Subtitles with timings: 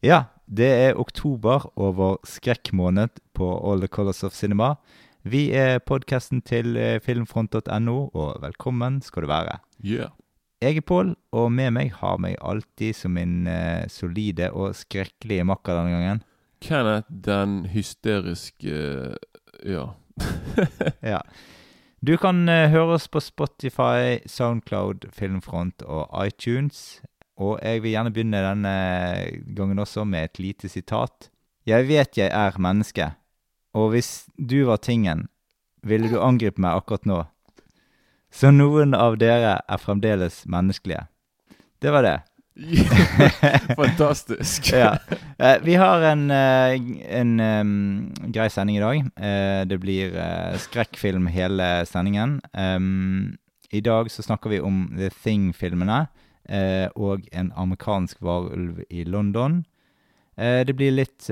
[0.00, 4.78] Ja, det er oktober over skrekkmåned på All the Colors of Cinema.
[5.20, 9.58] Vi er podkasten til eh, filmfront.no, og velkommen skal du være.
[9.84, 10.14] Yeah.
[10.64, 15.44] Jeg er Pål, og med meg har meg alltid som min eh, solide og skrekkelige
[15.44, 16.24] makker denne gangen.
[16.64, 19.12] Kenneth den hysteriske
[19.60, 19.90] Ja.
[21.12, 21.20] Ja.
[21.98, 27.00] Du kan eh, høre oss på Spotify, Soundcloud, Filmfront og iTunes.
[27.38, 28.74] Og jeg vil gjerne begynne denne
[29.56, 31.30] gangen også med et lite sitat.
[31.66, 33.10] Jeg vet jeg er menneske,
[33.74, 35.26] og hvis du var tingen,
[35.82, 37.18] ville du angripe meg akkurat nå.
[38.30, 41.06] Så noen av dere er fremdeles menneskelige.
[41.82, 42.16] Det var det.
[43.76, 44.72] Fantastisk.
[44.72, 44.98] ja.
[45.38, 46.80] Eh, vi har en, eh,
[47.18, 48.96] en um, grei sending i dag.
[49.16, 52.40] Eh, det blir eh, skrekkfilm hele sendingen.
[52.52, 53.36] Um,
[53.70, 56.06] I dag så snakker vi om The Thing-filmene
[56.48, 59.62] eh, og en amerikansk varulv i London.
[60.36, 61.28] Eh, det blir litt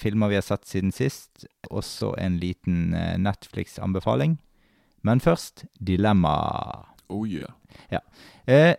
[0.00, 1.44] filmer vi har sett siden sist.
[1.70, 4.38] Også en liten Netflix-anbefaling.
[5.04, 6.38] Men først Dilemma.
[7.12, 7.52] Oh yeah.
[8.46, 8.76] Eh,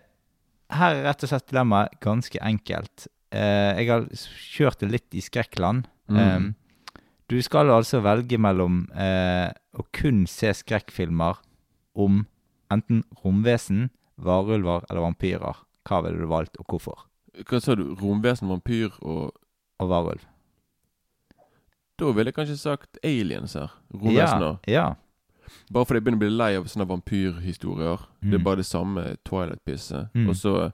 [0.74, 3.08] her er rett og slett dilemmaet ganske enkelt.
[3.36, 5.90] Eh, jeg har kjørt det litt i skrekkland.
[6.10, 6.20] Mm.
[6.20, 6.48] Um,
[7.32, 11.42] du skal altså velge mellom eh, å kun se skrekkfilmer
[11.98, 12.24] om
[12.74, 15.64] enten romvesen, varulver eller vampyrer.
[15.86, 17.06] Hva ville du valgt, og hvorfor?
[17.46, 17.90] Hva sa du?
[18.00, 19.34] Romvesen, vampyr og
[19.76, 20.22] Og varulv.
[22.00, 23.74] Da ville jeg kanskje sagt aliens her.
[24.08, 24.86] Ja, ja.
[25.72, 27.98] Bare fordi jeg begynner å bli lei av sånne vampyrhistorier.
[28.22, 28.44] Det er Mm.
[28.44, 30.10] bare det samme Twilight-pisset.
[30.14, 30.30] Mm.
[30.30, 30.72] Og så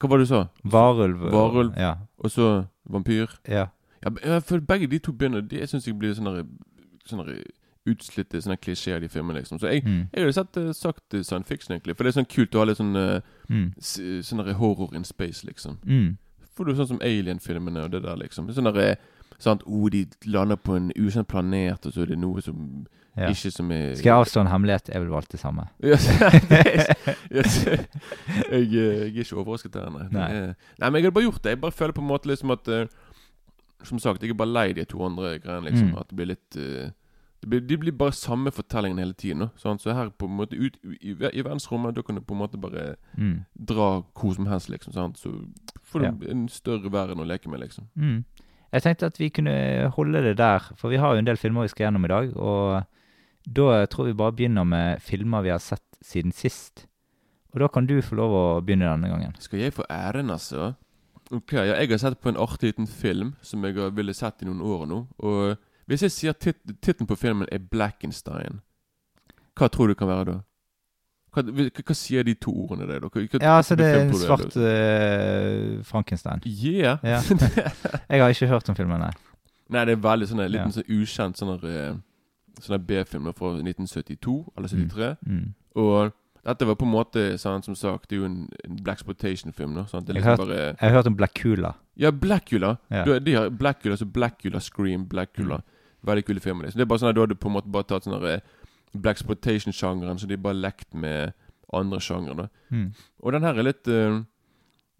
[0.00, 0.48] Hva var det du sa?
[0.64, 1.30] Varulv.
[1.30, 1.76] Varulv.
[1.78, 1.94] Ja.
[2.18, 3.28] Og så vampyr.
[3.48, 3.66] ja.
[4.04, 4.10] Ja,
[4.40, 6.46] føler begge de to begynner De Jeg syns jeg blir sånne,
[7.08, 7.42] sånne
[7.86, 9.58] utslitte sånne klisjeer, de filmene, liksom.
[9.58, 10.08] Så jeg, Mm.
[10.12, 11.96] jeg hadde sett, eh, sagt eh, science fiction, egentlig.
[11.96, 13.20] For det er sånn kult å ha litt sånn eh,
[13.50, 13.74] Mm.
[13.78, 15.76] Sånn horror in space, liksom.
[15.86, 16.18] Mm.
[16.54, 18.48] For du sånn som Alien-filmene og det der, liksom.
[18.52, 18.96] Sånn der, eh,
[19.38, 22.86] sant, oh, De lander på en ukjent planet, og så er det noe som
[23.16, 23.28] Ja.
[23.30, 24.88] ikke som er Skal jeg avstå en hemmelighet?
[24.92, 25.68] Jeg vil valgt det samme.
[25.84, 26.08] yes,
[27.32, 27.66] yes.
[28.50, 30.08] jeg, jeg er ikke overrasket her, nei.
[30.10, 30.28] Nei.
[30.78, 31.50] Nei, men jeg hadde bare gjort det.
[31.54, 32.86] Jeg bare føler på en måte liksom at eh,
[33.84, 35.88] Som sagt, jeg er bare lei de to andre greiene, liksom.
[35.92, 35.98] Mm.
[36.00, 36.90] At det blir litt eh,
[37.44, 39.50] det blir, De blir bare samme fortellingen hele tiden.
[39.60, 39.82] sant?
[39.82, 42.56] Så her på en måte ut, i, i verdensrommet, da kan du på en måte
[42.60, 43.44] bare Mm.
[43.54, 44.92] dra hvor som helst, liksom.
[44.92, 45.18] Sant?
[45.18, 45.30] Så
[45.84, 46.30] får du Ja.
[46.32, 47.84] en større verden å leke med, liksom.
[47.96, 48.24] Mm.
[48.74, 51.62] Jeg tenkte at vi kunne holde det der, for vi har jo en del filmer
[51.62, 52.32] vi skal gjennom i dag.
[52.34, 52.82] Og
[53.46, 56.88] da tror vi bare begynner med filmer vi har sett siden sist.
[57.54, 59.36] Og da kan du få lov å begynne denne gangen.
[59.38, 60.72] Skal jeg få æren, altså?
[61.30, 64.42] Ok, ja, Jeg har sett på en artig liten film som jeg har ville sett
[64.42, 64.98] i noen år nå.
[65.22, 65.54] Og
[65.86, 68.60] hvis jeg sier tit tittelen på filmen er 'Blackenstein',
[69.54, 70.40] hva tror du kan være da?
[71.34, 73.08] Hva, hva, hva sier de to ordene der, da?
[73.42, 76.42] Ja, altså det er en svart eh, Frankenstein.
[76.46, 76.98] Yeah!
[77.02, 77.20] Ja.
[78.10, 79.12] Jeg har ikke hørt om filmen, nei.
[79.74, 80.68] Nei, det er veldig sånn litt Ja.
[80.70, 81.94] sånn ukjent sånn eh,
[82.62, 85.10] sånn her B-film fra 1972 eller 73.
[85.26, 85.46] Mm.
[85.80, 86.12] Og
[86.44, 89.78] dette var på en måte, sånn, som sagt, det er jo en, en Black Exploitation-film.
[89.78, 91.72] er Jeg liksom bare Jeg har hørt om Blackula.
[91.96, 92.76] Ja, Blackula.
[92.90, 93.04] Ja.
[93.04, 95.62] Du, de har Blackula, så Blackula, Scream, Blackula.
[96.04, 96.66] Veldig kule filmer.
[96.66, 96.78] Liksom.
[96.78, 98.18] Det er bare sånn at Du hadde på en måte bare tatt sånn
[99.02, 101.32] Exploitation-sjangeren, så de bare lekt med
[101.72, 102.48] andre sjangere.
[102.70, 102.92] Mm.
[103.22, 104.20] Og den her er litt uh,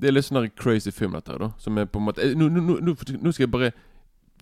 [0.00, 1.50] Det er litt sånn crazy film, dette her, da.
[1.58, 3.72] Som er på en måte eh, Nå, nå, nå, nå- skal jeg bare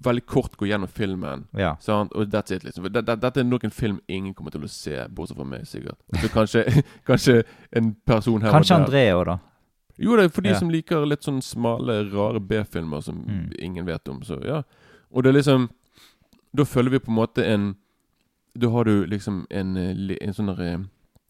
[0.02, 1.44] veldig kort gå gjennom filmen.
[1.54, 1.76] Ja.
[1.80, 2.10] Sant?
[2.16, 2.82] Og that's it, liksom.
[2.84, 5.44] For det- det- Dette er nok en film ingen kommer til å se, bortsett fra
[5.44, 5.98] meg, sikkert.
[6.22, 7.42] Så kanskje, kanskje
[7.72, 8.74] en person her Kanskje.
[8.80, 9.38] André òg, da.
[9.98, 10.58] Jo, det er for de Ja.
[10.58, 13.52] som liker litt sånn smale, rare B-filmer som Mm.
[13.60, 14.22] ingen vet om.
[14.22, 14.62] Så ja.
[15.12, 15.68] Og det er liksom
[16.54, 17.76] Da følger vi på en måte en
[18.60, 20.78] Da har du liksom en, eh, en sånn eh,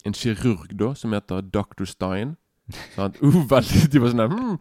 [0.04, 1.84] En kirurg, da, som heter Dr.
[1.86, 2.36] Stein.
[2.96, 3.18] Sant?
[3.22, 4.56] Uh, veldig var sånn hmm,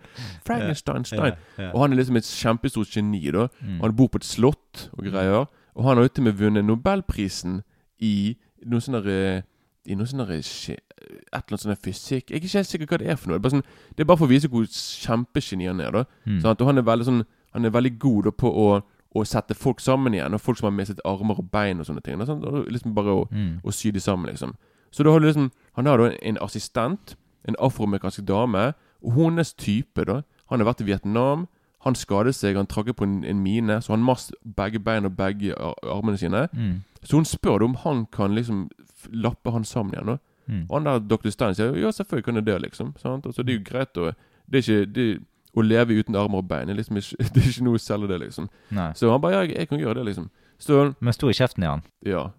[0.46, 1.38] Frankenstein, Stein.
[1.58, 1.72] Ja.
[1.72, 3.48] Og han er liksom et kjempestort geni, da.
[3.62, 3.80] Mm.
[3.82, 5.48] Han bor på et slott og greier.
[5.76, 7.62] Og han har jo til og med vunnet Nobelprisen
[8.04, 8.36] i
[8.68, 9.44] noe sånn derre
[9.88, 13.08] I noe sånn Et eller annet sånn fysikk Jeg er ikke helt sikker hva det
[13.14, 13.40] er for noe.
[13.40, 15.92] Det er bare, sånn, det er bare for å vise hvor kjempegeni han er.
[15.96, 16.42] da Mm.
[16.46, 17.24] Og han er veldig sånn
[17.54, 18.68] Han er veldig god da, på å,
[19.16, 20.34] å sette folk sammen igjen.
[20.34, 22.22] Og folk som har mistet armer og bein og sånne ting.
[22.22, 23.62] Og liksom bare å, Mm.
[23.64, 24.54] å sy de sammen, liksom.
[24.92, 27.16] Så da har du liksom Han har da en assistent,
[27.48, 28.74] en afroamerikansk dame,
[29.04, 31.48] og hennes type, da Han har vært i Vietnam.
[31.86, 35.16] Han skadet seg, han trakk på en, en mine, så han mast begge bein og
[35.18, 36.48] begge ar armene sine.
[36.54, 36.84] Mm.
[37.04, 38.70] Så hun spør om han kan liksom
[39.12, 40.20] lappe han sammen igjen.
[40.48, 40.66] Mm.
[40.70, 41.30] Og han der Dr.
[41.30, 42.94] Stein sier ja, selvfølgelig kan jeg det, liksom.
[43.02, 43.24] Sant?
[43.34, 44.14] Så det er jo greit å
[44.52, 45.22] Det er ikke det,
[45.52, 48.08] Å leve uten armer og bein er liksom ikke, det er ikke noe å selge
[48.08, 48.50] det, liksom.
[48.72, 48.92] Nei.
[48.96, 50.30] Så han bare ja, jeg, kan gjøre det, liksom.
[50.62, 51.84] Så Men sto i kjeften er han.
[52.06, 52.30] ja.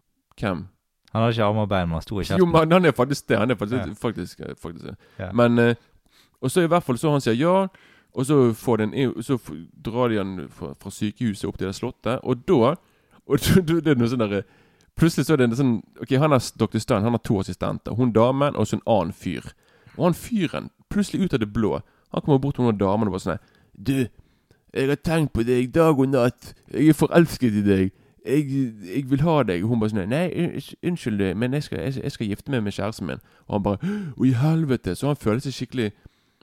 [0.41, 0.67] Hvem?
[1.13, 2.41] Han har ikke armer og bein, men han sto i kjeften.
[2.41, 3.37] Jo, men han er faktisk det.
[3.39, 3.95] Han er faktisk Ja.
[4.01, 4.95] faktisk, faktisk det.
[5.19, 5.33] Ja.
[5.33, 5.75] Men eh,
[6.41, 7.67] Og så i hvert fall så han sier ja,
[8.15, 9.37] og så, får den, så
[9.85, 12.75] drar de han fra, fra sykehuset opp til det slottet, og da
[13.27, 14.43] og det er noe sånn der,
[14.99, 16.79] Plutselig så er det en sånn Ok, han er Dr.
[16.83, 17.95] Stein, han har to assistenter.
[17.97, 19.53] Hun damen og så en annen fyr.
[19.97, 21.79] Og han fyren, plutselig ut av det blå,
[22.13, 23.43] han kommer bort til noen damer og bare sånn
[23.73, 24.09] Du,
[24.75, 26.55] jeg har tenkt på deg dag og natt.
[26.73, 27.91] Jeg er forelsket i deg.
[28.27, 28.47] Jeg,
[28.95, 29.65] jeg vil ha deg.
[29.65, 30.27] Og hun bare sånn Nei,
[30.87, 33.21] unnskyld, men jeg skal, jeg, jeg skal gifte meg med kjæresten min.
[33.49, 34.95] Og han bare Å, i helvete.
[34.97, 35.91] Så han føler seg skikkelig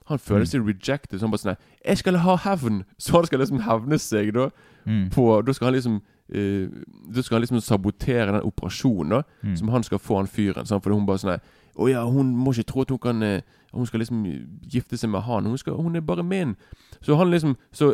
[0.10, 1.18] Han føler seg rejected.
[1.18, 2.84] Så han bare sånn Jeg skal ha hevn.
[2.98, 4.50] Så han skal liksom hevne seg, da.
[4.86, 5.08] Mm.
[5.14, 6.68] På Da skal han liksom uh,
[7.16, 9.24] Da skal han liksom sabotere den operasjonen, da.
[9.42, 9.56] Mm.
[9.62, 10.70] Som han skal få han fyren.
[10.70, 10.84] Sant?
[10.84, 11.40] Fordi hun bare sånn
[11.80, 13.42] Å ja, hun må ikke tro at hun kan eh,
[13.72, 14.24] Hun skal liksom
[14.66, 15.46] gifte seg med han.
[15.46, 16.56] Hun, skal, hun er bare min.
[17.02, 17.94] Så han liksom Så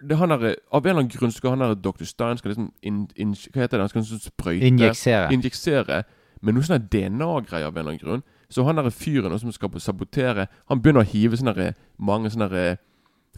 [0.00, 2.04] det han er, Av en eller annen grunn skal han der Dr.
[2.04, 3.84] Stein skal liksom in, in, Hva heter det?
[3.84, 5.32] Han skal liksom sprøyte Injeksere.
[5.34, 6.02] Injeksere
[6.40, 8.22] med noe sånn DNA-greier av en eller annen grunn.
[8.48, 12.78] Så han der fyren som skal sabotere Han begynner å hive sånne mange sånne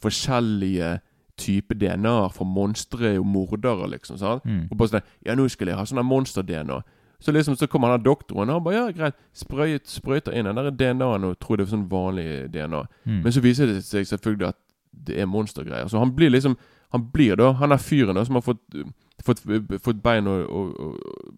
[0.03, 1.01] forskjellige
[1.41, 4.19] typer DNA-er fra monstre og mordere, liksom.
[4.21, 4.45] sant?
[4.45, 4.69] Mm.
[4.71, 6.79] Og bare sånn Ja, nå skal jeg ha sånn monster-DNA.
[7.23, 9.15] Så liksom så kommer han der doktoren og han bare Ja, greit.
[9.33, 12.81] Sprøyt, sprøyter inn den der DNA-en og tror det er sånn vanlig DNA.
[13.07, 13.21] Mm.
[13.23, 14.59] Men så viser det seg selvfølgelig at
[15.07, 15.87] det er monstergreier.
[15.89, 16.57] Så han blir liksom
[16.93, 18.61] Han blir da Han er fyren da som har fått
[19.23, 19.39] Fått,
[19.85, 20.97] fått bein og, og, og,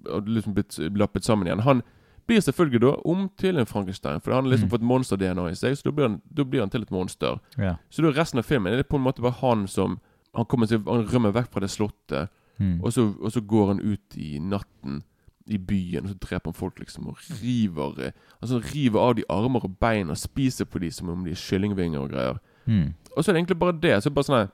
[0.09, 1.61] og liksom blitt lappet sammen igjen.
[1.67, 1.83] Han
[2.27, 4.73] blir selvfølgelig da om til en Frankenstein, for han har liksom Mm.
[4.73, 5.77] fått monster-DNA i seg.
[5.77, 7.37] Så da blir, han, da blir han til et monster.
[7.59, 7.75] Ja.
[7.91, 9.99] Så da resten av filmen er det på en måte bare han som
[10.35, 12.29] Han kommer seg Han rømmer vekk fra det slottet,
[12.59, 12.81] Mm.
[12.85, 15.03] og så, og så går han ut i natten
[15.47, 18.13] i byen, og så dreper han folk, liksom, og river eh,
[18.43, 21.41] Altså river av de armer og bein og spiser på de som om de er
[21.41, 22.39] kyllingvinger og greier.
[22.67, 22.95] Mm.
[23.17, 24.03] Og så er det egentlig bare det.
[24.03, 24.49] Så bare sånn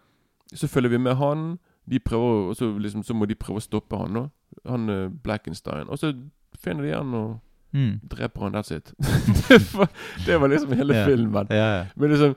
[0.55, 1.59] Så følger vi med han.
[1.91, 4.25] De prøver, og så, liksom, så må de prøve å stoppe han, da.
[4.67, 5.89] Han eh, Blackenstein.
[5.89, 6.11] Og så
[6.59, 7.39] finner de han og
[7.73, 8.01] Mm.
[8.11, 8.53] dreper han.
[8.53, 8.93] That's it.
[8.99, 9.89] det, var,
[10.27, 11.07] det var liksom hele yeah.
[11.07, 11.47] filmen.
[11.51, 11.87] Yeah, yeah.
[11.97, 12.35] Men liksom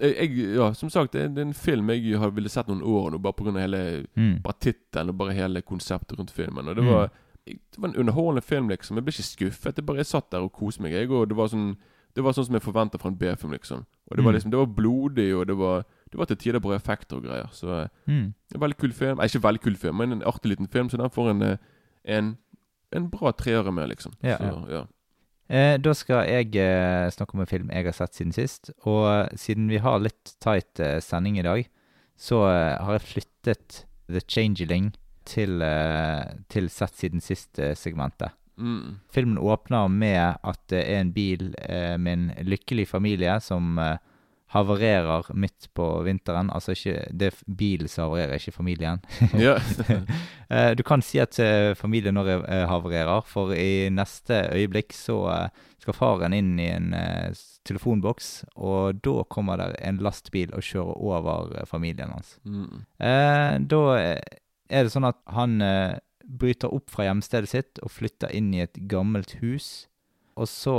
[0.00, 3.18] jeg, Ja, som sagt, det er, en film jeg har ville sett noen år nå,
[3.18, 3.52] bare pga.
[3.60, 4.38] hele Mm.
[4.42, 6.68] Bare tittelen og bare hele konseptet rundt filmen.
[6.68, 7.08] Og det Mm.
[7.48, 8.96] Det var en underholdende film, liksom.
[8.96, 9.76] Jeg ble ikke skuffet.
[9.78, 10.92] Jeg bare jeg satt der og koste meg.
[10.92, 11.76] Jeg, og det var sånn
[12.16, 13.84] Det var sånn som jeg forventa fra en B-film, liksom.
[14.10, 14.36] Og det var Mm.
[14.36, 17.48] liksom Det var blodig, og det var Det var til tider bare effekter og greier.
[17.52, 18.34] Så eh, Mm.
[18.54, 19.20] en veldig kul film.
[19.20, 21.56] Eh, ikke veldig kul film, men en artig liten film, så den får en eh,
[22.04, 22.38] En,
[22.92, 24.12] en bra treere med, liksom.
[24.22, 24.84] Ja, så, ja.
[25.50, 28.70] Eh, da skal jeg eh, snakke om en film jeg har sett siden sist.
[28.86, 31.66] Og eh, siden vi har litt tight sending i dag,
[32.16, 32.42] så
[32.80, 34.94] har jeg flyttet The Changeling
[35.28, 38.34] til, eh, til sett siden sist-segmentet.
[38.58, 38.98] Mm.
[39.14, 44.00] Filmen åpner med at det er en bil eh, med en lykkelig familie som eh,
[44.48, 46.50] havarerer midt på vinteren.
[46.50, 49.04] Altså ikke det er bilen som havarerer, ikke familien.
[50.48, 55.18] Eh, du kan si at eh, familien nå eh, havarerer, for i neste øyeblikk så
[55.76, 56.94] skal faren inn i en
[57.68, 62.38] telefonboks, og da kommer der en lastbil og kjører over familien hans.
[62.48, 62.80] Mm.
[63.68, 63.82] Da
[64.68, 65.98] er det sånn at han eh,
[66.28, 69.88] bryter opp fra hjemstedet sitt og flytter inn i et gammelt hus,
[70.38, 70.78] og så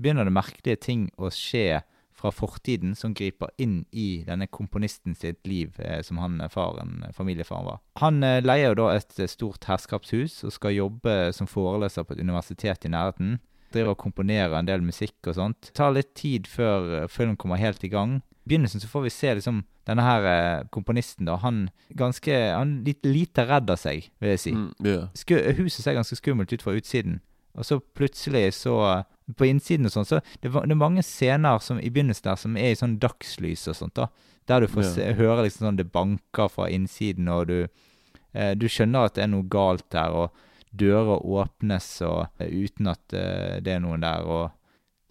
[0.00, 1.82] begynner det merkelige ting å skje
[2.24, 7.02] fra fortiden som griper inn i denne komponisten sitt liv, eh, som han eh, faren,
[7.04, 7.80] eh, familiefaren var.
[8.00, 12.16] Han eh, leier jo da et eh, stort herskapshus og skal jobbe som foreleser på
[12.16, 13.40] et universitet i nærheten.
[13.74, 15.60] Driver og komponerer en del musikk og sånt.
[15.68, 18.20] Det tar litt tid før eh, filmen kommer helt i gang.
[18.44, 21.36] I begynnelsen så får vi se liksom denne her eh, komponisten, da.
[21.42, 24.52] Han ganske Han litt lite redd av seg, vil jeg si.
[24.56, 24.68] Mm.
[24.84, 25.08] yeah.
[25.16, 27.20] Sku, huset ser ganske skummelt ut fra utsiden.
[27.54, 29.04] Og så plutselig så
[29.38, 32.56] På innsiden og sånn, så det, det er mange scener som i begynnelsen der som
[32.60, 34.10] er i sånn dagslys og sånt, da.
[34.44, 38.68] Der du får se, høre liksom sånn det banker fra innsiden, og du eh, Du
[38.68, 40.44] skjønner at det er noe galt der, og
[40.80, 44.60] dører åpnes og eh, uten at eh, det er noen der, og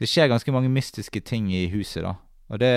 [0.01, 2.15] Det skjer ganske mange mystiske ting i huset, da.
[2.51, 2.71] Og det,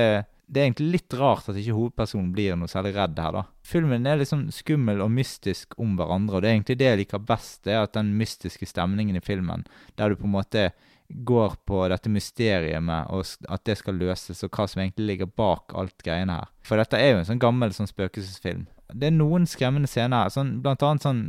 [0.46, 3.42] det er egentlig litt rart at ikke hovedpersonen blir noe særlig redd her, da.
[3.66, 7.24] Filmen er liksom skummel og mystisk om hverandre, og det er egentlig det jeg liker
[7.32, 9.64] best, det er at den mystiske stemningen i filmen,
[9.98, 10.68] der du på en måte
[11.08, 15.30] går på dette mysteriet med og at det skal løses, og hva som egentlig ligger
[15.30, 16.50] bak alt greiene her.
[16.66, 18.66] For dette er jo en sånn gammel sånn spøkelsesfilm.
[18.96, 21.20] Det er noen skremmende scener sånn, blant annet sånn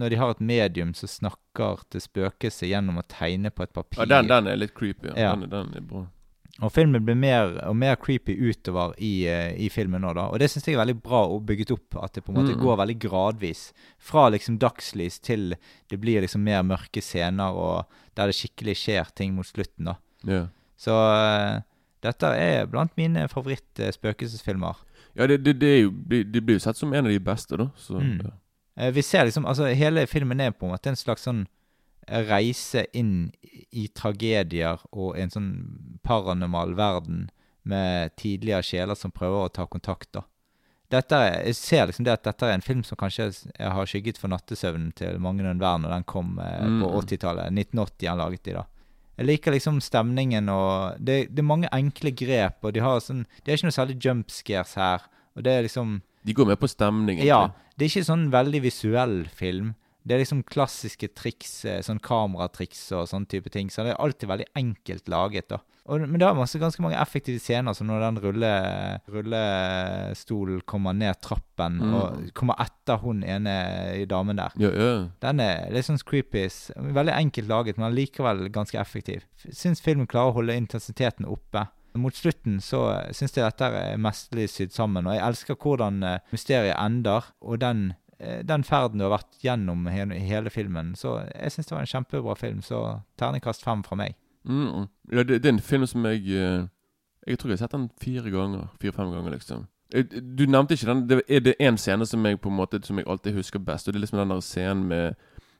[0.00, 4.02] når de har et medium som snakker til spøkelset gjennom å tegne på et papir.
[4.02, 5.12] ja den, den er litt creepy.
[5.14, 5.30] Ja.
[5.30, 5.34] Ja.
[5.38, 6.06] Den, den er bra.
[6.62, 10.28] Og filmen blir mer og mer creepy utover i, eh, i filmen nå, da.
[10.30, 12.54] Og det syns jeg er veldig bra og bygget opp, at det på en måte
[12.54, 12.60] Mm.
[12.62, 13.62] går veldig gradvis.
[13.98, 15.56] Fra liksom dagslys til
[15.90, 19.96] det blir liksom mer mørke scener, og der det skikkelig skjer ting mot slutten, da.
[20.24, 20.46] Yeah.
[20.78, 21.60] Så uh,
[22.06, 24.76] dette er blant mine favoritt-spøkelsesfilmer.
[25.14, 27.18] Ja, det, det, det, er jo, det, det blir jo sett som en av de
[27.22, 27.68] beste, da.
[27.76, 28.20] Så, Mm.
[28.24, 28.30] ja.
[28.76, 31.44] Eh, vi ser liksom Altså, hele filmen er på en måte en slags sånn
[32.08, 33.30] reise inn
[33.72, 35.50] i tragedier og en sånn
[36.04, 37.28] paranormal verden
[37.64, 40.10] med tidligere sjeler som prøver å ta kontakt.
[40.12, 40.22] da.
[40.90, 41.16] Dette
[41.46, 44.92] jeg ser liksom det at dette er en film som kanskje har skygget for nattesøvnen
[44.94, 47.00] til mange og enhver når den kom eh, på Mm.
[47.00, 47.52] 80-tallet.
[47.52, 48.64] 1980 han laget de, da.
[49.14, 53.22] Jeg liker liksom stemningen og det, det er mange enkle grep, og de har sånn
[53.44, 55.04] Det er ikke noe særlig jump scares her.
[55.38, 57.26] Og det er liksom De går med på stemningen.
[57.26, 57.48] Ja.
[57.76, 59.74] Det er ikke sånn veldig visuell film.
[60.06, 63.70] Det er liksom klassiske triks, eh, sånn kameratriks og sånne type ting.
[63.72, 65.58] Så det er alltid veldig enkelt laget, da.
[65.86, 68.52] Og, men det er masse, ganske mange effektive scener, som når den rulle,
[69.12, 71.94] rullestolen kommer ned trappen Mm.
[71.94, 74.52] og kommer etter hun ene damen der.
[74.58, 75.08] Ja, ja.
[75.20, 76.48] Den er litt sånn creepy.
[76.76, 79.24] Veldig enkelt laget, men likevel ganske effektiv.
[79.50, 81.66] Syns filmen klarer å holde intensiteten oppe.
[81.94, 82.80] Mot slutten så
[83.14, 87.60] syns jeg dette er mesterlig sydd sammen, og jeg elsker hvordan eh, mysteriet ender, og
[87.60, 87.94] den, eh,
[88.46, 90.94] den ferden du har vært gjennom i hele filmen.
[90.96, 92.80] Så jeg syns det var en kjempebra film, så
[93.20, 94.14] terningkast fem fra meg.
[94.44, 94.86] Mm.
[95.12, 96.66] ja det, det er en film som jeg eh,
[97.26, 98.66] Jeg tror jeg har sett den fire ganger.
[98.80, 99.62] Fire-fem ganger, liksom.
[99.94, 101.08] Eh, Du nevnte ikke den.
[101.08, 103.88] Det er det én scene som jeg på en måte Som jeg alltid husker best.
[103.88, 105.14] Og det er liksom den der scenen med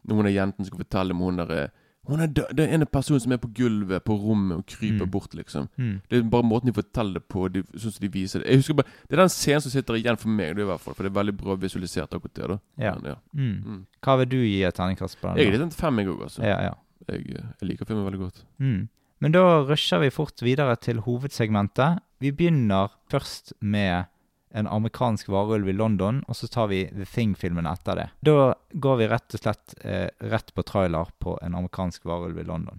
[0.05, 1.69] Når hun er jenten som skal fortelle om hun der eh,
[2.07, 2.51] hun er død.
[2.57, 5.11] Det er en person som er på gulvet på rommet og kryper Mm.
[5.11, 5.69] bort, liksom.
[5.79, 6.01] Mm.
[6.11, 8.49] Det er bare måten de forteller det på, de, sånn som de viser det.
[8.51, 10.81] Jeg husker bare, Det er den scenen som sitter igjen for meg, det i hvert
[10.81, 12.49] fall, for det er veldig bra visualisert akkurat det.
[12.49, 12.95] da Ja.
[12.95, 13.17] Men, ja.
[13.35, 13.65] Mm.
[13.65, 13.87] Mm.
[14.03, 15.37] Hva vil du gi et terningkast på den?
[15.39, 16.43] Jeg er litt en fem, jeg òg, altså.
[16.43, 16.75] Ja, ja.
[17.09, 18.45] Jeg, eh, jeg liker filmen veldig godt.
[18.61, 18.89] Mm.
[19.21, 22.01] Men da rusher vi fort videre til hovedsegmentet.
[22.21, 24.07] Vi begynner først med
[24.55, 28.09] en amerikansk varulv i London, og så tar vi The Thing-filmen etter det.
[28.23, 32.47] Da går vi rett og slett eh, rett på trailer på en amerikansk varulv i
[32.47, 32.79] London.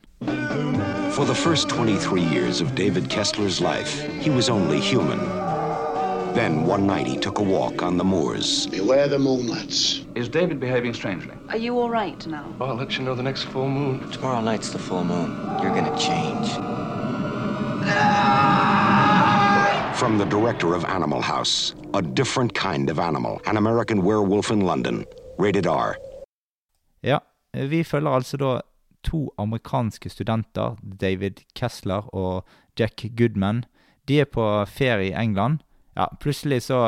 [1.16, 5.20] For the first 23 years of David Kessler's life, he was only human.
[6.34, 8.68] Then one night he took a walk on the moors.
[8.68, 10.02] Beware the moonlights.
[10.16, 11.34] Is David behaving strangely?
[11.50, 12.54] Are you all right now?
[12.60, 14.00] Well, I'll let you know the next full moon.
[14.12, 15.32] Tomorrow night's the full moon.
[15.62, 16.50] You're gonna change.
[20.00, 24.60] From the director of Animal House, a different kind of animal, an American werewolf in
[24.60, 25.06] London.
[25.40, 25.96] Rated R.
[27.04, 27.20] Ja,
[27.54, 28.60] vi følger altså da
[29.04, 32.46] to amerikanske studenter, David Kessler og
[32.80, 33.64] Jack Goodman.
[34.08, 35.60] De er på ferie i England.
[35.98, 36.80] Ja, plutselig så,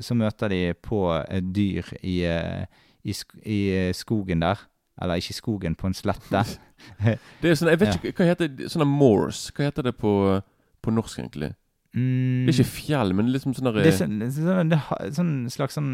[0.00, 2.64] så møter de på et dyr i, eh,
[3.04, 4.56] i, i skogen der.
[5.02, 6.44] Eller ikke i skogen, på en slette.
[7.42, 7.98] Det er sånn, jeg vet Ja.
[8.00, 8.70] ikke, Hva heter det?
[8.72, 9.48] Sånne moors?
[9.56, 10.12] Hva heter det på,
[10.82, 11.52] på norsk, egentlig?
[11.94, 14.80] Mm, Det er ikke fjell, men liksom sånn det er sånn, sånn, det
[15.14, 15.90] sånn slags sånn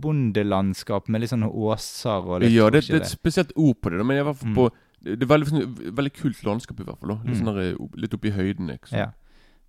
[0.00, 3.90] bondelandskap med litt sånn åser og litt Ja, det, det er et spesielt ord på
[3.92, 4.54] det, men jeg var Mm.
[4.54, 4.70] på
[5.02, 7.08] Det er veldig, sånn, veldig kult landskap, i hvert fall.
[7.24, 7.40] Litt, Mm.
[7.40, 8.98] sånn der, litt oppe i høyden, liksom.
[8.98, 9.06] Ja.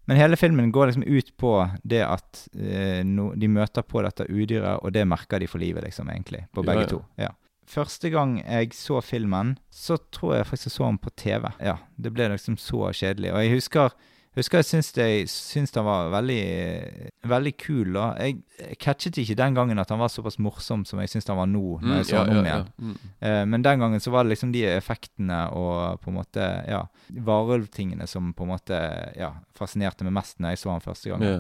[0.06, 4.28] Men hele filmen går liksom ut på det at eh, no, de møter på dette
[4.28, 6.50] udyret, og det merker de for livet, liksom, egentlig.
[6.54, 6.88] På Ja, begge ja.
[6.88, 7.06] to.
[7.18, 7.30] Ja.
[7.66, 11.54] Første gang jeg så filmen, så tror jeg faktisk jeg så den på TV.
[11.62, 13.32] Ja, Det ble liksom så kjedelig.
[13.32, 13.92] Og jeg husker,
[14.38, 16.44] husker jeg syns, det, syns han var veldig,
[17.28, 17.94] veldig kul.
[17.98, 18.06] da.
[18.22, 21.50] Jeg, catchet ikke den gangen at han var såpass morsom som jeg syns han var
[21.52, 21.64] nå.
[21.84, 22.66] når jeg så ja, han om ja, igjen.
[22.68, 22.88] ja.
[22.88, 23.14] Mm.
[23.20, 26.82] Eh, Men den gangen så var det liksom de effektene og på en måte, ja,
[27.28, 28.82] varulvtingene som på en måte,
[29.20, 31.26] ja, fascinerte meg mest når jeg så han første gang.
[31.28, 31.40] Ja.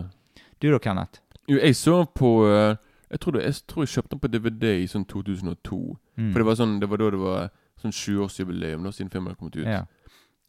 [0.59, 1.21] Du da, Kenneth?
[1.47, 2.75] Jo, jeg så på eh,
[3.11, 5.79] jeg tror, det, jeg tror jeg kjøpte den på DVD i sånn 2002.
[6.15, 6.29] Mm.
[6.31, 7.49] For det var, sånn, det var da det var
[7.81, 9.97] sånn sjuårsjubileum da, siden filmen hadde kommet ut.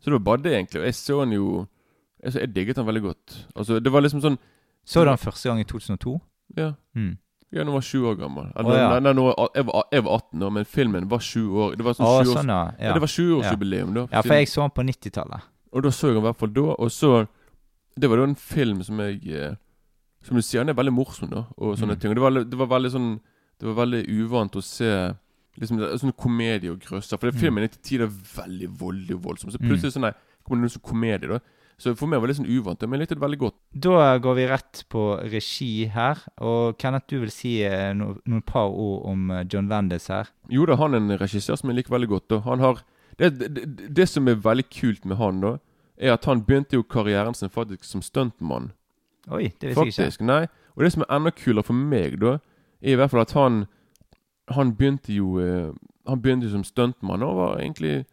[0.03, 0.83] Så det var bare det, egentlig.
[0.83, 1.49] Og jeg så den jo
[2.23, 3.47] Jeg, jeg digget den veldig godt.
[3.57, 4.39] Altså, det var liksom sånn
[4.85, 6.21] Så du den første gang i 2002?
[6.57, 6.73] Ja.
[6.95, 7.19] Mm.
[7.53, 8.47] Ja, når jeg var sju år gammel.
[8.57, 9.01] Eller, Nei, ja.
[9.01, 9.25] nei, nei,
[9.55, 11.75] jeg, var, jeg var 18 år, men filmen var sju år.
[11.77, 12.61] Det var sånn oh, sju års, sånn, ja.
[12.81, 12.93] ja.
[12.97, 14.05] Det var sjuårsjubileum, da.
[14.13, 15.49] ja, for jeg så den på 90-tallet.
[15.73, 16.65] Og da så jeg den i hvert fall da.
[16.79, 17.11] Og så
[17.97, 19.55] Det var da en film som jeg eh,
[20.25, 21.45] Som du sier, den er veldig morsom, da.
[21.59, 22.01] Og sånne Mm.
[22.01, 22.11] ting.
[22.11, 23.21] Og det var, det var veldig sånn
[23.61, 24.91] Det var veldig uvant å se
[25.61, 27.19] Liksom Sånn komedie og grøsser.
[27.19, 27.41] For det, Mm.
[27.41, 29.51] filmen er til tider veldig voldelig og voldsom.
[29.53, 29.69] Så Mm.
[29.69, 30.13] plutselig sånn nei,
[30.43, 31.39] kommer det noe sånn komedie, da.
[31.83, 33.57] Så for meg var det litt sånn uvant, men jeg likte det veldig godt.
[33.85, 35.01] Da går vi rett på
[35.33, 36.21] regi her.
[36.39, 40.31] Og Kenneth, du vil si eh, no, noen par ord om eh, John Landis her?
[40.53, 42.37] Jo da, han er en regissør som jeg liker veldig godt.
[42.39, 42.85] Og han har
[43.19, 45.57] det, det, det, som er veldig kult med han, da,
[45.99, 48.71] er at han begynte jo karrieren sin faktisk som stuntmann.
[49.27, 49.99] Oi, det visste jeg ikke.
[49.99, 50.45] Faktisk, nei.
[50.77, 52.39] Og det som er enda kulere for meg, da,
[52.79, 53.65] er i hvert fall at han
[54.51, 55.71] Han begynte jo eh,
[56.09, 58.05] Han begynte jo som stuntmann og var egentlig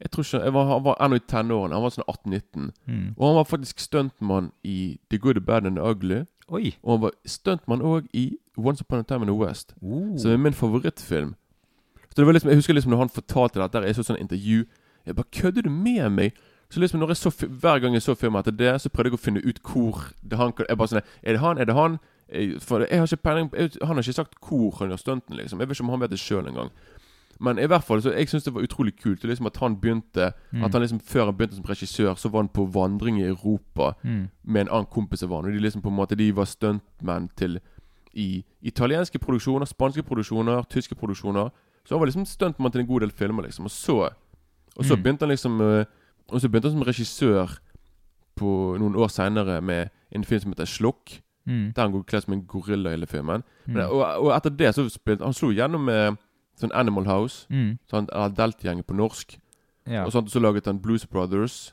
[0.00, 1.74] Jeg tror ikke Jeg var, han var ennå i tenårene.
[1.74, 2.70] Han var sånn 18-19.
[2.86, 3.06] Mm.
[3.16, 6.24] Og han var faktisk stuntmann i The Good, The Bad and The Ugly.
[6.48, 6.74] Oi!
[6.82, 9.74] Og han var stuntmann òg i Once Upon a Time in the West.
[9.82, 10.18] Oh.
[10.18, 11.34] Som er min favorittfilm.
[12.16, 14.64] Så det var liksom, Jeg husker liksom når han fortalte dette, jeg så sånn intervju
[15.06, 16.36] Jeg bare Kødder du med meg?
[16.70, 19.18] Så liksom når jeg så, Hver gang jeg så filmen etter det, så prøvde jeg
[19.18, 21.58] å finne ut hvor det han Jeg bare sånn Er det han?
[21.58, 21.98] Er det han?
[22.32, 23.50] Jeg, for jeg har ikke peiling
[23.82, 25.60] Han har ikke sagt hvor han gjør stunten, liksom.
[25.60, 26.72] Jeg vet ikke om han vet det sjøl engang.
[27.40, 30.32] Men i hvert fall, så jeg syns det var utrolig kult liksom at han begynte
[30.52, 30.64] Mm.
[30.64, 33.94] At han liksom Før han begynte som regissør, så var han på vandring i Europa
[34.04, 34.28] Mm.
[34.44, 35.44] med en annen kompis av han.
[35.44, 37.60] Og de liksom på en måte De var stuntmenn til
[38.14, 41.50] i italienske produksjoner, spanske produksjoner, tyske produksjoner.
[41.84, 43.64] Så han var liksom stuntmann til en god del filmer, liksom.
[43.64, 44.10] Og så
[44.78, 45.02] Og så Mm.
[45.02, 45.84] begynte han liksom eh,
[46.32, 47.58] Og så begynte han som regissør
[48.36, 51.20] på noen år seinere med en film som heter Slokk.
[51.46, 51.72] Mm.
[51.76, 53.42] Der han går kledd som en gorilla i hele filmen.
[53.66, 53.74] Mm.
[53.74, 56.16] Men, og, og etter det så spilte han slo gjennom med
[56.60, 57.46] sånn Animal House.
[57.50, 57.78] Mm.
[57.90, 59.38] Sånn Delta-gjengen på norsk.
[59.86, 60.04] Ja.
[60.04, 61.72] Og sånt, så laget han Blues Brothers.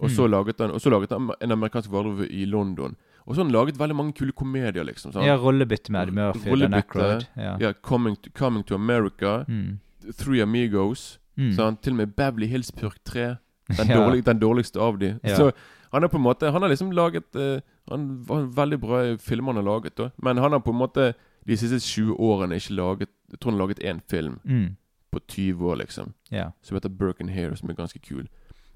[0.00, 0.30] Og så Mm.
[0.30, 2.96] laget han Og så laget han en amerikansk varulv i London.
[3.26, 5.12] Og så har han laget veldig mange kule komedier, liksom.
[5.12, 5.24] Sant?
[5.24, 7.56] ja, rollebytte med Eddie Murphy Rollebytte, Ja.
[7.60, 9.44] Ja, Coming to, Coming to America.
[9.48, 9.78] Mm.
[10.16, 11.18] Three Amigos.
[11.38, 11.52] Mm.
[11.52, 11.82] Sant?
[11.82, 13.36] Til og med Beverly Hills Purk 3.
[13.68, 13.96] Den, Ja.
[13.96, 15.18] dårlig, den dårligste av de.
[15.24, 15.52] Så
[15.92, 19.52] han har på en måte Han har liksom laget uh, Han var veldig bra filmer
[19.54, 20.10] han har laget, da.
[20.22, 21.14] Men han har på en måte
[21.46, 24.76] de siste 20 årene ikke laget Jeg tror han har laget én film Mm.
[25.12, 26.12] på 20 år, liksom.
[26.32, 26.50] Yeah.
[26.62, 28.26] Som heter Broken Hair, som er ganske kul.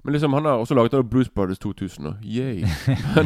[0.03, 2.07] Men liksom han har også laget han Blues Brothers 2000.
[2.07, 2.61] Og yay.
[3.15, 3.25] men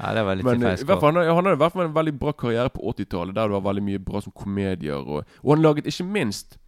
[0.00, 1.72] ja, det var litt men eh, i hvert fall, han, har, han har i hvert
[1.72, 4.94] fall en veldig bra karriere på 80-tallet, der det var veldig mye bra som komedier.
[5.04, 6.58] Og, og han laget ikke minst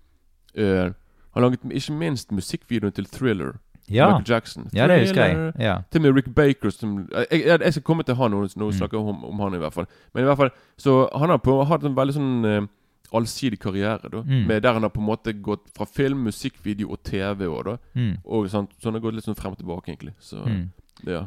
[0.58, 0.92] uh,
[1.34, 3.56] Han laget ikke minst musikkvideoen til Thriller.
[3.88, 4.06] Ja.
[4.18, 4.68] Michael Jackson.
[4.74, 5.52] ja, det husker jeg.
[5.62, 5.76] Ja.
[5.90, 8.64] Til og med Rick Baker som Jeg, jeg, jeg skal komme til han når vi
[8.64, 8.72] Mm.
[8.72, 9.86] snakker om, om han, i hvert fall.
[10.14, 12.66] Men i hvert fall Så han har på, hatt en veldig sånn uh,
[13.14, 14.22] allsidig karriere, da.
[14.26, 14.46] Mm.
[14.48, 17.76] Med Der han har på en måte gått fra film, musikkvideo og TV òg, da.
[17.94, 18.16] Mm.
[18.24, 20.14] Og sånn, så han har gått litt sånn frem og tilbake, egentlig.
[20.18, 20.70] Så Mm.
[21.06, 21.26] ja.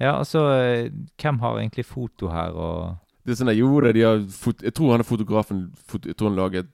[0.00, 0.90] Ja, altså eh,
[1.22, 4.74] Hvem har egentlig foto her, og Det er sånn jo, det, de har fot, Jeg
[4.74, 6.66] tror han er fotografen fot, Jeg tror han laget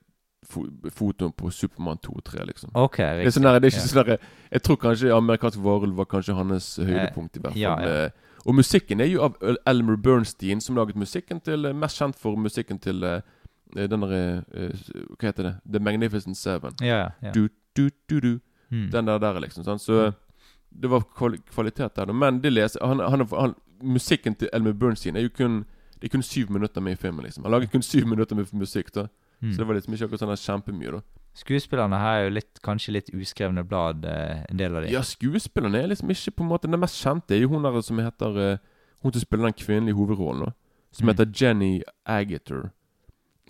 [0.45, 2.69] fotoen på Supermann 2 og 3, liksom.
[2.73, 4.17] OK, Det er, sånn der, det er ikke sånn der,
[4.51, 7.61] Jeg tror kanskje amerikansk varulv var kanskje hans høydepunkt, i hvert fall.
[7.61, 8.05] ja, ja.
[8.05, 8.11] Eh,
[8.45, 9.35] Og musikken er jo av
[9.69, 13.21] Elmer Bernstein, som laget musikken til eh, Mest kjent for musikken til eh,
[13.77, 14.71] eh, den derre eh,
[15.19, 15.53] Hva heter det?
[15.71, 16.73] The Magnificent Seven.
[16.81, 17.11] Ja.
[17.33, 18.39] Du, du, du, du.
[18.71, 18.89] Mm.
[18.91, 19.63] Den der, der liksom.
[19.63, 19.81] Sant?
[19.81, 20.11] Så
[20.71, 21.03] det var
[21.53, 22.11] kvalitet der.
[22.13, 25.65] Men det leser, han, han, han, musikken til Elmer Bernstein er jo kun
[26.01, 27.23] Det er kun syv minutter med i filmen.
[27.25, 28.89] liksom Han laget kun syv minutter med musikk.
[28.95, 29.07] da
[29.41, 29.51] Mm.
[29.53, 30.91] Så det var liksom ikke akkurat sånn kjempemye.
[30.91, 31.01] da
[31.33, 34.91] Skuespillerne her er jo litt, kanskje litt uskrevne blad, eh, en del av dem.
[34.91, 37.81] Ja, skuespillerne er liksom ikke på en måte Den mest kjente er jo hun der
[37.81, 38.57] som heter eh,
[39.01, 40.51] Hun som spiller den kvinnelige hovedrollen, da.
[40.91, 41.15] Som Mm.
[41.15, 42.71] heter Jenny Agater.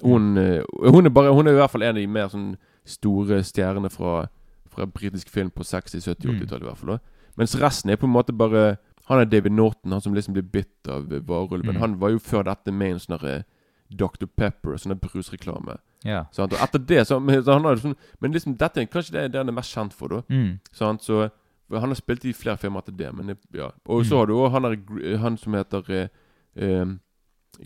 [0.03, 2.55] Hun, eh, hun er bare Hun er i hvert fall en av de mer sånn
[2.85, 4.27] store stjernene fra,
[4.69, 6.39] fra britisk film på 60-, 70-, Mm.
[6.39, 6.95] 80-tallet, i hvert fall.
[6.95, 6.99] da
[7.37, 8.77] Mens resten er på en måte bare
[9.07, 11.75] Han er David Norton, han som liksom blir bitt av eh, varulven.
[11.75, 11.79] Mm.
[11.81, 13.43] Han var jo før dette med en sånn derre
[13.97, 14.25] Dr.
[14.37, 15.77] Pepper, og sånne brusreklame.
[16.07, 16.23] Ja.
[16.39, 19.13] Og etter det så, men, så han har jo sånn, Men liksom dette er kanskje
[19.13, 20.21] det, det han er mest kjent for, da.
[20.33, 20.59] Mm.
[20.73, 21.03] Sant?
[21.05, 21.29] Så
[21.71, 23.69] Han har spilt i flere filmer etter det, men ja.
[23.85, 24.07] Og Mm.
[24.09, 26.07] så har du òg han, han som heter eh,
[26.57, 26.85] eh,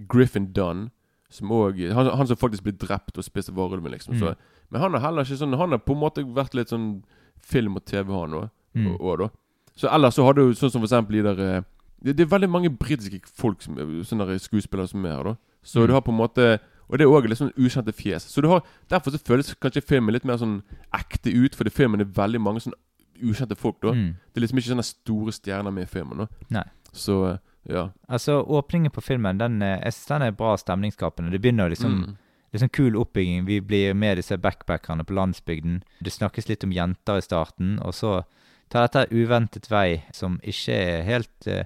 [0.07, 0.91] Griffin Dunn.
[1.29, 4.13] Som også, han, han som faktisk ble drept og spiste varulven, liksom.
[4.15, 4.19] Mm.
[4.19, 4.35] Så,
[4.69, 7.03] men han har heller ikke sånn Han har på en måte vært litt sånn
[7.41, 8.49] film og TV, han òg.
[8.75, 9.29] Mm.
[9.75, 11.61] Så ellers så har du sånn som for eksempel de der eh,
[12.05, 15.35] det, det er veldig mange britiske folk som, sånne skuespillere som er her, da.
[15.65, 15.88] Så Mm.
[15.88, 18.28] du har på en måte Og det er òg litt sånn ukjente fjes.
[18.30, 20.62] Så du har Derfor så føles kanskje filmen litt mer sånn
[20.93, 22.75] ekte ut, fordi filmen er veldig mange sånn
[23.23, 23.91] ukjente folk, da.
[23.91, 24.15] Mm.
[24.34, 26.17] Det er liksom ikke sånne store stjerner med i filmen.
[26.17, 26.63] da Nei.
[26.93, 27.38] Så eh,
[27.73, 27.89] ja.
[28.08, 31.32] Altså, åpningen på filmen, den, eh, jeg synes den er bra stemningsskapende.
[31.32, 32.17] Det begynner liksom Mm.
[32.51, 33.45] Det er sånn kul oppbygging.
[33.45, 35.82] Vi blir med disse backpackerne på landsbygden.
[36.01, 38.23] Det snakkes litt om jenter i starten, og så
[38.69, 41.63] tar dette uventet vei, som ikke er helt eh,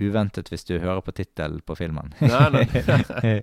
[0.00, 2.12] uventet hvis du hører på tittelen på filmen.
[2.20, 3.38] Nei, nei.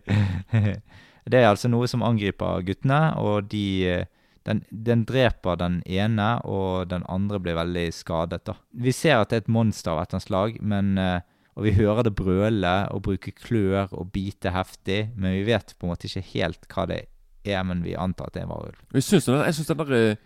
[1.32, 4.06] det er altså noe som angriper guttene, og de
[4.48, 8.46] den, den dreper den ene, og den andre blir veldig skadet.
[8.48, 8.56] da.
[8.72, 11.20] Vi ser at det er et monster av et eller annet slag, men, eh,
[11.58, 15.88] og vi hører det brøle og bruke klør og bite heftig, men vi vet på
[15.88, 17.02] en måte ikke helt hva det
[17.44, 18.80] er, men vi antar at det er en varulv.
[18.96, 20.24] Jeg syns den, jeg synes den der, eh,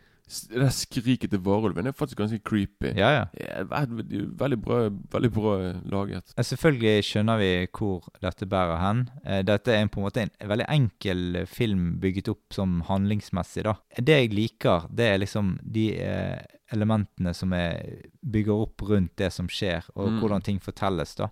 [0.52, 2.94] det skriket til varulven er faktisk ganske creepy.
[2.98, 3.26] Ja, ja.
[3.40, 4.78] Ja, ve- veldig bra,
[5.16, 6.34] veldig bra eh, laget.
[6.40, 9.04] Selvfølgelig skjønner vi hvor dette bærer hen.
[9.26, 13.64] Eh, Dette er en, på en måte en veldig enkel film bygget opp som handlingsmessig.
[13.68, 13.76] da.
[13.98, 16.40] Det jeg liker, det er liksom de eh,
[16.72, 20.20] elementene som jeg bygger opp rundt det som skjer, og Mm.
[20.22, 21.16] hvordan ting fortelles.
[21.16, 21.28] da.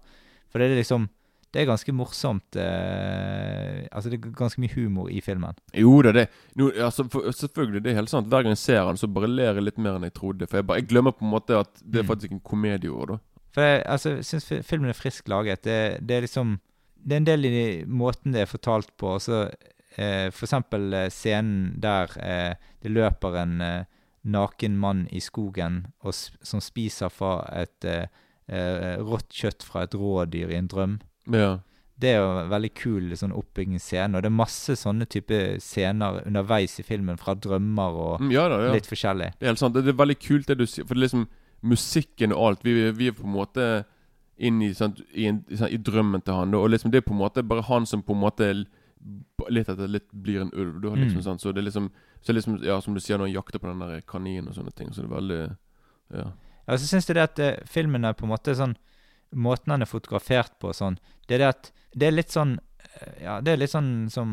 [0.49, 1.07] For det er liksom
[1.53, 2.55] Det er ganske morsomt.
[2.62, 5.55] Eh, altså Det er ganske mye humor i filmen.
[5.73, 6.27] Jo da, det
[6.59, 8.27] no, altså, for, Selvfølgelig, det er helt sant.
[8.29, 10.47] Hver gang jeg ser den, så bare ler jeg litt mer enn jeg trodde.
[10.47, 12.12] For jeg, bare, jeg glemmer på en måte at det er Mm.
[12.12, 13.17] faktisk en komedieord, da.
[13.55, 15.63] For jeg, altså, syns filmen er frisk laget.
[15.65, 16.59] Det, det er liksom
[16.99, 19.13] Det er en del i måten det er fortalt på.
[19.15, 19.49] Altså,
[19.97, 23.85] eh, for eksempel eh, scenen der eh, det løper en eh,
[24.25, 28.05] naken mann i skogen og, som spiser fra et eh,
[28.99, 30.99] rått kjøtt fra et rådyr i en drøm.
[31.32, 31.60] Ja.
[32.00, 36.22] Det er jo en veldig kul sånn oppbyggingsscene, og det er masse sånne type scener
[36.26, 38.72] underveis i filmen, fra drømmer og Mm, ja da, ja.
[38.74, 39.34] litt forskjellig.
[39.38, 39.74] Det er helt sant.
[39.76, 40.86] Det er veldig kult det du sier.
[40.88, 41.28] For det er liksom
[41.62, 42.63] musikken og alt.
[42.63, 43.65] Vi, vi er på en måte
[44.39, 46.54] inn i, sant, i, en, i, sant, i drømmen til han.
[46.56, 48.48] Og liksom det er på en måte bare han som på en måte
[49.50, 50.80] litt etter litt blir en ulv.
[50.82, 51.24] Da, liksom, Mm.
[51.28, 51.42] sant?
[51.42, 53.80] Så det er liksom, så liksom Ja, som du sier, når han jakter på den
[53.84, 54.89] der kaninen og sånne ting.
[54.96, 55.58] Så det er veldig
[56.15, 56.32] Ja.
[56.70, 58.76] Ja, så syns jeg det at eh, filmen er på en måte sånn
[59.36, 63.24] Måten han er fotografert på sånn Det er det at Det er litt sånn eh,
[63.24, 64.32] Ja, det er litt sånn som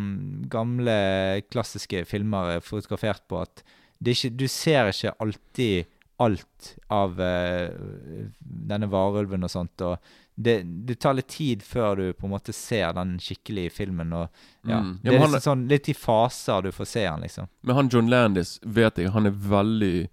[0.48, 3.62] gamle, klassiske filmer er fotografert på, at
[3.98, 5.86] det ikke, du ser ikke alltid
[6.20, 7.68] alt av uh,
[8.40, 9.96] denne varulven og sånt, og
[10.36, 14.12] det, det tar litt tid før du på en måte ser den skikkelig i filmen,
[14.16, 14.26] og
[14.68, 14.98] ja, Mm.
[15.02, 17.48] Det er han- liksom sånn litt i faser du får se den, liksom.
[17.62, 20.08] Men han John Landis vet jeg, han er veldig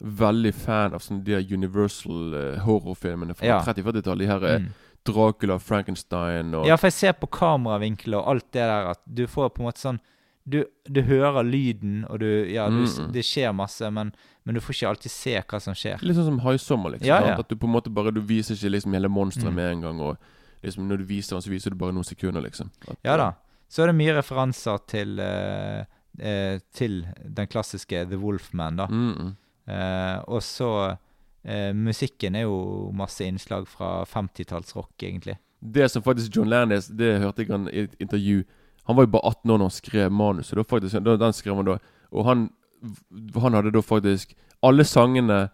[0.00, 3.60] Veldig fan av sånne de Universal uh, horrorfilmene fra Ja.
[3.64, 4.18] 30-40-tallet.
[4.18, 4.72] De her eh, Mm.
[5.06, 9.26] Dracula, Frankenstein og Ja, for jeg ser på kameravinkler og alt det der at du
[9.30, 10.00] får på en måte sånn
[10.48, 13.12] Du, du hører lyden, og du Ja, du, Mm.
[13.12, 14.12] det skjer masse, men,
[14.44, 16.02] men du får ikke alltid se hva som skjer.
[16.02, 17.06] Litt sånn som Haisommer, liksom.
[17.06, 17.36] Ja, ja.
[17.38, 19.54] At du på en måte bare Du viser ikke liksom hele monsteret Mm.
[19.54, 20.00] med en gang.
[20.00, 20.16] Og
[20.62, 22.70] liksom når du viser den, så viser du bare noen sekunder, liksom.
[22.88, 23.32] At, Ja da.
[23.68, 25.84] Så er det mye referanser til uh,
[26.72, 28.86] Til den klassiske The Wolfman, da.
[28.86, 29.36] Mm, mm.
[30.28, 30.96] Og så
[31.44, 35.36] eh, Musikken er jo masse innslag fra 50-tallsrock, egentlig.
[35.60, 38.42] Det som faktisk John Landis Det hørte jeg han i et intervju
[38.86, 40.56] Han var jo bare 18 år når han skrev manuset.
[40.56, 41.78] Da faktisk, da, den skrev han da.
[42.12, 42.50] Og han,
[43.40, 45.48] han hadde da faktisk Alle sangene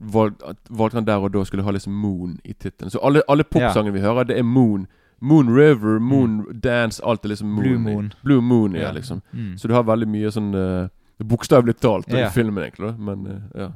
[0.00, 2.90] valg- valgte han der og da skulle ha liksom Moon i tittelen.
[2.90, 4.86] Så alle, alle popsangene vi hører, det er Moon.
[5.20, 7.64] Moon River, Moon Dance, alt er liksom Moon.
[7.64, 8.12] Blue Moon.
[8.22, 8.92] Blue Moon, ja, Ja.
[8.92, 9.22] liksom.
[9.32, 9.56] Mm.
[9.58, 12.26] Så du har veldig mye sånn uh, Bokstavelig talt Ja.
[12.28, 12.92] i filmen, egentlig.
[12.98, 13.70] Men eh, ja.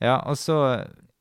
[0.00, 0.58] Ja, og så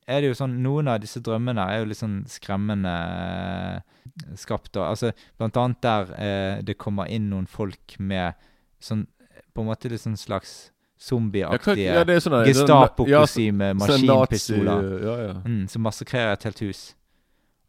[0.08, 4.71] er det jo sånn Noen av disse drømmene er jo litt sånn skremmende eh, skapt.
[4.78, 4.89] da.
[4.93, 8.38] Altså, blant annet der eh, det kommer inn noen folk med
[8.80, 9.08] sånn
[9.54, 14.88] På en måte litt sånn slags zombieaktige ja, er sånn ja, Gestapo-kostyme, ja, maskinpistoler.
[15.04, 15.34] Ja, ja.
[15.45, 16.80] Mm, som massakrerer et helt hus.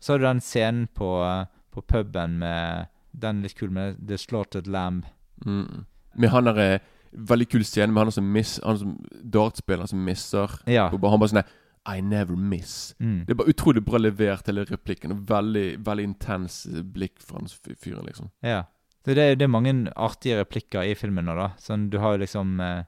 [0.01, 4.17] Så har du den scenen på, eh, på puben med Den litt kul med The
[4.21, 5.05] Slaughtered Lamb.
[5.45, 5.85] Mm.
[6.15, 6.81] Med han derre
[7.13, 10.59] Veldig kul scene med han som miss Han som dartspiller, som misser.
[10.67, 10.89] Ja.
[10.93, 11.45] Og Han bare sånn
[11.89, 12.95] I never miss.
[13.01, 13.25] Mm.
[13.25, 15.13] Det er bare utrolig bra levert, hele replikken.
[15.15, 18.31] Og veldig veldig intens blikk fra han fy- fyren, liksom.
[18.43, 18.65] Ja.
[19.05, 21.51] Det, er- det er mange artige replikker i filmen nå, da.
[21.59, 22.83] Sånn, du har jo liksom eh,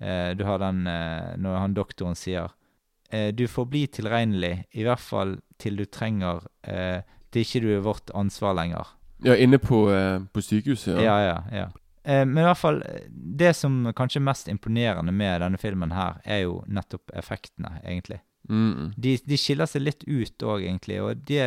[0.00, 2.52] eh, Du har den eh, når han doktoren sier
[3.10, 7.00] eh, Du får bli tilregnelig, i hvert fall til du trenger eh,
[7.32, 8.86] Til ikke du er vårt ansvar lenger.
[9.24, 11.00] Ja, inne på, eh, på sykehuset.
[11.02, 11.64] Ja, ja, ja.
[11.64, 15.94] Eh, men i hvert fall eh, Det som kanskje er mest imponerende med denne filmen
[15.96, 18.20] her, er jo nettopp effektene, egentlig.
[18.48, 18.92] Mm.
[18.96, 21.00] De, de skiller seg litt ut òg, egentlig.
[21.00, 21.40] Og de,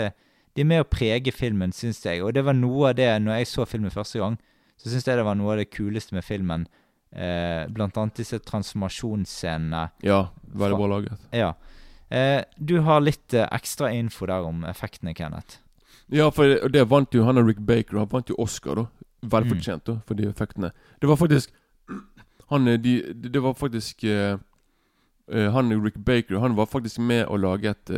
[0.58, 2.24] de er med å prege filmen, syns jeg.
[2.26, 4.40] Og det var noe av det, når jeg så filmen første gang,
[4.78, 6.68] så syns jeg det var noe av det kuleste med filmen.
[7.12, 9.88] Eh, blant annet disse transformasjonsscenene.
[10.06, 11.30] Ja, veldig bra laget.
[11.32, 11.54] Ja.
[12.10, 15.62] Eh, du har litt eh, ekstra info der om effektene, Kenneth.
[16.14, 18.02] Ja, for det, det vant jo han og Rick Baker.
[18.02, 19.07] Han vant jo Oscar, da.
[19.22, 19.80] Veldig Mm.
[19.86, 20.72] da, for de effektene.
[21.02, 21.50] Det var faktisk
[22.50, 24.38] Han eh, de, Det var faktisk uh,
[25.32, 27.90] eh, Han og Rick Baker Han var faktisk med å lage et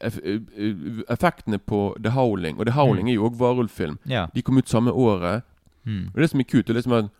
[0.00, 0.74] eff, eh, eh,
[1.08, 3.08] Effektene på The Howling Og The Howling Mm.
[3.10, 3.98] er jo òg varulvfilm.
[4.06, 4.26] Ja.
[4.34, 5.42] De kom ut samme året.
[5.86, 6.08] Mm.
[6.14, 7.10] Og det som er kult, det er liksom at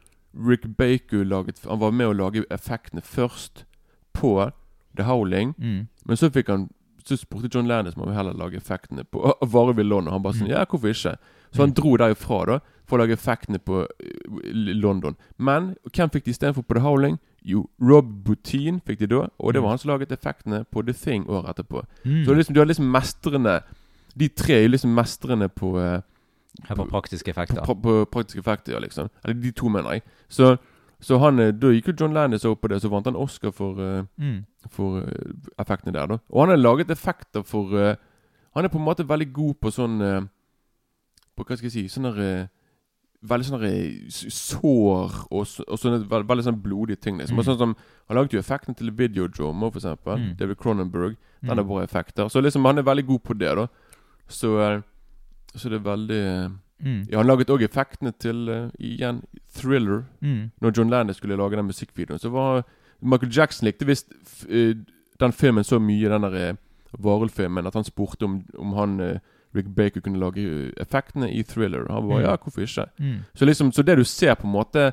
[0.49, 3.65] Rick Baker laget Han var med å lage effektene først
[4.15, 4.51] på
[4.97, 5.55] The Howling.
[5.59, 5.89] Mm.
[6.07, 6.71] Men så fikk han
[7.09, 9.23] Så spurte John Landis om han ville heller lage effektene på
[9.55, 10.13] Varevill London.
[10.13, 10.57] Han bare sånn Mm.
[10.57, 11.17] Ja, hvorfor ikke?
[11.55, 11.75] Så han Mm.
[11.79, 15.17] dro derifra da for å lage effektene på eh, London.
[15.39, 17.19] Men hvem fikk de istedenfor på The Howling?
[17.45, 19.29] Jo, Rob Boutin fikk de da.
[19.41, 19.71] Og det var Mm.
[19.71, 21.85] han som laget effektene på The Thing året etterpå.
[22.05, 22.25] Mm.
[22.27, 23.63] Så liksom, du har liksom mestrene
[24.17, 26.01] De tre er liksom mestrene på eh,
[26.69, 27.63] Her på praktiske på, effekter.
[27.65, 29.09] på, på praktiske effekter, ja, liksom.
[29.25, 30.03] Eller de to, mener jeg.
[30.29, 30.59] Så,
[31.01, 33.51] så han eh, Da gikk jo John Landis opp på det, så vant han Oscar
[33.53, 34.45] for eh, Mm.
[34.71, 36.19] for eh, effektene der, da.
[36.31, 37.97] Og han har laget effekter for
[38.55, 39.99] Han er på en måte veldig god på sånn
[41.37, 42.47] På hva skal jeg si Sånne eh,
[43.29, 43.71] Veldig sånne
[44.11, 47.17] sår og, og sånne veld, veldig sånne blodige ting.
[47.19, 47.35] Liksom.
[47.41, 47.45] Mm.
[47.49, 47.73] Sånn som
[48.07, 50.19] Han laget jo effekten til Videodrome for eksempel.
[50.23, 50.37] Mm.
[50.39, 51.17] David Cronenberg.
[51.43, 51.59] Den Mm.
[51.59, 52.29] er bra effekter.
[52.31, 53.67] Så liksom han er veldig god på det, da.
[54.29, 54.53] Så,
[55.55, 57.07] så det er veldig Mm.
[57.11, 59.23] Ja, han laget òg effektene til uh, igjen
[59.55, 60.05] Thriller.
[60.21, 60.51] Mm.
[60.61, 62.63] Når John Landis skulle lage den musikkvideoen, så var
[63.03, 64.13] Michael Jackson likte visst
[64.49, 64.75] eh,
[65.21, 66.55] den filmen så mye, den der eh,
[66.99, 69.19] varulvfilmen, at han spurte om, om han uh,
[69.57, 71.87] Rick Baker kunne lage effektene i Thriller.
[71.91, 72.25] Han var Mm.
[72.25, 72.87] ja, hvorfor ikke?
[72.99, 73.19] Mm.
[73.35, 74.93] Så liksom, så det du ser på en måte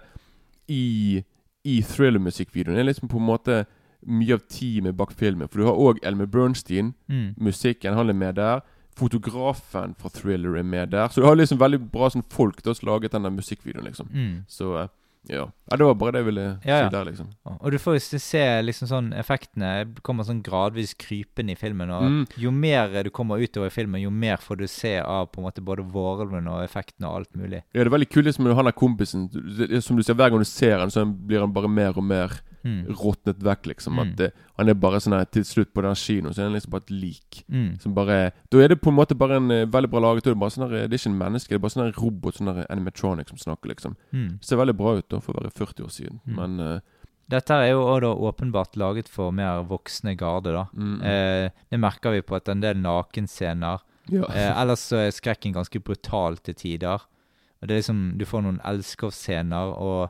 [0.67, 1.23] i,
[1.63, 3.65] i Thriller-musikkvideoen, er liksom på en måte
[4.05, 5.47] mye av teamet bak filmen.
[5.49, 7.33] For du har òg Elmer Bernstein, Mm.
[7.37, 8.59] musikken, han er med der.
[8.95, 11.07] Fotografen fra Thriller er med der.
[11.09, 14.07] Så du har liksom veldig bra sånn folk til å laget den musikkvideoen, liksom.
[14.13, 14.45] Mm.
[14.47, 14.87] Så eh,
[15.27, 15.47] ja.
[15.71, 15.77] ja.
[15.77, 16.87] Det var bare det jeg ville Ja, ja.
[16.89, 17.29] si der, liksom.
[17.55, 19.71] Og du får jo se- liksom sånn effektene
[20.05, 21.89] kommer sånn gradvis krypende i filmen.
[21.89, 22.25] Og Mm.
[22.37, 25.47] jo mer du kommer utover i filmen, jo mer får du se av på en
[25.49, 27.63] måte både vårelven og effektene og alt mulig.
[27.73, 29.29] Ja, det er veldig kult liksom, han er kompisen
[29.81, 32.29] Som du ser hver gang du ser han, så blir han bare mer og mer
[32.65, 32.87] Mm.
[32.97, 33.93] råtnet vekk, liksom.
[33.93, 33.99] Mm.
[34.01, 36.55] At det, Han er bare sånn her Til slutt på den kinoen så er han
[36.57, 37.43] liksom bare et lik.
[37.47, 37.67] Mm.
[37.79, 40.23] Som bare Da er det på en måte bare en eh, veldig bra laget.
[40.25, 41.85] Da er det, bare sånn her, det er ikke en menneske, det er bare sånn
[41.85, 43.95] her robot, sånn her animatronic som snakker, liksom.
[44.11, 44.27] Mm.
[44.41, 46.19] Det ser veldig bra ut da for å være 40 år siden.
[46.25, 46.35] Mm.
[46.41, 46.79] Men uh,
[47.29, 50.65] Dette er jo også åpenbart laget for mer voksne garde, da.
[50.73, 54.25] mm, Eh, det merker vi på at en del nakenscener ja.
[54.29, 57.01] eh, Ellers så er skrekken ganske brutal til tider.
[57.61, 60.09] Og det er liksom Du får noen elskovsscener og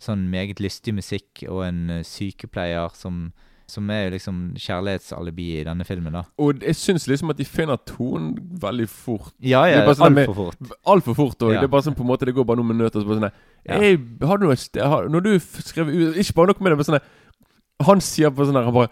[0.00, 3.30] sånn meget lystig musikk og en eh, sykepleier som
[3.70, 6.24] som er jo liksom kjærlighetsalibi i denne filmen, da.
[6.42, 8.32] Og jeg syns liksom at de finner tonen
[8.62, 9.30] veldig fort.
[9.38, 10.72] Ja, ja, sånn altfor fort.
[10.94, 11.44] Altfor fort.
[11.46, 11.60] Og Ja.
[11.60, 13.00] Det er bare sånn på en måte Det går bare noen minutter.
[13.00, 13.30] Så bare sånn
[13.68, 13.78] Ja.
[13.78, 16.84] «Hey, har du noe har, Når du skrev ut Ikke bare noe med det, men
[16.84, 18.88] sånn Han sier på sånn her Han bare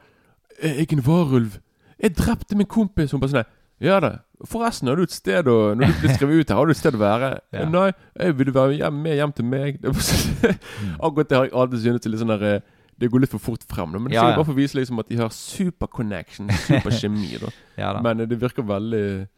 [0.62, 1.58] 'Jeg er en varulv.
[2.00, 3.44] Jeg drepte min kompis.' Hun bare sånn
[3.80, 4.18] 'Ja da.
[4.46, 6.76] Forresten, har du et sted å Når du blir skrevet ut her, har du et
[6.76, 7.64] sted å være?' Ja.
[7.68, 9.80] Nei, jeg vil du være hjem, med hjem til meg?
[9.80, 10.96] Det er Mm.
[11.06, 12.60] Akkurat det har jeg alltid syntes er litt sånn der eh,
[12.98, 13.92] Det går litt for fort frem.
[13.92, 14.36] da, Men det Ja, er ja.
[14.36, 17.38] bare for å vise liksom at de har super connection, super kjemi.
[17.38, 18.00] da Ja da.
[18.02, 19.28] Men eh, det virker veldig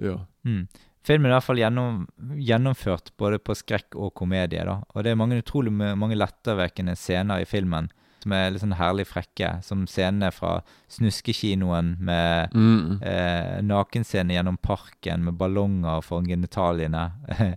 [0.00, 0.18] Ja.
[0.44, 0.68] Mm.
[1.02, 2.06] Filmen er i hvert fall gjennom,
[2.36, 4.64] gjennomført både på skrekk og komedie.
[4.64, 4.82] da.
[4.94, 7.88] Og det er mange utrolig mange lettervekkende scener i filmen
[8.22, 9.62] som er litt sånn herlig frekke.
[9.62, 13.02] Som scenene fra Snuskekinoen med Mm.
[13.02, 17.12] eh, nakenscene gjennom parken med ballonger foran genitaliene.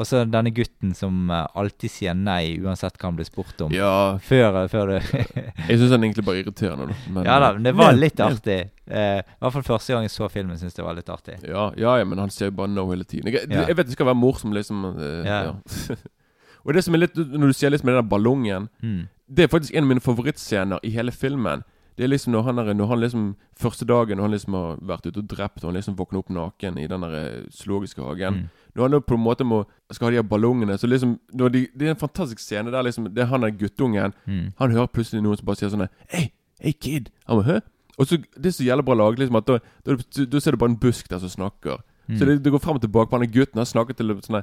[0.00, 3.72] og så denne gutten som eh, alltid sier nei uansett hva han blir spurt om.
[3.74, 4.94] Ja, Før, før du
[5.68, 6.94] Jeg syns han egentlig bare er irriterende.
[7.10, 8.60] Men, Ja da, eh, men det var litt men- artig.
[8.90, 11.36] Eh, I hvert fall første gang jeg så filmen, syntes det var litt artig.
[11.46, 13.30] Ja, ja, ja, men han sier jo bare no hele tiden.
[13.32, 14.86] Jeg, jeg vet det skal være morsom, liksom.
[14.96, 15.52] eh, Ja.
[16.64, 19.08] Og det som er litt Når du sier litt med den der ballongen Mm.
[19.30, 21.62] Det er faktisk en av mine favorittscener i hele filmen.
[21.96, 23.24] Det er liksom når han, er, når han liksom
[23.60, 26.30] Første dagen når han liksom har vært ute og drept, og han liksom våkner opp
[26.30, 28.34] naken i den der eh, zoologiske hagen.
[28.34, 28.48] Mm.
[28.74, 31.66] Når han da på en måte må skal ha de her ballongene Så liksom de,
[31.74, 34.12] Det er en fantastisk scene der liksom Det er han der guttungen.
[34.26, 34.52] Mm.
[34.58, 37.10] Han hører plutselig noen som bare sier sånn Hei, hey kid.
[37.28, 37.60] Han bare, Hø?
[37.98, 40.56] Og så, Det er så jævlig bra lag, Liksom, at da, da, da ser du
[40.56, 41.82] bare en busk der som snakker.
[42.08, 42.18] Mm.
[42.18, 43.10] Så det, det går frem og tilbake.
[43.10, 44.42] på Han gutten han snakker til sånn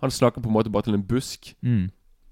[0.00, 1.90] Han snakker på en måte bare til en busk Mm.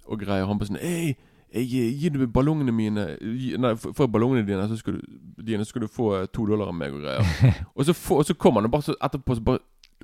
[0.09, 0.47] og greier.
[0.47, 1.17] Han bare sånn Hei,
[1.53, 5.01] gir gir du ballongene mine Gi- Nei, for, ballongene dine, så skal du,
[5.43, 7.25] dine, så skal du få eh, to dollar av meg og greier.
[7.77, 9.59] og, så for, og så kommer han og bare så etterpå så bare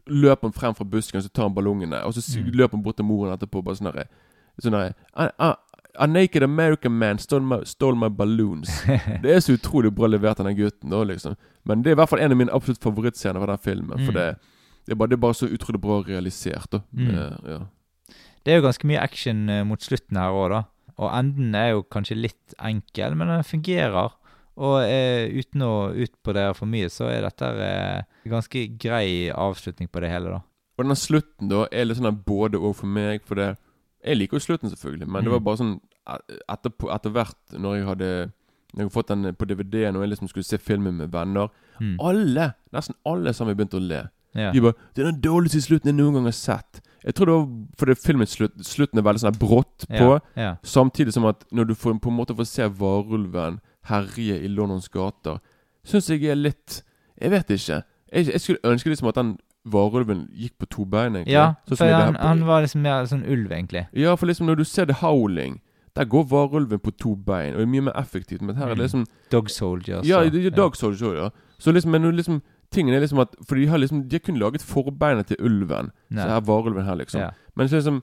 [0.06, 2.02] løper han frem fra busken, så tar han ballongene.
[2.04, 2.50] Og så Mm.
[2.54, 4.08] løper han bort til moren etterpå bare sånn herre
[4.60, 5.56] Sånn herre "A- a-
[5.98, 8.68] A naked American man stole my, stole my balloons.
[9.22, 10.88] Det er så utrolig bra levert av den gutten.
[10.90, 13.58] da liksom Men det er i hvert fall en av mine absolutt favorittscener fra den
[13.58, 13.98] filmen.
[14.06, 14.14] For Mm.
[14.14, 14.36] det,
[14.86, 16.70] det, er bare, det er bare så utrolig bra realisert.
[16.72, 17.08] da Mm.
[17.14, 17.58] Eh, ja.
[18.44, 20.62] Det er jo ganske mye action eh, mot slutten her òg, da.
[20.98, 24.10] Og enden er jo kanskje litt enkel, men den fungerer.
[24.56, 30.00] Og eh, uten å utbrodere for mye, så er dette eh, ganske grei avslutning på
[30.02, 30.40] det hele, da.
[30.78, 33.22] Og denne slutten da er litt sånn både og for meg.
[33.24, 33.56] For det
[34.04, 35.44] Jeg liker jo slutten, selvfølgelig, men det var Mm.
[35.44, 38.32] bare sånn et- etterpå, etter hvert, når jeg hadde
[38.74, 41.48] Når jeg hadde fått den på DVD, og jeg liksom skulle se filmen med venner
[41.80, 41.96] Mm.
[42.00, 44.08] Alle, nesten alle sammen begynte å le.
[44.34, 44.50] Ja.
[44.52, 46.80] De bare 'Det er den dårligste slutten jeg noen gang har sett'.
[47.04, 49.94] Jeg tror det var fordi filmens slutt, slutten er veldig sånn brått på.
[49.94, 50.20] yeah.
[50.36, 50.56] ja.
[50.62, 54.88] Samtidig som at når du får, på en måte får se varulven herje i Londons
[54.88, 55.40] gater,
[55.84, 56.82] syns jeg er litt
[57.20, 57.82] Jeg vet ikke.
[58.12, 61.14] Jeg, jeg skulle ønske liksom at den varulven gikk på to bein.
[61.16, 61.32] egentlig.
[61.32, 63.86] ja Sånn for han, han var liksom mer sånn ulv, egentlig.
[63.94, 65.60] Ja, for liksom når du ser The Howling,
[65.94, 68.40] der går varulven på to bein, og er mye mer effektivt.
[68.42, 68.84] Men her er det Mm.
[68.86, 70.06] liksom Dog Soldiers.
[70.06, 71.28] Ja, og- det er Dog Soldier ja.
[71.58, 72.42] Så liksom, men nå liksom
[72.72, 75.92] Tingen er liksom at For de har liksom De har kun laget forbeinet til ulven.
[76.08, 76.22] Nei.
[76.22, 77.20] Så her varulven her, liksom.
[77.26, 77.30] Ja.
[77.54, 78.02] Men så liksom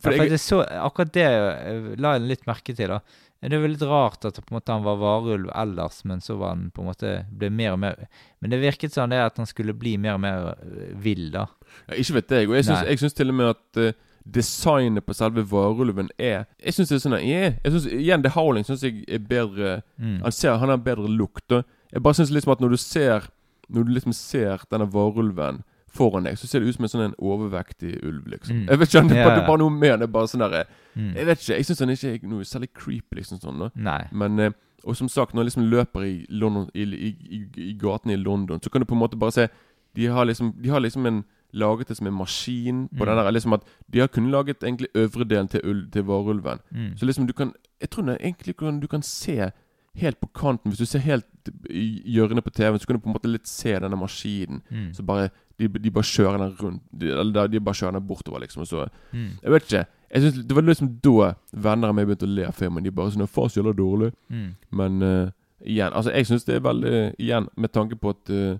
[0.00, 2.94] For ja, for jeg, det så, akkurat det eh, la jeg litt merke til.
[2.94, 3.00] da
[3.40, 6.36] Det er jo litt rart at på en måte han var varulv ellers, men så
[6.40, 8.06] var han på en måte ble mer og mer
[8.40, 11.46] Men det virket sånn det at han skulle bli mer og mer eh, vill, da.
[11.88, 12.48] ja, Ikke vet jeg.
[12.48, 13.92] Og jeg syns til og med at uh,
[14.24, 17.54] designet på selve varulven er Jeg syns det er sånn yeah.
[17.64, 20.22] Jeg synes, Igjen, The Howling syns jeg er bedre Mm.
[20.24, 21.52] Han ser Han har bedre lukt.
[21.52, 23.26] Og Jeg bare syns liksom at når du ser
[23.70, 27.04] Når du liksom ser denne varulven foran deg, så ser det ut som en sånn
[27.08, 28.56] en overvektig ulv, liksom.
[28.60, 28.68] Mm.
[28.70, 30.06] Jeg vet ikke, det bare, det er bare noe med det.
[30.08, 30.64] er Bare sånn derre
[30.96, 31.12] Mm.
[31.14, 33.58] Jeg vet ikke, jeg syns han ikke er noe særlig creepy, liksom sånn.
[33.62, 34.08] da Nei.
[34.12, 34.50] Men eh,
[34.84, 38.16] Og som sagt, når jeg liksom løper i, London, i, i, i, i gatene i
[38.16, 39.48] London, så kan du på en måte bare se
[39.94, 43.06] De har liksom, de har liksom en laget det som en maskin på Mm.
[43.06, 43.30] den der.
[43.30, 46.58] Liksom at De har kun laget egentlig øvre delen til, til varulven.
[46.72, 46.96] Mm.
[46.96, 49.50] Så liksom du kan Jeg tror egentlig kan, du kan se
[49.98, 51.26] helt på kanten Hvis du ser helt
[51.70, 54.60] i hjørnet på TV-en, så kan du på en måte litt se denne maskinen.
[54.70, 54.90] Mm.
[54.94, 58.40] Så bare de, de bare kjører den rundt de, Eller de bare kjører den bortover,
[58.44, 58.62] liksom.
[58.62, 59.30] Og så Mm.
[59.42, 59.86] Jeg vet ikke.
[60.10, 62.84] Jeg synes, Det var liksom da venner av meg begynte å le av filmen.
[62.84, 64.12] De bare sånn 'Faen, så jævla dårlig'.
[64.30, 64.56] Mm.
[64.70, 65.30] Men uh,
[65.64, 68.58] igjen, altså jeg syns det er veldig Igjen, med tanke på at uh,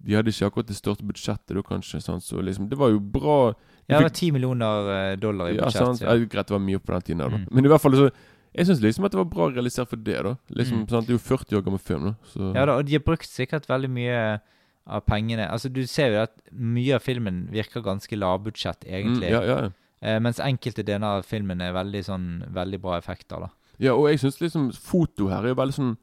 [0.00, 2.00] de hadde ikke akkurat det største budsjettet da, kanskje.
[2.00, 2.24] Sant?
[2.24, 3.54] Så liksom, det var jo bra.
[3.88, 5.80] Ja, det var ti millioner eh, dollar i budsjett.
[5.80, 6.00] Ja, sant?
[6.00, 7.18] Ja, Ja, greit, det var mye på den tiden.
[7.18, 7.28] Da.
[7.28, 7.48] Mm.
[7.50, 8.10] Men i hvert fall så
[8.54, 10.22] Jeg syns liksom at det var bra realisert for det.
[10.22, 10.88] da Liksom, Mm.
[10.90, 11.06] sant?
[11.06, 12.04] Det er jo 40 år gammel film.
[12.04, 14.40] da Så Ja da, og de har brukt sikkert veldig mye
[14.86, 19.28] av pengene Altså, du ser jo at mye av filmen virker ganske lavbudsjett, egentlig.
[19.28, 19.70] Mm, ja, ja, ja.
[20.02, 23.48] eh, mens enkelte deler av filmen er veldig sånn Veldig bra effekter, da.
[23.78, 25.96] ja, og jeg syns liksom foto her er jo veldig sånn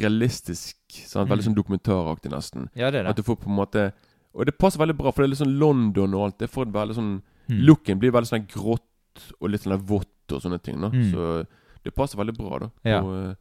[0.00, 0.76] realistisk.
[0.90, 1.28] Sant?
[1.28, 1.54] Veldig Mm.
[1.54, 2.68] sånn dokumentaraktig, nesten.
[2.74, 3.10] Ja, det er det.
[3.10, 3.92] At du får på en måte
[4.34, 6.38] Og det passer veldig bra, for det er litt sånn London og alt.
[6.38, 7.66] Det får veldig sånn Mm.
[7.66, 10.80] Looken blir veldig sånn grått og litt sånn vått og sånne ting.
[10.80, 11.10] da Mm.
[11.12, 11.46] Så
[11.84, 12.98] det passer veldig bra da på, Ja.
[13.30, 13.34] eh,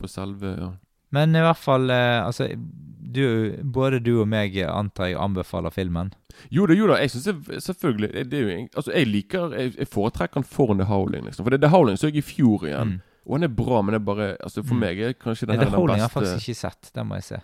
[0.00, 0.70] på selve ja.
[1.12, 2.46] Men i hvert fall eh, Altså,
[3.02, 6.12] du, både du og meg antar jeg anbefaler filmen.
[6.50, 7.00] Jo da, jo da.
[7.02, 10.86] Jeg synes det, selvfølgelig det egentlig- Altså, jeg liker Jeg, jeg foretrekker den foran The
[10.86, 11.44] Howling, liksom.
[11.44, 12.88] For det, The Howling så jeg i fjor igjen.
[12.94, 13.00] Mm.
[13.26, 14.80] Og den er bra, men det er bare Altså For Mm.
[14.80, 16.90] meg er kanskje The den her den Holding har jeg beste faktisk ikke sett.
[16.94, 17.40] Den må jeg se.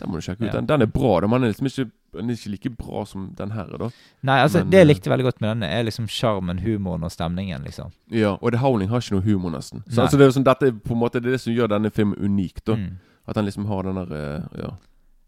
[0.00, 0.52] Den må du sjekke ut.
[0.52, 1.28] Den, den er bra, da.
[1.30, 3.88] Men den er liksom ikke Den er ikke like bra som den her, da.
[4.22, 7.02] Nei, altså, Men, det jeg eh, likte veldig godt med denne, er liksom sjarmen, humoren
[7.06, 7.90] og stemningen, liksom.
[8.10, 9.82] Ja, Og The Howling har ikke noe humor, nesten.
[9.90, 11.70] Så altså, det er sånn, Dette er på en måte Det er det som gjør
[11.74, 12.76] denne filmen unik, da.
[12.78, 12.92] Mm.
[13.26, 14.72] At den liksom har den der eh, Ja.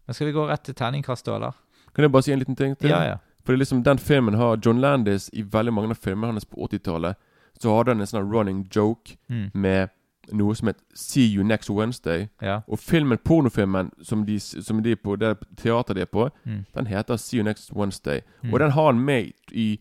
[0.07, 1.57] Men skal vi gå rett til terningkast, da, eller?
[1.93, 2.89] Kan jeg bare si en liten ting til?
[2.89, 3.17] Ja, ja.
[3.43, 6.45] For det er liksom den filmen har John Landis i veldig mange av filmene hans
[6.45, 7.15] på 80-tallet.
[7.59, 9.49] Så hadde han en sånn running joke Mm.
[9.53, 9.89] med
[10.33, 12.29] noe som het See You Next Wednesday.
[12.41, 12.59] ja.
[12.67, 16.65] Og filmen, pornofilmen som de, som de på, det teateret de er på, Mm.
[16.75, 18.21] den heter See You Next Wednesday.
[18.43, 18.53] Mm.
[18.53, 19.79] Og den har han med i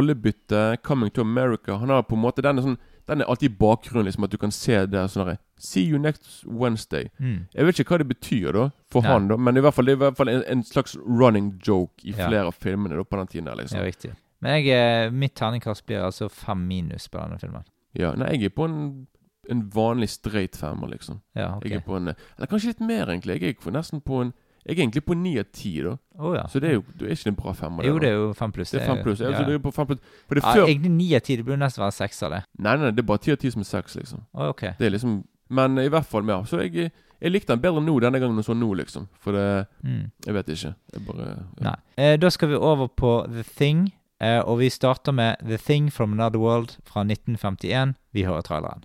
[0.00, 1.76] rollebytte, Coming to America.
[1.76, 2.78] Han har på en måte Den er, sånn,
[3.08, 5.98] den er alltid i bakgrunnen, liksom at du kan se der sånn herre See You
[5.98, 7.08] Next Wednesday.
[7.20, 7.46] Mm.
[7.54, 9.12] Jeg vet ikke hva det betyr da for Nei.
[9.12, 11.54] han, da men i hvert fall, det er i hvert fall en, en slags running
[11.66, 12.28] joke i Ja.
[12.28, 13.44] flere av filmene da på den tiden.
[13.46, 14.12] der Ja, liksom riktig.
[14.40, 14.68] Men jeg,
[15.06, 17.64] eh, mitt terningkast blir altså fem minus på denne filmen.
[17.94, 19.06] Ja, Nei, jeg er på en,
[19.50, 21.20] en vanlig straight femmer, liksom.
[21.36, 21.64] Ja, ok.
[21.64, 23.40] Jeg er på en Eller kanskje litt mer, egentlig.
[23.42, 24.32] Jeg er nesten på en
[24.66, 25.92] Jeg er egentlig på ni av ti, da.
[26.18, 26.46] Oh, ja.
[26.50, 27.84] Så det er jo det er ikke en bra femmer.
[27.86, 28.70] Jo, det er jo fem pluss.
[28.74, 29.20] Det er fem pluss.
[29.20, 29.38] Ja, Ja.
[29.38, 30.00] så det er på fem pluss.
[30.26, 31.36] For det er Ja, før egentlig ni av ti.
[31.36, 32.44] Det burde nesten være seks av det.
[32.58, 34.24] Nei, nei, det er bare ti av ti som er seks, liksom.
[34.34, 34.60] Oh, ok.
[34.78, 36.42] Det er liksom Men i hvert fall, ja.
[36.42, 36.90] Så jeg,
[37.22, 39.06] jeg likte den bedre nå denne gangen enn sånn nå, liksom.
[39.20, 40.10] For det Mm.
[40.26, 40.74] Jeg vet ikke.
[40.92, 41.46] Jeg bare.
[41.60, 41.76] Nei.
[41.96, 45.90] Eh, da skal vi over på The Thing, eh, og vi starter med The Thing
[45.92, 47.94] from Another World fra 1951.
[48.12, 48.82] Vi hører traileren.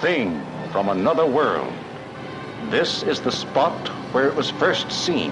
[0.00, 1.72] Thing from Another World.
[2.70, 5.30] This is the spot where it was first seen.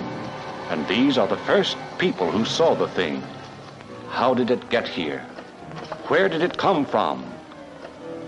[0.70, 3.22] And these are the first people who saw the thing.
[4.09, 5.20] How did it get here?
[6.09, 7.22] Where did it come from?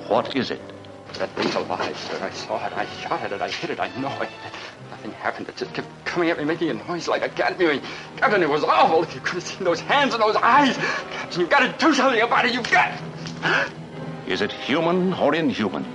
[0.09, 0.61] What is it?
[1.14, 2.18] That thing's alive, sir.
[2.23, 2.73] I saw it.
[2.73, 3.40] I shot at it.
[3.40, 3.81] I hit it.
[3.81, 4.29] I know it.
[4.90, 5.49] Nothing happened.
[5.49, 7.81] It just kept coming at me, making a noise like a cat mewing.
[8.16, 9.03] Captain, it was awful.
[9.03, 10.77] If you could have seen those hands and those eyes.
[10.77, 12.53] Captain, you've got to do something about it.
[12.53, 13.01] You've got.
[14.27, 15.87] Is it human or inhuman?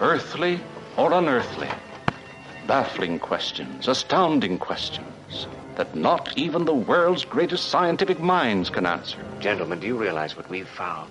[0.00, 0.60] Earthly
[0.96, 1.68] or unearthly?
[2.66, 9.18] Baffling questions, astounding questions that not even the world's greatest scientific minds can answer.
[9.40, 11.10] Gentlemen, do you realize what we've found?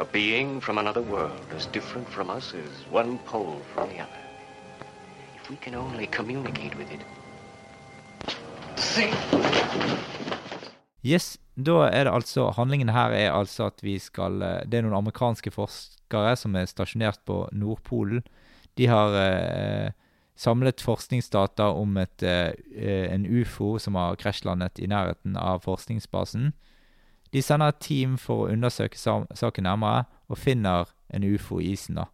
[0.00, 4.22] A being from another world, as different from us as one pole from the other.
[5.36, 7.00] If we can only communicate with it.
[11.02, 14.82] Yes, da er det altså Handlingen her er altså at vi skal eh, Det er
[14.82, 15.50] noen amerikanske
[16.08, 18.22] forskere som er stasjonert på Nordpolen.
[18.76, 19.92] De har eh,
[20.36, 26.52] samlet forskningsdata om et, eh, en ufo som har krasjlandet i nærheten av forskningsbasen.
[27.32, 31.96] De sender et team for å undersøke saken nærmere, og finner en ufo i isen.
[31.96, 32.06] da.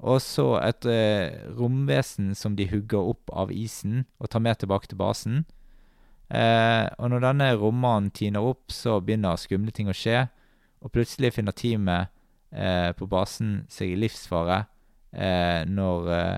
[0.00, 4.86] Og så et eh, romvesen som de hugger opp av isen og tar med tilbake
[4.86, 5.44] til basen.
[6.30, 10.28] Eh, og når denne romanen tiner opp, så begynner skumle ting å skje.
[10.82, 12.08] Og plutselig finner teamet
[12.48, 14.62] på basen seg i livsfare
[15.12, 16.36] eh, når eh,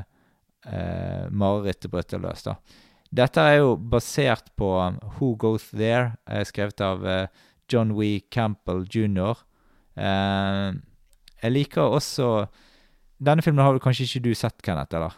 [0.72, 2.44] eh, marerittet bryter løs.
[2.46, 2.56] da.
[3.10, 7.26] Dette er jo basert på um, Who Goes There, eh, skrevet av eh,
[7.70, 8.20] John W.
[8.30, 9.42] Campbell jr.
[9.98, 10.68] Eh,
[11.40, 12.46] jeg liker også
[13.20, 14.94] Denne filmen har vel kanskje ikke du sett, Kenneth?
[14.96, 15.16] eller?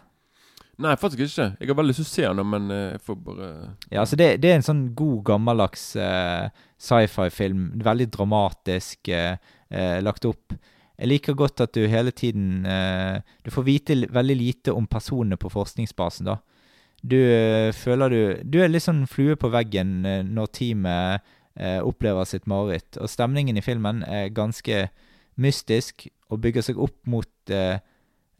[0.83, 1.45] Nei, faktisk ikke.
[1.61, 3.49] Jeg har veldig lyst til å se den, men eh, jeg får bare
[3.93, 6.49] Ja, altså det, det er en sånn god, gammeldags uh,
[6.81, 7.69] sci-fi-film.
[7.85, 9.37] Veldig dramatisk uh,
[9.69, 10.57] uh, lagt opp.
[11.01, 15.39] Jeg liker godt at du hele tiden eh, Du får vite veldig lite om personene
[15.41, 16.39] på forskningsbasen, da.
[17.03, 21.39] Du eh, føler du Du er litt sånn flue på veggen eh, når teamet
[21.85, 22.97] opplever sitt mareritt.
[22.97, 24.87] Og stemningen i filmen er ganske
[25.37, 27.77] mystisk og bygger seg opp mot eh,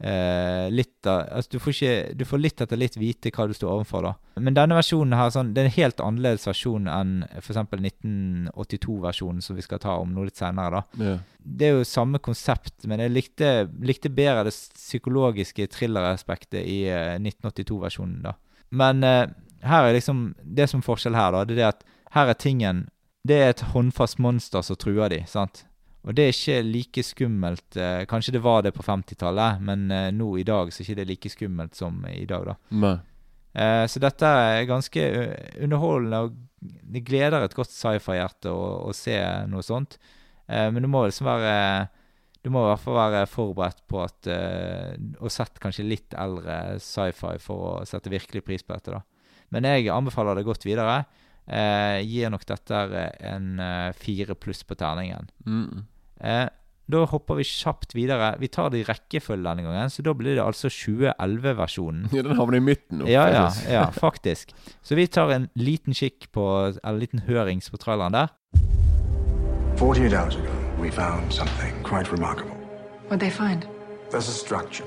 [0.03, 3.53] eh, litt av Altså, du får, ikke, du får litt etter litt vite hva du
[3.55, 4.41] står overfor, da.
[4.43, 7.59] Men denne versjonen her, sånn, det er en helt annerledes versjon enn f.eks.
[7.73, 11.05] 1982-versjonen, som vi skal ta om noe litt senere, da.
[11.09, 11.15] Ja.
[11.43, 17.15] Det er jo samme konsept, men jeg likte, likte bedre det psykologiske thrilleraspektet i eh,
[17.19, 18.37] 1982-versjonen, da.
[18.73, 19.27] Men eh,
[19.63, 22.87] her er liksom Det som er forskjell her, da, det er at her er tingen
[23.25, 25.63] Det er et håndfast monster som truer de, sant?
[26.03, 30.09] Og det er ikke like skummelt eh, Kanskje det var det på 50-tallet, men eh,
[30.15, 32.55] nå i dag så er det ikke like skummelt som i dag, da.
[32.83, 32.97] Nei.
[33.53, 35.05] Eh, så dette er ganske
[35.63, 39.15] underholdende, og det gleder et godt sci-fi-hjerte å, å se
[39.51, 39.97] noe sånt.
[40.43, 41.87] Men du må liksom være
[42.43, 47.37] Du må i hvert fall være forberedt på at Og sett kanskje litt eldre sci-fi
[47.39, 48.99] for å sette virkelig pris på dette, da.
[49.55, 51.05] Men jeg anbefaler det godt videre.
[51.47, 52.83] Eh, gir nok dette
[53.23, 53.63] en
[53.95, 55.31] fire pluss på terningen.
[55.47, 55.85] Mm.
[56.21, 56.49] Eh,
[56.91, 58.33] da hopper vi kjapt videre.
[58.39, 62.09] Vi tar det i rekkefølge denne gangen, så da blir det altså 2011-versjonen.
[62.13, 63.07] Ja, den havner i midten nå.
[63.07, 63.69] Ja, ja, faktisk.
[63.71, 64.53] ja, faktisk.
[64.83, 66.43] Så vi tar en liten kikk på
[66.83, 68.27] Eller en liten hørings på traileren der.
[69.79, 72.55] 48 hours ago, we found something quite remarkable.
[73.09, 73.65] What'd they find?
[74.11, 74.85] There's a structure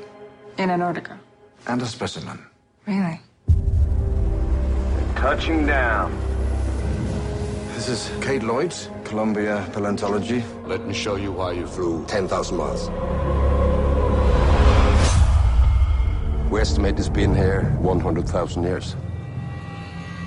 [0.58, 1.18] In Antarctica.
[1.66, 2.38] and a specimen.
[2.86, 3.20] Really?
[5.16, 6.12] Touching down.
[7.74, 10.42] This is Kate Lloyd's Columbia Paleontology.
[10.64, 12.90] Let me show you why you flew 10,000 miles.
[16.50, 18.96] We estimate it's been here 100,000 years.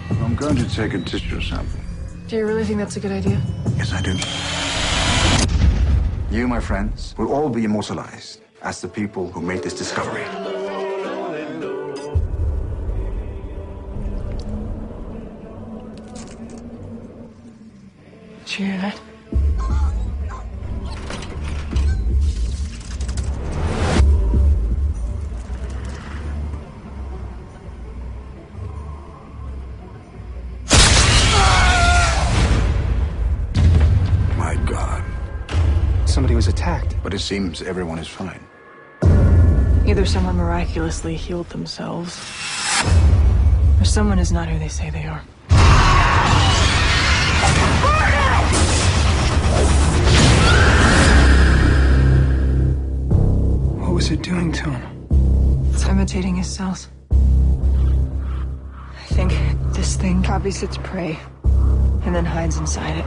[0.10, 1.80] I'm going to take a tissue sample.
[2.28, 3.42] Do you really think that's a good idea?
[3.76, 4.16] Yes, I do.
[6.36, 10.24] You, my friends, will all be immortalized as the people who made this discovery.
[18.60, 18.99] You hear that?
[34.38, 35.03] My God.
[36.05, 36.97] Somebody was attacked.
[37.01, 38.41] But it seems everyone is fine.
[39.88, 42.18] Either someone miraculously healed themselves,
[43.80, 45.24] or someone is not who they say they are.
[54.10, 55.70] What it doing to him?
[55.72, 56.89] It's imitating his cells.
[57.12, 59.32] I think
[59.76, 61.20] this thing copies its prey
[62.05, 63.05] and then hides inside it.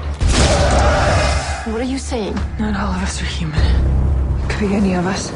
[1.72, 2.36] What are you saying?
[2.61, 3.59] Not all of us are human.
[4.44, 5.32] It Could be any of us.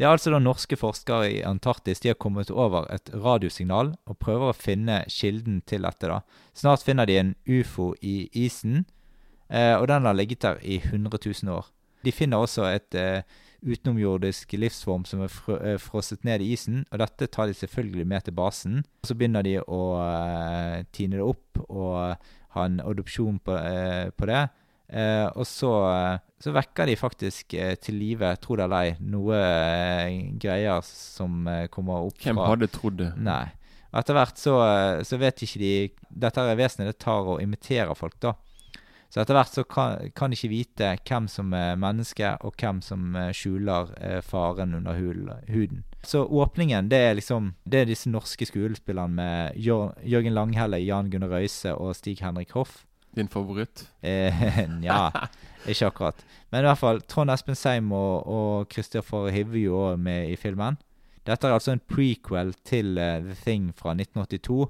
[0.00, 4.16] Det er altså da norske forskere i Antarktis de har kommet over et radiosignal og
[4.16, 6.08] prøver å finne kilden til dette.
[6.08, 6.22] da.
[6.56, 8.86] Snart finner de en ufo i isen,
[9.50, 11.68] eh, og den har ligget der i 100 000 år.
[12.00, 13.28] De finner også et eh,
[13.60, 18.24] utenomjordisk livsform som er eh, frosset ned i isen, og dette tar de selvfølgelig med
[18.24, 18.82] til basen.
[19.04, 19.82] Så begynner de å
[20.96, 22.16] tine det opp og
[22.56, 23.60] ha en adopsjon på,
[24.16, 24.46] på det.
[24.90, 28.94] Eh, og så, eh, så vekker de faktisk eh, til live, tro det eller ei,
[29.06, 33.10] noe eh, greier som eh, kommer opp Hvem fra hadde trodd det?
[33.22, 33.44] Nei.
[33.90, 35.72] Og etter hvert så, eh, så vet ikke de
[36.10, 38.34] Dette er vesenet det tar og imiterer folk, da.
[39.10, 42.78] Så etter hvert så kan, kan de ikke vite hvem som er menneske, og hvem
[42.82, 43.90] som skjuler
[44.22, 45.82] faren under hul, huden.
[46.06, 51.10] Så åpningen, det er liksom Det er disse norske skuespillerne med Jør, Jørgen Langhelle, Jan
[51.10, 52.84] Gunnar Røise og Stig-Henrik Hoff.
[53.16, 53.86] Din favoritt?
[54.02, 54.42] Eh,
[54.80, 55.10] Nja,
[55.66, 56.22] ikke akkurat.
[56.50, 60.78] Men i hvert fall, Trond Espen Seim og, og Christopher Hivju jo med i filmen.
[61.26, 64.60] Dette er altså en prequel til uh, The Thing fra 1982.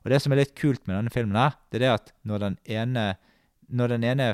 [0.00, 2.46] Og det som er litt kult med denne filmen, her, det er det at når
[2.46, 3.10] den ene
[3.70, 4.24] Når den, ene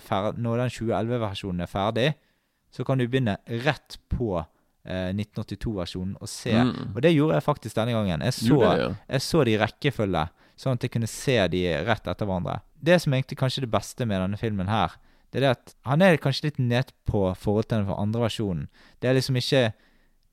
[0.41, 2.15] når den 2011-versjonen er ferdig,
[2.73, 3.35] så kan du begynne
[3.67, 6.55] rett på eh, 1982-versjonen og se.
[6.57, 6.95] Mm.
[6.95, 8.25] Og det gjorde jeg faktisk denne gangen.
[8.25, 8.89] Jeg så, Gjorde det, ja.
[9.13, 10.23] jeg så de i rekkefølge,
[10.57, 12.57] sånn at jeg kunne se de rett etter hverandre.
[12.87, 14.95] Det som egentlig kanskje er det beste med denne filmen her,
[15.33, 18.69] det er det at han er kanskje litt nedpå forhold til den andre versjonen.
[19.03, 19.67] Det er liksom ikke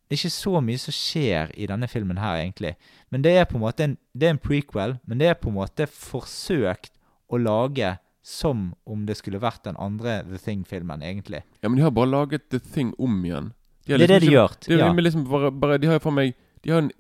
[0.03, 2.75] det er ikke så mye som skjer i denne filmen her, egentlig.
[3.09, 5.49] Men det er på en måte en, det er en prequel, men det er på
[5.49, 6.91] en måte forsøkt
[7.33, 11.41] å lage som om det skulle vært den andre The Thing-filmen, egentlig.
[11.63, 13.49] Ja, men de har bare laget The Thing om igjen.
[13.87, 14.91] De Det er det de liksom gjør, De, ja.
[15.07, 16.91] liksom bare, bare De har jo for meg De har en,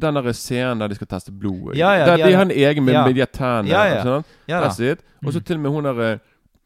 [0.00, 1.74] den der scenen der de skal teste blod.
[1.76, 3.04] Ja, ja, de, de de, har- en egen med, ja.
[3.06, 3.68] med de her tennene.
[3.68, 4.02] Ja, ja.
[4.04, 4.24] Sånn.
[4.48, 4.60] Ja.
[4.66, 4.72] Og
[5.32, 5.44] så Mm.
[5.44, 6.18] til og med hun der eh,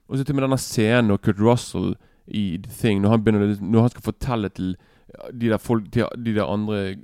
[0.08, 1.94] Og så til og med denne scenen når Kurt Russell
[2.28, 4.76] i The Thing Når han begynner Når han skal fortelle til
[5.40, 6.96] de der, folk, til de der andre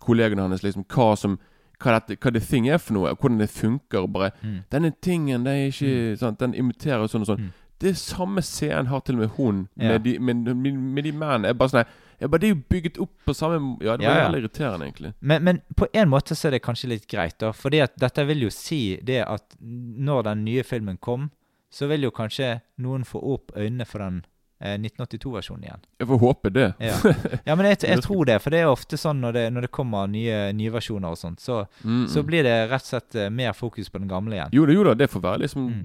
[0.00, 1.38] kollegene hans liksom hva som
[1.82, 3.98] hva, dette, hva The Thing er for noe, og hvordan det funker.
[4.04, 4.58] Og bare Mm.
[4.70, 7.40] 'Denne tingen, det er ikke sant, Den imiterer og sånn og sånn.
[7.40, 7.52] Mm.
[7.80, 9.88] Det samme scenen har til og med hun Ja.
[9.88, 11.46] med, de, med, med, med de mennene.
[11.48, 11.84] Jeg bare sånn
[12.20, 14.24] jeg bare, Det er jo bygget opp på samme Ja, det var Ja, ja.
[14.26, 15.12] jævlig irriterende, egentlig.
[15.20, 17.52] Men, men på en måte så er det kanskje litt greit, da.
[17.52, 21.30] Fordi at dette vil jo si det at når den nye filmen kom,
[21.74, 24.20] så vil jo kanskje noen få opp øynene for den
[24.62, 25.82] eh, 1982-versjonen igjen.
[25.98, 26.68] Jeg får håpe det.
[26.78, 26.96] Ja,
[27.48, 28.38] ja men jeg, jeg tror det.
[28.44, 31.40] For det er ofte sånn når det, når det kommer nye, nye versjoner og sånt,
[31.42, 32.26] så, Mm, så mm.
[32.30, 34.54] blir det rett og slett eh, mer fokus på den gamle igjen.
[34.54, 35.84] Jo da, jo da, det får være liksom Mm.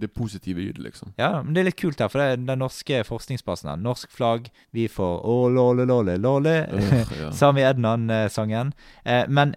[0.00, 1.12] Det positive i det, liksom.
[1.20, 3.80] Ja, men det er litt kult her, for det er den norske forskningsbasen her.
[3.82, 6.54] Norsk flagg, vi får å låle, låle, låle.
[7.38, 8.74] Sami Ednan-sangen.
[9.04, 9.56] Eh, men,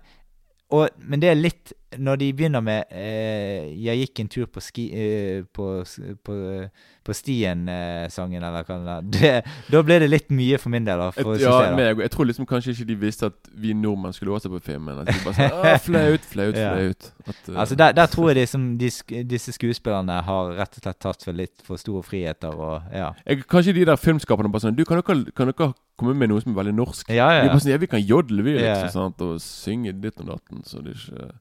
[0.73, 4.59] og, men det er litt Når de begynner med eh, 'Jeg gikk en tur på,
[4.63, 5.83] ski, eh, på,
[6.23, 6.35] på,
[7.03, 10.97] på stien'-sangen, eller hva det er, da ble det litt mye for min del.
[11.01, 13.73] da, For, Et, ja, jeg, meg, jeg tror liksom kanskje ikke de visste at vi
[13.73, 15.01] nordmenn skulle også på filmen.
[15.03, 15.51] At de bare sånn
[15.87, 16.71] flaut, Flaut, flaut, Ja.
[17.27, 18.89] At, uh, Altså der, der tror jeg liksom de,
[19.29, 22.55] disse skuespillerne har rett og slett tatt for litt for store friheter.
[22.55, 23.11] og ja.
[23.27, 26.41] jeg, Kanskje de der filmskaperne bare sånn Du, kan dere, kan dere komme med noe
[26.41, 27.09] som er veldig norsk?
[27.13, 28.89] Ja, ja, De bare sånn, ja, vi kan jodle, vi, liksom, Ja.
[28.95, 29.21] sant?
[29.21, 30.63] Og synge ditt og datten.
[30.65, 31.31] Så det er ikke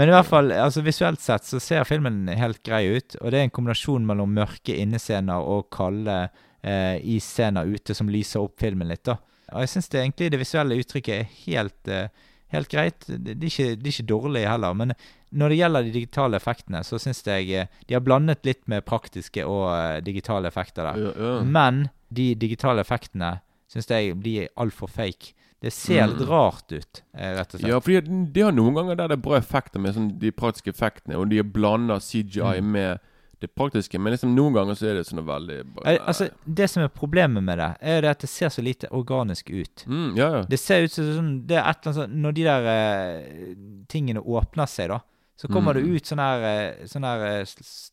[0.00, 3.18] Men i hvert fall, altså visuelt sett så ser filmen helt grei ut.
[3.20, 6.22] Og det er en kombinasjon mellom mørke innescener og kalde
[6.64, 9.04] eh, isscener ute som lyser opp filmen litt.
[9.04, 9.18] da.
[9.52, 13.04] Og jeg syns egentlig det visuelle uttrykket er helt, eh, helt greit.
[13.10, 14.78] Det, er ikke, det er ikke dårlig heller.
[14.80, 14.94] Men
[15.36, 18.86] når det gjelder de digitale effektene, så syns jeg eh, de har blandet litt med
[18.88, 21.04] praktiske og eh, digitale effekter der.
[21.10, 21.36] Ja, ja.
[21.44, 23.36] Men de digitale effektene
[23.70, 25.36] syns jeg blir altfor fake.
[25.60, 26.28] Det ser litt Mm.
[26.28, 27.68] rart ut, eh, rett og slett.
[27.68, 27.90] Ja, for
[28.32, 31.28] de, har noen ganger der det er bra effekter med sånn, de praktiske effektene, og
[31.28, 32.64] de blander CGI Mm.
[32.72, 33.00] med
[33.40, 33.98] det praktiske.
[34.00, 36.88] Men liksom noen ganger så er det sånn veldig bare, Eh, Altså, Det som er
[36.88, 39.84] problemet med det, er det at det ser så lite organisk ut.
[39.86, 40.42] mm, Ja, ja.
[40.42, 43.54] Det ser ut som sånn, det er et eller annet sånn Når de der eh,
[43.88, 45.00] tingene åpner seg, da,
[45.38, 45.74] så kommer Mm.
[45.74, 47.44] det ut sånne her, eh, sånne her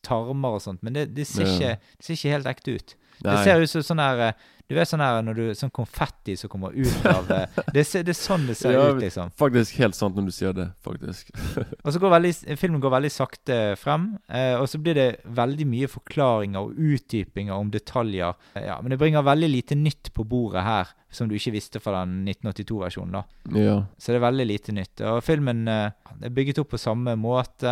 [0.04, 1.50] tarmer og sånt, men det, det, ser Ja.
[1.50, 2.96] ikke, det ser ikke helt ekte ut.
[3.22, 4.34] Det ser ut som sånn her
[4.68, 7.38] Du vet sånn her når du Sånn konfetti som kommer ut av det,
[7.76, 9.30] det, ser, det er sånn det ser Ja, ut, liksom.
[9.40, 11.30] Faktisk helt sant når du sier det, faktisk.
[11.86, 15.06] Og så går veldig, Filmen går veldig sakte frem, eh, og så blir det
[15.38, 18.36] veldig mye forklaringer og utdypinger om detaljer.
[18.56, 21.80] Eh, Ja, Men det bringer veldig lite nytt på bordet her, som du ikke visste
[21.80, 23.16] fra den 1982-versjonen.
[23.22, 23.24] da.
[23.56, 23.78] ja.
[23.98, 25.02] Så det er veldig lite nytt.
[25.08, 25.96] Og filmen eh,
[26.28, 27.72] er bygget opp på samme måte.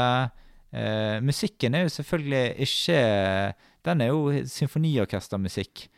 [0.72, 3.02] Eh, musikken er jo selvfølgelig ikke
[3.86, 5.90] Den er jo symfoniorkestermusikk.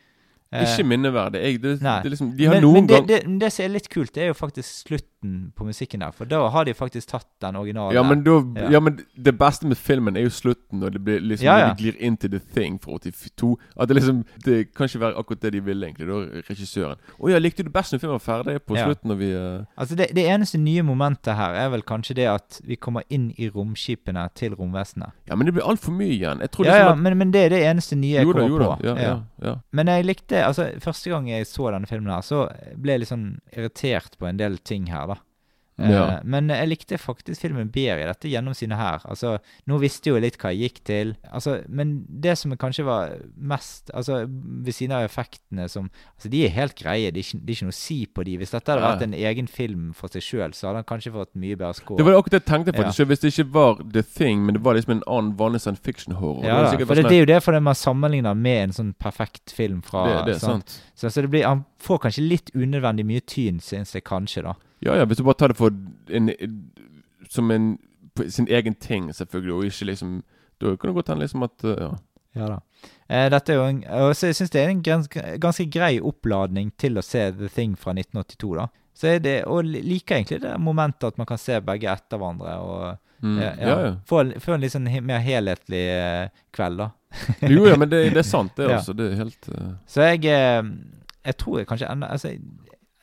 [0.48, 1.40] Eh, Ikke minneverdig.
[1.44, 3.74] Jeg, det, det liksom, de har men, noen men det, gang det, det som er
[3.74, 4.88] litt kult, det er jo faktisk
[5.18, 6.10] slutten på musikken der.
[6.12, 7.94] For da har de faktisk tatt den originale.
[7.94, 8.70] ja men, da, Ja.
[8.70, 11.82] ja, men det beste med filmen er jo slutten, når det blir liksom Ja, de
[11.82, 13.56] glir inn til The Thing fra 82.
[13.76, 16.06] At det liksom Det kan ikke være akkurat det de ville, egentlig.
[16.06, 16.96] Da regissøren.
[17.18, 18.62] Å ja, likte du best når filmen var ferdig?
[18.62, 19.64] På slutten når vi uh...
[19.76, 23.32] Altså det, det eneste nye momentet her er vel kanskje det at vi kommer inn
[23.36, 25.10] i romskipene til romvesenet.
[25.28, 26.40] Ja, men det blir altfor mye igjen.
[26.40, 28.48] Jeg tror Ja, liksom ja, at men, men det er det eneste nye jeg kommer
[28.48, 28.58] på.
[28.84, 28.94] da.
[29.02, 29.54] ja, ja.
[29.72, 32.46] Men jeg likte Altså, første gang jeg så denne filmen her, så
[32.76, 35.17] ble jeg litt sånn irritert på en del ting her, da.
[35.78, 36.20] Eh, Ja.
[36.24, 38.98] men jeg likte faktisk filmen bedre i dette gjennomsynet her.
[39.08, 41.16] Altså, nå visste jeg jo litt hva jeg gikk til.
[41.32, 46.44] Altså, men det som kanskje var mest Altså, ved siden av effektene som Altså, de
[46.44, 47.10] er helt greie.
[47.12, 48.36] Det er ikke, det er ikke noe si på de.
[48.38, 51.34] Hvis dette hadde vært en egen film for seg sjøl, så hadde han kanskje fått
[51.36, 51.96] mye bedre score.
[51.98, 52.82] Det var akkurat det jeg tenkte Ja.
[52.82, 52.96] faktisk.
[52.98, 55.80] Så Hvis det ikke var The Thing, men det var liksom en annen vanlig science
[55.80, 58.94] fiction-horror Ja, det, for det, det er jo det fordi man sammenligner med en sånn
[58.98, 60.82] perfekt film fra Det- det er sant.
[60.96, 64.54] Så, så det blir, han får kanskje litt unødvendig mye tyn, syns jeg kanskje, da.
[64.84, 65.72] Ja, ja, hvis du bare tar det for
[66.14, 66.28] en,
[67.30, 67.78] som en
[68.28, 70.22] sin egen ting, selvfølgelig, og ikke liksom
[70.60, 71.90] Da kan det godt hende liksom at uh, Ja.
[72.38, 72.56] Ja da.
[73.08, 76.68] Eh, dette er jo en, og så syns det er en ganske, ganske grei oppladning
[76.78, 78.66] til å se The Thing fra 1982, da.
[78.94, 82.56] Så er det, og liker egentlig det momentet at man kan se begge etter hverandre.
[82.62, 83.94] og Mm, ja, ja, ja.
[84.06, 86.90] Få, en- få en litt sånn he, mer helhetlig eh, kveld, da.
[87.50, 88.76] Jo, ja, men det, det er sant, det, Ja.
[88.76, 88.94] altså.
[88.94, 90.62] Det er helt uh, Så jeg eh,
[91.26, 92.30] Jeg tror jeg kanskje enda altså,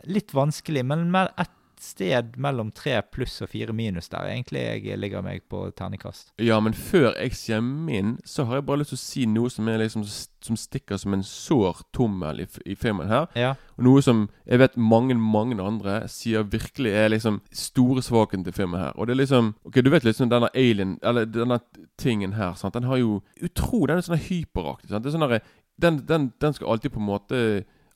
[0.07, 1.51] Litt vanskelig, men mer et
[1.84, 4.28] sted mellom tre pluss og fire minus der.
[4.30, 6.32] Egentlig jeg ligger meg på terningkast.
[6.41, 9.51] Ja, men før jeg sier min, så har jeg bare lyst til å si noe
[9.53, 10.05] som er liksom
[10.45, 13.26] Som stikker som en sår tommel i, i filmen her.
[13.36, 13.55] Ja.
[13.80, 18.53] Og noe som jeg vet mange, mange andre sier virkelig er liksom store svakheten til
[18.53, 18.93] filmen her.
[18.95, 21.59] Og det er liksom Ok, du vet liksom denne alien Eller denne
[21.97, 22.78] tingen her, sant.
[22.78, 24.91] Den har jo utro Den er sånn hyperaktig.
[24.91, 25.03] Sant?
[25.03, 25.39] Det er sånn
[25.82, 27.39] den, den, den skal alltid på en måte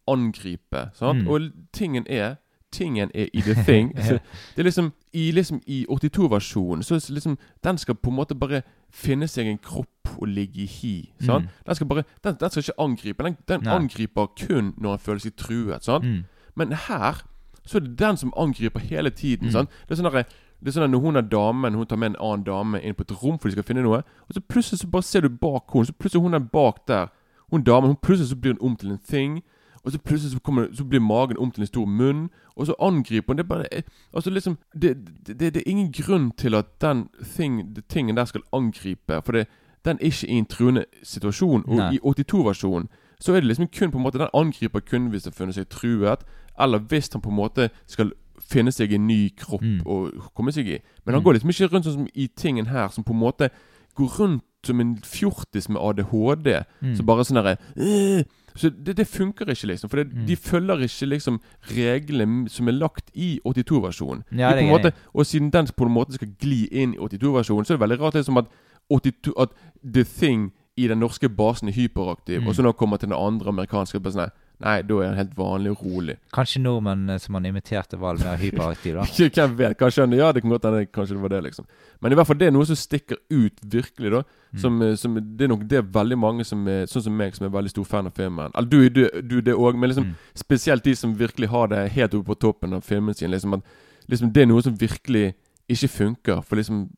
[0.10, 0.90] angripe.
[0.98, 1.24] Sant?
[1.24, 1.30] Mm.
[1.32, 2.40] Og tingen er
[2.72, 3.94] Tingen er i The Thing.
[4.08, 4.20] så
[4.56, 8.62] det er liksom I, liksom, i 82-versjonen så liksom Den skal på en måte bare
[8.90, 11.14] finne seg en kropp og ligge i hi.
[11.22, 11.48] Mm.
[11.66, 13.24] Den skal bare Den, den skal ikke angripe.
[13.24, 15.88] Den, den angriper kun når den føler seg truet.
[16.04, 16.24] Mm.
[16.56, 17.26] Men her
[17.66, 19.48] så er det den som angriper hele tiden.
[19.48, 19.68] Mm.
[19.88, 20.24] Det er sånn der,
[20.60, 22.96] det er sånn at Når hun er damen Hun tar med en annen dame inn
[22.96, 24.02] på et rom for de skal finne noe.
[24.28, 25.86] Og så plutselig så bare ser du bak henne.
[25.86, 27.08] Så plutselig hun er bak der.
[27.52, 29.42] Hun damen hun plutselig så blir hun om til en thing.
[29.86, 32.30] Og så plutselig så, kommer, så blir magen om til en stor munn.
[32.56, 33.38] Og så angriper han.
[33.38, 33.66] Det er bare
[34.14, 38.18] Altså liksom Det, det, det, det er ingen grunn til at den thing, det tingen
[38.18, 39.22] der skal angripe.
[39.26, 39.48] For det,
[39.86, 41.64] den er ikke i en truende situasjon.
[41.68, 41.94] Og Nei.
[41.96, 42.88] i 82-versjonen
[43.22, 45.70] så er det liksom kun på en måte Den angriper kun hvis den føler seg
[45.70, 46.20] truet,
[46.60, 49.82] eller hvis han på en måte skal finne seg en ny kropp Mm.
[49.86, 50.78] og komme seg i.
[51.06, 51.24] Men han Mm.
[51.26, 53.50] går liksom ikke rundt sånn som i tingen her, som på en måte
[53.96, 56.64] går rundt som en fjortis med ADHD.
[56.82, 56.96] Mm.
[56.96, 58.24] Så bare sånn herre «Øh!»
[58.56, 59.90] Så det, det funker ikke, liksom.
[59.90, 60.26] For det, Mm.
[60.28, 61.40] de følger ikke liksom
[61.76, 64.24] reglene som er lagt i 82-versjonen.
[64.32, 66.94] Ja, det på en jeg måte, og siden den på en måte skal gli inn
[66.94, 68.46] i 82-versjonen, så er det veldig rart liksom at,
[68.90, 69.50] 82, at
[69.94, 72.48] The Thing i den norske basen er hyperaktiv, Mm.
[72.48, 75.16] og så når han kommer til den andre amerikanske basen sånn, Nei, da er han
[75.16, 76.16] helt vanlig og rolig.
[76.36, 79.28] Kanskje nordmenn eh, som han imiterte, var mer hyperaktive, da.
[79.38, 79.78] Hvem vet?
[79.80, 81.66] Kanskje han, ja, det kan godt hende kanskje det var det, liksom.
[82.04, 84.22] Men i hvert fall det er noe som stikker ut virkelig, da.
[84.52, 84.60] Mm.
[84.66, 87.36] Som, eh, som, det er nok det er veldig mange som er sånn som meg,
[87.40, 88.52] som er veldig stor fan av filmen.
[88.54, 90.16] Eller du, du, du det òg, men liksom Mm.
[90.36, 93.32] spesielt de som virkelig har det helt oppe på toppen av filmen sin.
[93.32, 93.62] Liksom at
[94.10, 95.34] liksom Det er noe som virkelig
[95.70, 96.42] ikke funker.
[96.42, 96.90] For liksom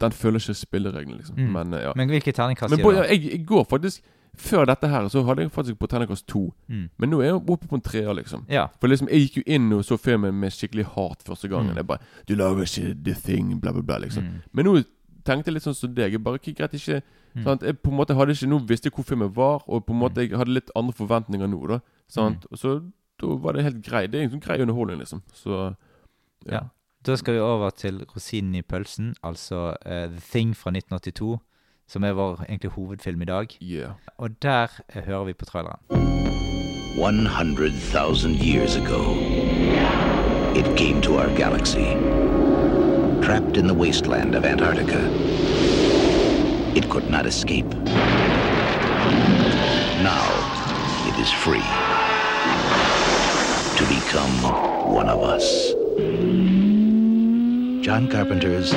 [0.00, 1.36] Den følger ikke spillereglene, liksom.
[1.38, 1.52] Mm.
[1.52, 1.92] Men eh, ja.
[1.96, 3.02] Men hvilket terningkast Men gir du?
[3.12, 4.02] jeg, jeg går faktisk
[4.36, 6.52] Før dette her så hadde jeg faktisk på terningkast to.
[6.68, 6.88] Mm.
[6.98, 8.44] Men nå er jeg oppe på en treer, liksom.
[8.50, 8.66] Ja.
[8.80, 11.70] For liksom jeg gikk jo inn og så filmen med skikkelig hat første gangen.
[11.72, 11.76] Mm.
[11.76, 13.98] Jeg bare 'Du lager ikke the thing', bla, bla, bla.
[13.98, 14.42] liksom Mm.
[14.52, 14.84] Men nå
[15.24, 16.12] tenkte jeg litt sånn som deg.
[16.12, 17.02] Jeg bare ikke greit ikke
[17.36, 17.44] Mm.
[17.44, 17.62] sant?
[17.62, 19.98] Jeg på en måte hadde ikke Nå visste jeg hvor filmen var, og på en
[20.00, 21.66] måte jeg hadde litt andre forventninger nå.
[21.68, 22.44] da Sant?
[22.44, 22.48] Mm.
[22.52, 24.10] Og så da var det helt greit.
[24.10, 25.22] Det er en sånn grei underholdning, liksom.
[25.32, 25.76] Så
[26.46, 26.60] Ja.
[27.06, 31.38] Da skal vi over til rosinen i pølsen, altså uh, The Thing fra 1982,
[31.86, 33.46] som er vår egentlig hovedfilm i dag.
[33.62, 33.90] Yeah.
[34.18, 35.80] Og der eh, hører vi på traileren.
[36.96, 39.00] 100,000 years ago,
[40.54, 41.96] it came to our galaxy.
[43.22, 45.00] Trapped in the wasteland of Antarctica,
[46.76, 47.74] it could not escape.
[50.02, 50.26] Now,
[51.08, 51.66] it is free
[53.78, 54.34] to become
[54.94, 55.74] one of us.
[57.84, 58.70] John Carpenter's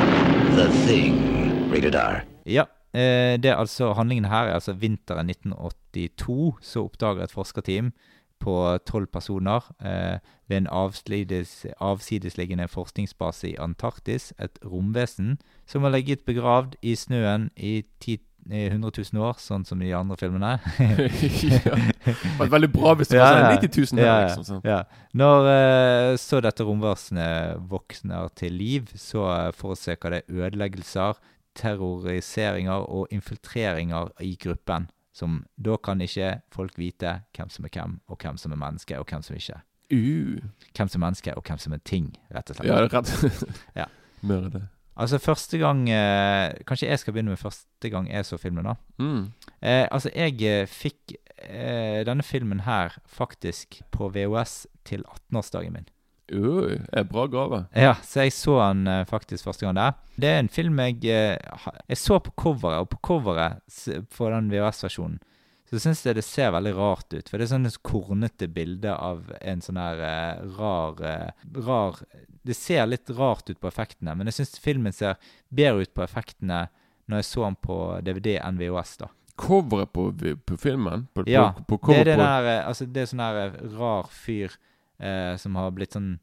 [0.55, 2.23] The Thing, rated R.
[2.45, 7.91] Ja, eh, det er altså handlingen her er altså vinteren 1982, så oppdager et forskerteam
[8.39, 15.95] på tolv personer eh, ved en avsides, avsidesliggende forskningsbase i Antarktis et romvesen som har
[15.95, 18.17] ligget begravd i snøen i 10,
[18.51, 20.53] eh, 100 000 år, sånn som i de andre filmene.
[21.65, 21.77] ja.
[22.05, 24.45] Det var veldig bra hvis det var sånn 90 000 år, ja, liksom.
[24.51, 24.61] Sånn.
[24.67, 24.81] Ja.
[25.17, 31.19] Når eh, så dette romvesenet våkner til liv, så eh, forårsaker det ødeleggelser,
[31.57, 34.89] terroriseringer og infiltreringer i gruppen.
[35.17, 38.99] Som da kan ikke folk vite hvem som er hvem, og hvem som er menneske,
[38.99, 39.59] og hvem som ikke.
[39.89, 40.43] Uh.
[40.77, 42.69] Hvem som er menneske, og hvem som er ting, rett og slett.
[42.69, 43.61] Ja, rett.
[43.81, 43.87] ja.
[44.21, 44.67] Mer det.
[44.97, 48.73] Altså, første gang eh, Kanskje jeg skal begynne med første gang jeg så filmen, da.
[48.97, 49.27] Mm.
[49.61, 55.89] Eh, altså, jeg eh, fikk eh, denne filmen her faktisk på VHS til 18-årsdagen min.
[56.27, 57.61] Oi, er bra gave.
[57.71, 59.95] Ja, så jeg så han eh, faktisk første gang der.
[60.19, 63.63] Det er en film jeg eh, Jeg så på coveret, og på coveret
[64.17, 65.21] på den VHS-versjonen
[65.67, 67.27] så syns jeg det ser veldig rart ut.
[67.27, 71.01] For det er sånn et kornete bilde av en sånn her eh, rar
[71.65, 71.99] Rar
[72.47, 75.19] Det ser litt rart ut på effektene, men jeg syns filmen ser
[75.51, 76.67] bedre ut på effektene
[77.07, 79.11] når jeg så den på DVD enn VHS, da.
[79.39, 80.09] Coveret på,
[80.47, 81.05] på filmen?
[81.13, 84.55] På, Ja, på, det er det der Altså, det er sånn her rar fyr
[84.99, 86.17] eh, som har blitt sånn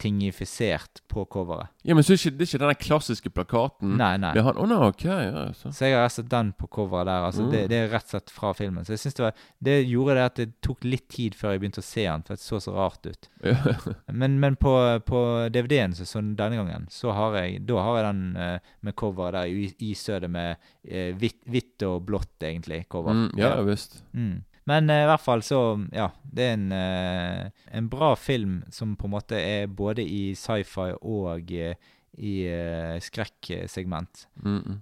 [0.00, 1.68] tingifisert på coveret.
[1.84, 3.90] Ja, men så er ikke, det er ikke den der klassiske plakaten?
[4.00, 4.30] Nei, nei.
[4.40, 5.72] Han, oh, no, ok, ja, så.
[5.76, 7.26] Så jeg har sett den på coveret der.
[7.28, 7.50] Altså Mm.
[7.52, 8.84] det, det er rett og slett fra filmen.
[8.84, 11.60] Så jeg synes det, var, det gjorde det at det tok litt tid før jeg
[11.60, 13.28] begynte å se den, for det så så rart ut.
[14.20, 14.72] Men, men på,
[15.06, 15.20] på
[15.52, 19.36] DVD-en så, så denne gangen, så har jeg Da har jeg den uh, med coveret
[19.36, 20.56] der i, i sødet med
[20.88, 23.12] uh, hvitt, og blått, egentlig, cover.
[23.12, 24.00] Mm, ja, visst.
[24.12, 24.42] Mm.
[24.70, 25.60] Men eh, i hvert fall så
[25.94, 30.30] Ja, det er en, eh, en bra film som på en måte er både i
[30.38, 31.90] sci-fi og eh,
[32.20, 34.26] i uh, skrekksegment.
[34.42, 34.78] Mm, mm.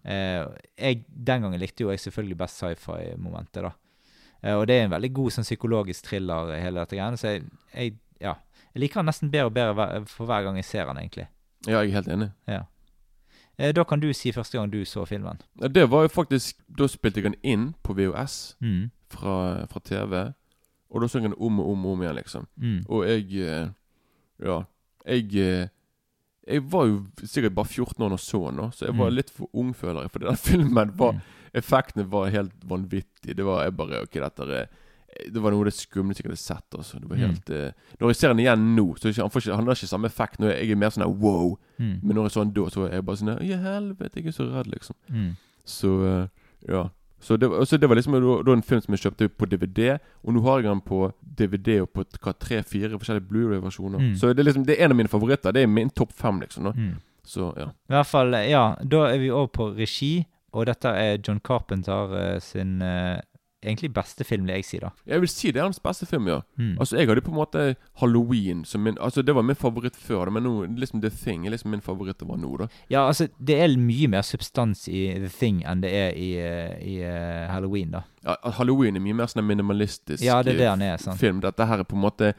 [0.81, 3.71] Jeg, den gangen likte jo jeg selvfølgelig best sci-fi-momentet, da.
[4.43, 7.21] Eh, og det er en veldig god sånn psykologisk thriller, hele dette greiene.
[7.21, 8.35] Så jeg, jeg, ja,
[8.73, 11.29] jeg liker den nesten bedre og bedre for hver gang jeg ser den, egentlig.
[11.67, 12.31] Ja, jeg er helt enig.
[12.49, 12.65] Ja.
[13.75, 15.41] Da kan du si første gang du så filmen.
[15.59, 18.93] Det var jo faktisk Da spilte jeg den inn på VHS Mm.
[19.11, 20.33] Fra, fra TV.
[20.91, 22.47] Og da så han om og om og om igjen, liksom.
[22.57, 22.79] Mm.
[22.89, 23.69] Og jeg eh,
[24.45, 24.63] Ja.
[25.07, 25.69] Jeg eh,
[26.49, 29.15] Jeg var jo sikkert bare 14 år da jeg så den, så jeg var Mm.
[29.17, 30.11] litt for ung, føler jeg.
[30.11, 31.21] For den filmen var Mm.
[31.55, 33.35] Effektene var helt vanvittige.
[33.37, 34.69] Det var jeg bare Ok, dette er
[35.33, 36.75] det var noe av det skumleste jeg hadde sett.
[36.77, 36.99] Altså.
[37.01, 37.23] Det var Mm.
[37.27, 39.67] helt eh, Når jeg ser den igjen nå, så er ikke, han, får ikke, han
[39.67, 40.39] har ikke samme effekt.
[40.39, 41.59] Nå er jeg mer sånn her wow.
[41.79, 42.01] Mm.
[42.03, 44.31] Men når jeg så den da, så var jeg bare sånn her, helvete, jeg er
[44.37, 44.97] så redd, liksom.
[45.11, 45.37] Mm.
[45.65, 46.27] Så eh,
[46.69, 46.89] ja.
[47.21, 49.99] Så det, så det var liksom da, da en film som jeg kjøpte på DVD,
[50.23, 51.01] og nå har jeg den på
[51.41, 52.05] DVD og på
[52.39, 53.99] tre-fire forskjellige Blu-ray-versjoner.
[53.99, 54.13] Mm.
[54.17, 55.55] Så det er liksom Det er en av mine favoritter.
[55.55, 56.71] Det er min topp fem, liksom.
[56.77, 56.95] Mm.
[57.27, 57.71] Så ja.
[57.91, 60.13] I hvert fall, ja, da er vi over på regi,
[60.57, 63.19] og dette er John Carpenter eh, sin eh,
[63.63, 64.91] egentlig beste film, vil jeg si, da.
[65.09, 66.41] Jeg vil si det er hans beste film, ja.
[66.59, 66.77] Mm.
[66.79, 67.65] Altså Jeg hadde på en måte
[68.01, 71.55] Halloween som min Altså Det var min favoritt før, men nå liksom The Thing er
[71.55, 72.69] liksom min favoritt over nå, da.
[72.91, 76.77] Ja, altså, det er mye mer substans i The Thing enn det er i, eh,
[76.85, 78.05] i uh, Halloween, da.
[78.25, 81.19] Ja, Halloween er mye mer sånn minimalistisk Ja, det er det eh, han er, sant.
[81.21, 81.43] film.
[81.43, 82.33] Dette her er på en måte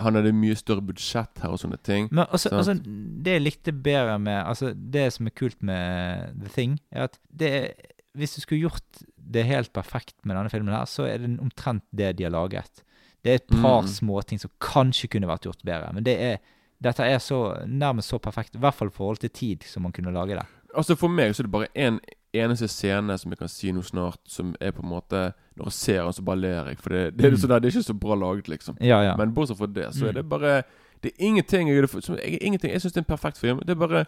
[0.00, 2.08] Han hadde mye større budsjett her og sånne ting.
[2.10, 6.50] Men altså, altså, det jeg likte bedre med Altså, det som er kult med The
[6.50, 7.68] Thing, er at det er
[8.16, 11.82] Hvis du skulle gjort det helt perfekt med denne filmen her, så er det omtrent
[11.94, 12.82] det de har laget.
[13.24, 13.88] Det er et par Mm.
[13.88, 16.36] småting som kanskje kunne vært gjort bedre, men det er
[16.82, 19.92] dette er så nærmest så perfekt, i hvert fall i forhold til tid, som man
[19.92, 20.46] kunne lage det.
[20.76, 22.00] Altså For meg så er det bare én en,
[22.34, 25.72] eneste scene som jeg kan si noe snart, som er på en måte Når jeg
[25.72, 26.78] ser den, så bare ler jeg.
[26.78, 27.36] For det, det, er, Mm.
[27.36, 28.76] sånn der, det er ikke så bra laget, liksom.
[28.80, 29.16] Ja, ja.
[29.16, 30.14] Men bortsett fra det, så er Mm.
[30.14, 30.62] det bare
[31.02, 33.58] Det er ingenting Jeg, som, jeg, ingenting, jeg syns det er en perfekt film.
[33.60, 34.06] Det er bare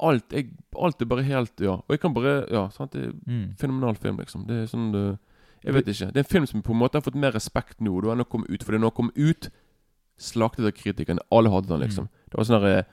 [0.00, 0.48] Alt, jeg,
[0.80, 1.72] alt er bare helt Ja.
[1.74, 2.92] Og jeg kan bare Ja, sant.
[2.92, 3.54] Det er Mm.
[3.58, 4.46] fenomenal film, liksom.
[4.46, 5.18] Det er sånn det,
[5.64, 6.06] Jeg vet ikke.
[6.12, 8.00] Det er en film som på en måte har fått mer respekt nå.
[8.02, 8.62] Da enn å komme ut.
[8.64, 9.48] For når den kom ut,
[10.18, 11.20] slaktet av kritikerne.
[11.30, 12.08] Alle hadde den, liksom.
[12.30, 12.86] Det var sånn derre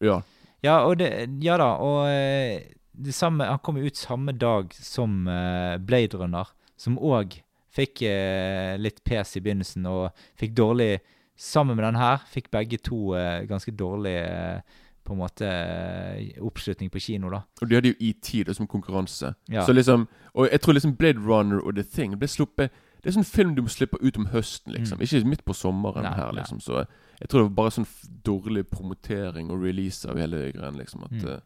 [0.00, 0.22] Ja.
[0.62, 2.64] Ja, og det, ja da, og eh,
[2.94, 6.46] det samme, han kom ut samme dag som eh, Blade Runner,
[6.76, 7.40] som òg
[7.76, 11.00] fikk eh, litt pes i begynnelsen, og fikk dårlig
[11.38, 14.60] Sammen med den her fikk begge to eh, ganske dårlig eh,
[15.06, 17.40] på en måte eh, oppslutning på kino, da.
[17.62, 19.34] Og de hadde jo ET da som konkurranse.
[19.48, 19.62] Ja.
[19.66, 23.14] Så liksom Og jeg tror liksom Blade Runner og The Thing ble sluppet Det er
[23.16, 24.98] sånn film du må slippe ut om høsten, liksom.
[24.98, 25.02] Mm.
[25.06, 26.40] Ikke midt på sommeren Nei, her, nei.
[26.42, 26.58] liksom.
[26.60, 26.80] Så
[27.20, 27.86] jeg tror det var bare sånn
[28.26, 31.04] dårlig promotering og release av hele greia, liksom.
[31.04, 31.28] At Mm.
[31.30, 31.40] eh,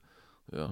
[0.58, 0.68] Ja.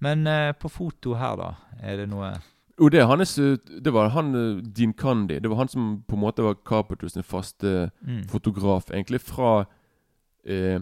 [0.00, 1.50] Men uh, på foto her, da,
[1.82, 2.32] er det noe
[2.80, 4.32] Jo, det, er hans, det var han
[4.72, 5.40] Dean Candy.
[5.40, 8.22] Det var han som på en måte var Carpenters faste Mm.
[8.28, 9.66] fotograf, egentlig, fra
[10.46, 10.78] eh,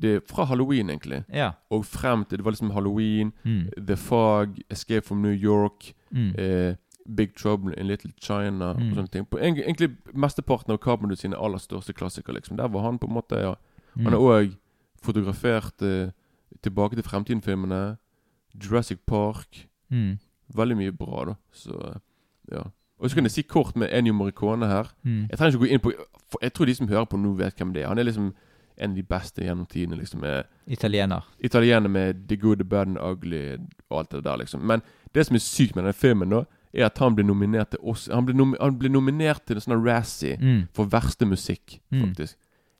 [0.00, 1.24] det, Fra halloween, egentlig.
[1.32, 1.50] Ja.
[1.70, 3.68] Og frem til Det var liksom halloween, Mm.
[3.86, 6.34] The Fog, Escape from New York, Mm.
[6.38, 6.74] eh,
[7.16, 8.90] Big Trouble in Little China Mm.
[8.90, 9.26] og sånne ting.
[9.26, 12.56] På, egentlig mesteparten av Carpenter sine aller største klassikere, liksom.
[12.56, 13.54] Der var han på en måte, ja.
[13.96, 14.04] Mm.
[14.04, 14.54] Han har òg
[15.02, 16.10] fotografert eh,
[16.62, 17.96] Tilbake til fremtiden-filmene,
[18.54, 19.68] Jurassic Park.
[19.90, 20.18] Mm.
[20.54, 21.34] Veldig mye bra, da.
[21.52, 21.98] Så
[22.52, 22.62] ja.
[23.00, 24.92] Og så kan jeg si kort med Ennio Morricone her.
[25.04, 25.26] Mm.
[25.30, 25.92] Jeg trenger ikke gå inn på
[26.42, 27.88] Jeg tror de som hører på nå, vet hvem det er.
[27.88, 28.32] Han er liksom
[28.82, 29.96] en av de beste gjennom tidene.
[30.00, 30.24] liksom
[30.66, 31.22] Italiener.
[31.40, 33.58] Italiener med The Good, The Bad and Ugly
[33.90, 34.60] og alt det der, liksom.
[34.66, 34.82] Men
[35.14, 38.06] det som er sykt med denne filmen, da, er at han ble nominert til oss
[38.12, 40.68] Han ble, nomi han ble nominert til en sånn Razzie Mm.
[40.72, 42.00] for verste musikk, Mm.
[42.06, 42.36] faktisk.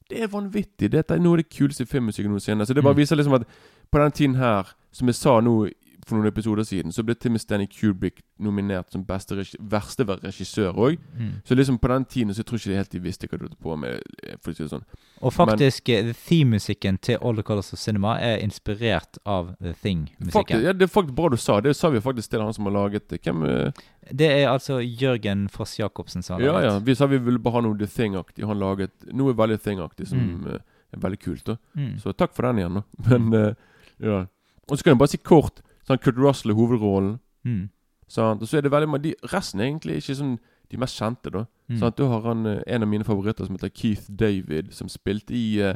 [0.08, 0.90] Det er vanvittig.
[0.90, 2.66] Dette er noe av det kuleste filmmusikken noensinne.
[2.66, 3.00] Så det bare Mm.
[3.00, 3.46] viser liksom at
[3.92, 5.70] på den tiden her, som jeg sa nå
[6.06, 10.72] for noen episoder siden, så ble Timmy Stanley Kubrick nominert som beste regi verste regissør
[10.74, 10.96] òg.
[11.14, 11.28] Mm.
[11.46, 13.44] Så liksom på den tiden så jeg tror ikke de helt de visste hva de
[13.46, 14.00] holdt på med,
[14.42, 14.82] for å si det sånn.
[15.22, 20.62] Og faktisk, eh, theme-musikken til All the Colors of Cinema er inspirert av The Thing-musikken.
[20.64, 21.60] ja, det er faktisk bra du sa.
[21.60, 23.20] Det sa vi faktisk til han som har laget det.
[23.22, 23.72] Hvem eh,
[24.12, 26.72] Det er altså Jørgen Foss Jacobsen som har Ja, laget.
[26.72, 26.78] ja.
[26.80, 28.44] Vi sa vi ville bare ha noe The Thing-aktig.
[28.44, 30.46] Han laget noe veldig Thing-aktig som Mm.
[30.54, 30.58] eh,
[30.92, 31.44] er veldig kult.
[31.44, 32.00] da Mm.
[32.02, 32.82] Så takk for den igjen, da.
[33.08, 33.54] Men uh,
[34.00, 34.26] ja.
[34.68, 37.18] Og så kan jeg bare si kort sånn Kurt Russell i hovedrollen.
[37.44, 37.68] Mm.
[38.08, 38.42] Sant?
[38.42, 40.38] Og så er det veldig mange de, Resten er egentlig ikke sånn
[40.70, 41.44] de mest kjente, da.
[41.68, 41.78] Mm.
[41.80, 41.96] Sant?
[41.96, 45.60] Du har han eh, en av mine favoritter som heter Keith David, som spilte i
[45.62, 45.74] uh,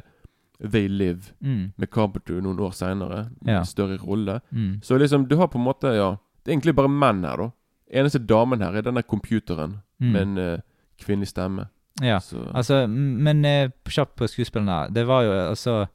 [0.61, 1.73] They Live Mm.
[1.77, 3.27] med Carpenter noen år seinere.
[3.45, 3.63] Ja.
[3.65, 4.41] Større rolle.
[4.53, 4.81] Mm.
[4.83, 7.51] Så liksom, du har på en måte Ja, det er egentlig bare menn her, da.
[7.93, 10.13] Eneste damen her er denne computeren Mm.
[10.13, 10.59] med en uh,
[11.01, 11.69] kvinnelig stemme.
[12.03, 14.93] Ja, Så- altså, men uh, kjapt på skuespillene.
[14.93, 15.87] Det var jo altså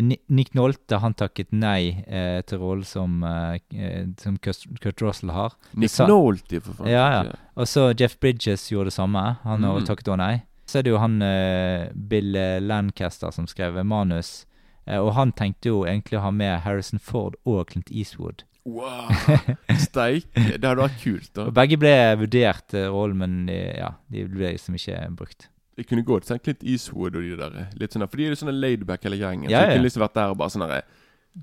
[0.00, 5.30] Nick Nolte han takket nei eh, til rollen som, eh, eh, som Kurt Kurt Russell
[5.30, 5.52] har.
[5.76, 6.88] Nick Sa- Nolte, for faen.
[6.88, 7.32] Ja, Ja.
[7.56, 9.38] Og så Jeff Bridges gjorde det samme.
[9.44, 9.84] Han Mm.
[9.84, 10.42] takket også nei.
[10.66, 14.46] Så er det jo han eh, Bill eh, Lancaster som skrev manus.
[14.86, 18.44] Eh, og han tenkte jo egentlig å ha med Harrison Ford og Clint Eastwood.
[18.64, 19.08] Wow!
[19.76, 20.26] Steik.
[20.34, 21.46] Det hadde vært kult, da.
[21.50, 25.48] Og begge ble vurdert rollen, men ja, de ble liksom ikke brukt.
[25.76, 27.54] Jeg kunne godt tenkt litt Eastwood og de der.
[27.80, 29.48] Litt sånn der, For de er jo sånn laidback hele gjengen.
[29.50, 30.82] Ja, så jeg kunne liksom vært der og bare sånn herre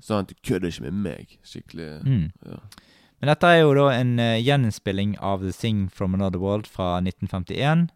[0.06, 1.32] Sånn at du kødder ikke med meg.
[1.42, 2.28] Skikkelig Mm.
[2.46, 2.60] ja.
[3.20, 7.00] Men dette er jo da en uh, gjeninnspilling av The Thing from Another World fra
[7.02, 7.90] 1951.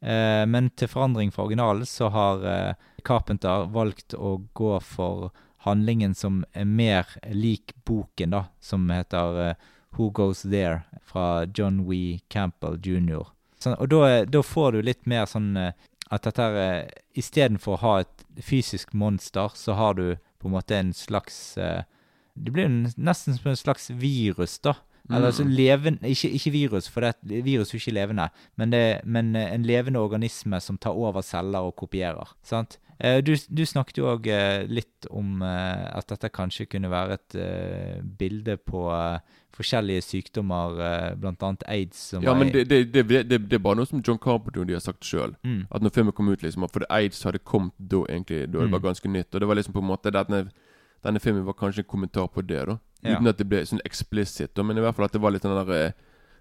[0.00, 2.74] Uh, men til forandring fra originalen så har uh,
[3.04, 5.32] Carpenter valgt å gå for
[5.66, 9.68] handlingen som er mer lik boken, da, som heter uh,
[9.98, 12.20] Who Goes There, fra John W.
[12.30, 13.26] Campbell jr.
[13.60, 15.72] Sånn, og da, da får du litt mer sånn eh,
[16.10, 16.88] at dette her eh,
[17.20, 21.82] Istedenfor å ha et fysisk monster, så har du på en måte en slags eh,
[22.34, 24.76] Det blir en- nesten som en slags virus, da.
[25.10, 29.32] Eller altså levende ikke, ikke virus, for det, virus er ikke levende, men, det, men
[29.36, 32.30] en levende organisme som tar over celler og kopierer.
[32.46, 32.78] sant?
[33.00, 34.26] Eh, Du, du snakket jo òg
[34.68, 39.18] litt om eh, at dette kanskje kunne være et eh, bilde på eh,
[39.56, 41.50] forskjellige sykdommer, bl.a.
[41.68, 41.98] aids.
[42.12, 44.80] Som Ja, men det, det, det, det, er bare noe som John Carpenter de har
[44.84, 45.34] sagt sjøl.
[45.44, 45.66] Mm.
[45.70, 48.46] At når filmen kom ut, liksom For aids hadde kommet da, egentlig.
[48.52, 48.72] Da det Mm.
[48.76, 49.34] var ganske nytt.
[49.34, 50.50] Og det var liksom på en måte denne,
[51.04, 52.78] denne filmen var kanskje en kommentar på det, da.
[53.02, 53.16] Ja.
[53.16, 55.56] Uten at det ble sånn eksplisitt, men i hvert fall at det var litt den
[55.56, 55.92] der eh,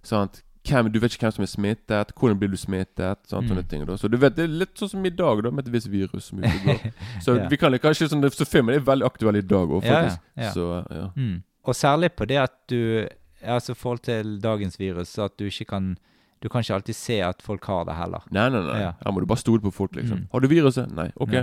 [0.03, 0.41] sant?
[0.68, 3.68] Hvem, du vet ikke hvem som er smittet, hvordan blir du smittet, sånne Mm.
[3.70, 3.86] ting.
[3.86, 5.88] da Så du vet, Det er litt sånn som i dag, da med et visst
[5.88, 6.91] virus som går.
[7.24, 7.47] Så Ja.
[7.47, 10.20] vi kan kanskje sånn Så filmen er veldig aktuell i dag òg, faktisk.
[10.38, 10.51] ja, ja.
[10.51, 11.10] Så ja.
[11.16, 11.43] Mm.
[11.66, 13.07] Og særlig på det at du
[13.41, 15.97] Altså forhold til dagens virus, at du ikke kan
[16.41, 18.22] Du kan ikke alltid se at folk har det heller.
[18.32, 18.80] Nei, nei, nei.
[18.82, 18.91] Ja.
[19.03, 20.18] Her må du bare stole på folk, liksom.
[20.20, 20.28] Mm.
[20.32, 20.91] Har du viruset?
[20.95, 21.12] Nei.
[21.20, 21.34] Ok.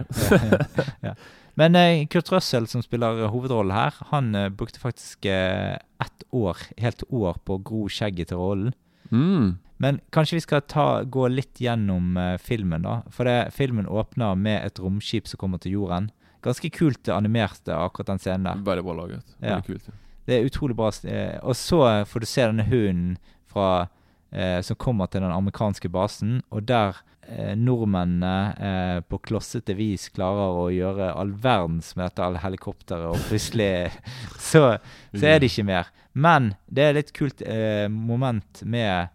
[1.03, 1.15] Ja.
[1.57, 6.57] Men eh, Kurt Russell, som spiller hovedrollen her, han eh, brukte faktisk eh, ett år,
[6.79, 8.75] helt år på å gro skjegget til rollen.
[9.11, 9.59] Mm.
[9.79, 13.03] Men kanskje vi skal ta, gå litt gjennom uh, filmen, da.
[13.13, 16.11] For det, filmen åpner med et romskip som kommer til jorden.
[16.47, 18.63] Ganske kult animert, akkurat den scenen der.
[18.65, 19.37] Veldig bra laget.
[19.45, 19.61] Ja.
[19.67, 19.85] Kult.
[19.91, 19.93] Ja.
[20.27, 20.89] Det er utrolig bra.
[21.05, 23.89] eh, Og så får du se denne hunden fra,
[24.37, 28.35] eh, som kommer til den amerikanske basen, og der eh, nordmennene
[28.69, 33.71] eh, på klossete vis klarer å gjøre all verdens med dette helikopteret, og plutselig
[34.51, 34.77] så,
[35.17, 35.91] så er det ikke mer.
[36.13, 39.09] Men det er litt kult eh, moment med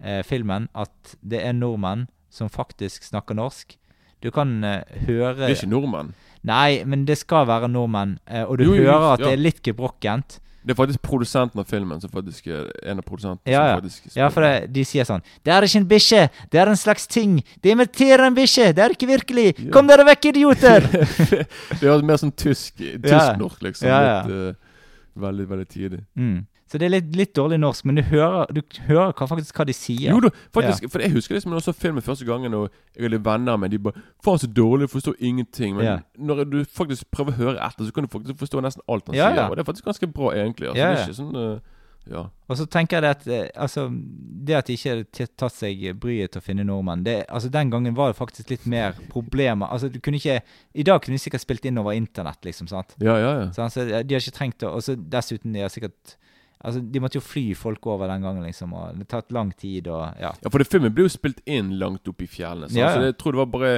[0.00, 3.76] eh, filmen at det er nordmenn som faktisk snakker norsk.
[4.24, 6.14] Du kan høre Det er ikke nordmenn.
[6.46, 8.16] Nei, men det skal være nordmenn,
[8.46, 9.26] og du jo, hører at ja.
[9.26, 10.38] det er litt gebrokkent.
[10.66, 13.52] Det er faktisk produsenten av filmen som faktisk er en av produsentene.
[13.52, 13.74] Ja, som ja.
[13.76, 16.80] faktisk ja for det, de sier sånn 'Det er ikke en bikkje, det er en
[16.80, 17.36] slags ting.
[17.62, 19.70] Det imiterer en bikkje, det er ikke virkelig.
[19.70, 20.88] Kom dere vekk, idioter!'
[21.80, 22.98] det er mer sånn tysk Ja.
[22.98, 23.88] tysk-norsk, liksom.
[23.88, 24.22] Ja, ja.
[24.26, 26.02] Litt, uh, veldig, veldig tidlig.
[26.16, 26.46] Mm.
[26.66, 28.58] Så det er litt, litt dårlig norsk, men du hører, du
[28.88, 30.10] hører hva, faktisk hva de sier.
[30.10, 30.82] Jo da, faktisk.
[30.82, 30.88] Ja.
[30.90, 33.70] For jeg husker liksom når jeg så filmen første gangen, og jeg hadde venner med
[33.70, 35.76] De bare 'Faen, så dårlig, forstår ingenting'.
[35.76, 35.96] Men Ja.
[36.18, 39.14] når du faktisk prøver å høre etter, så kan du faktisk forstå nesten alt han
[39.14, 39.48] Ja, sier.
[39.50, 40.68] Og det er faktisk ganske bra, egentlig.
[40.68, 41.60] Altså, Ja, Det er ikke sånn Uh,
[42.08, 42.28] Ja.
[42.48, 45.98] Og så tenker jeg det at eh, altså, det at de ikke har tatt seg
[45.98, 49.66] bryet til å finne nordmenn det, altså Den gangen var det faktisk litt mer problemer.
[49.66, 50.40] Altså du kunne ikke
[50.74, 52.68] I dag kunne de sikkert spilt inn over internett, liksom.
[52.68, 52.94] sant?
[53.00, 53.50] Ja, ja, ja.
[53.50, 56.16] Så, altså, de har ikke trengt å Og dessuten, de har sikkert
[56.64, 58.72] Altså, De måtte jo fly folk over den gangen, liksom.
[58.76, 60.32] Og det tatt lang tid og Ja.
[60.42, 62.70] Ja, for det filmen ble jo spilt inn langt oppe i fjellene.
[62.70, 62.94] Så Ja, ja.
[62.94, 63.74] Så jeg tror det var bare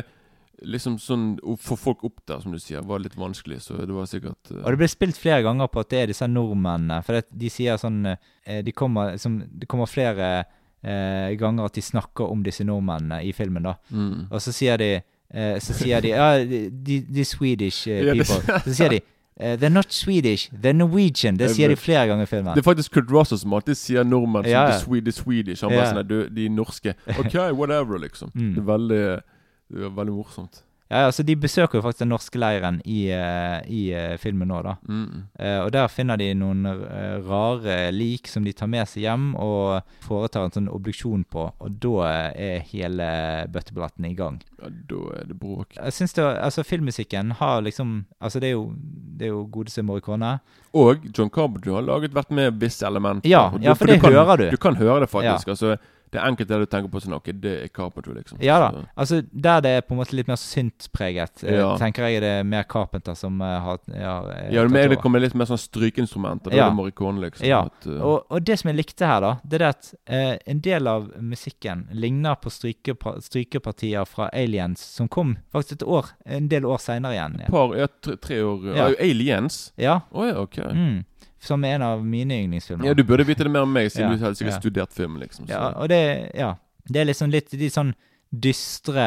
[0.63, 3.61] liksom sånn Å få folk opp der, som du sier, var litt vanskelig.
[3.63, 4.63] Så det var sikkert uh...
[4.65, 7.03] Og det ble spilt flere ganger på at det er disse nordmennene.
[7.07, 10.31] For det, de sier sånn eh, de kommer, som, Det kommer flere
[10.83, 13.77] eh, ganger at de snakker om disse nordmennene i filmen, da.
[13.91, 14.27] Mm.
[14.31, 18.61] Og så sier de eh, Så sier de Ja, de, de Swedish eh, people.
[18.67, 19.03] Så sier de
[19.41, 21.39] eh, They're not Swedish, they're Norwegian.
[21.39, 22.53] Det sier de flere ganger i filmen.
[22.55, 24.79] Det er faktisk Kurt Russell som alltid sier nordmenn som ja.
[24.79, 25.65] the, the Swedish.
[25.65, 26.95] Han bare sånn du, De norske.
[27.19, 28.33] OK, whatever, liksom.
[28.39, 28.55] Mm.
[28.55, 29.05] Det er veldig
[29.69, 30.63] Det er veldig morsomt.
[30.89, 34.49] Ja, ja, så De besøker jo faktisk den norske leiren i, eh, i eh, filmen
[34.49, 34.77] nå, da.
[34.89, 35.27] Mm.
[35.39, 39.27] Eh, og Der finner de noen eh, rare lik som de tar med seg hjem
[39.37, 41.45] og foretar en sånn obduksjon på.
[41.61, 43.09] Og da er hele
[43.53, 44.41] bøtteballetten i gang.
[44.63, 45.77] Ja, da er det bråk.
[45.77, 48.73] Jeg synes det, altså Filmmusikken har liksom Altså Det er jo,
[49.19, 50.39] det er jo godeste Morricone.
[50.75, 53.29] Og John Carpenter har laget vært med visse elementer.
[53.29, 54.51] Ja, Og ja, for du det kan, hører du.
[54.51, 55.49] Du kan høre det faktisk.
[55.53, 55.77] Altså
[56.11, 58.39] Det er enkelte der du tenker på sånn Ok, det er Carpenter, liksom.
[58.41, 58.71] Ja da.
[58.71, 61.77] Så- Altså Der det er på en måte litt mer syntpreget, eh, Ja.
[61.77, 64.99] tenker jeg det er mer Carpenter som uh, har ja, eh, Ja, det, mer, det
[65.01, 66.51] kommer litt mer sånn strykeinstrumenter.
[66.51, 66.67] Da Ja.
[66.67, 67.47] er det Morricone, liksom.
[67.47, 69.95] Ja, At, uh, og, og det som jeg likte her, da, det er det at
[70.11, 75.87] uh, en del av musikken ligner på strykepa strykepartier fra Aliens, som kom faktisk et
[75.89, 77.41] år, en del år seinere igjen.
[77.41, 78.89] et par, ja, tre, tre år Ja.
[79.01, 79.73] Aliens?
[79.77, 80.01] Ja.
[80.13, 80.57] Å ja, ok.
[80.73, 81.05] Mm.
[81.41, 82.87] Som en av mine yndlingsfilmer.
[82.89, 84.61] Ja, Du burde vite det mer om meg, siden Ja, du har sikkert ja.
[84.61, 85.17] studert film.
[85.23, 85.53] liksom så.
[85.53, 86.55] Ja, og det, ja,
[86.89, 87.95] det er liksom litt de sånn
[88.35, 89.05] dystre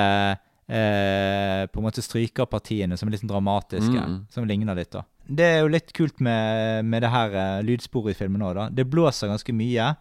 [0.71, 4.25] eh, På en måte strykerpartiene som er litt sånn dramatiske, Mm.
[4.31, 5.03] som ligner litt, da.
[5.27, 8.69] Det er jo litt kult med, med det her eh, lydsporet i filmen òg, da.
[8.69, 9.91] Det blåser ganske mye.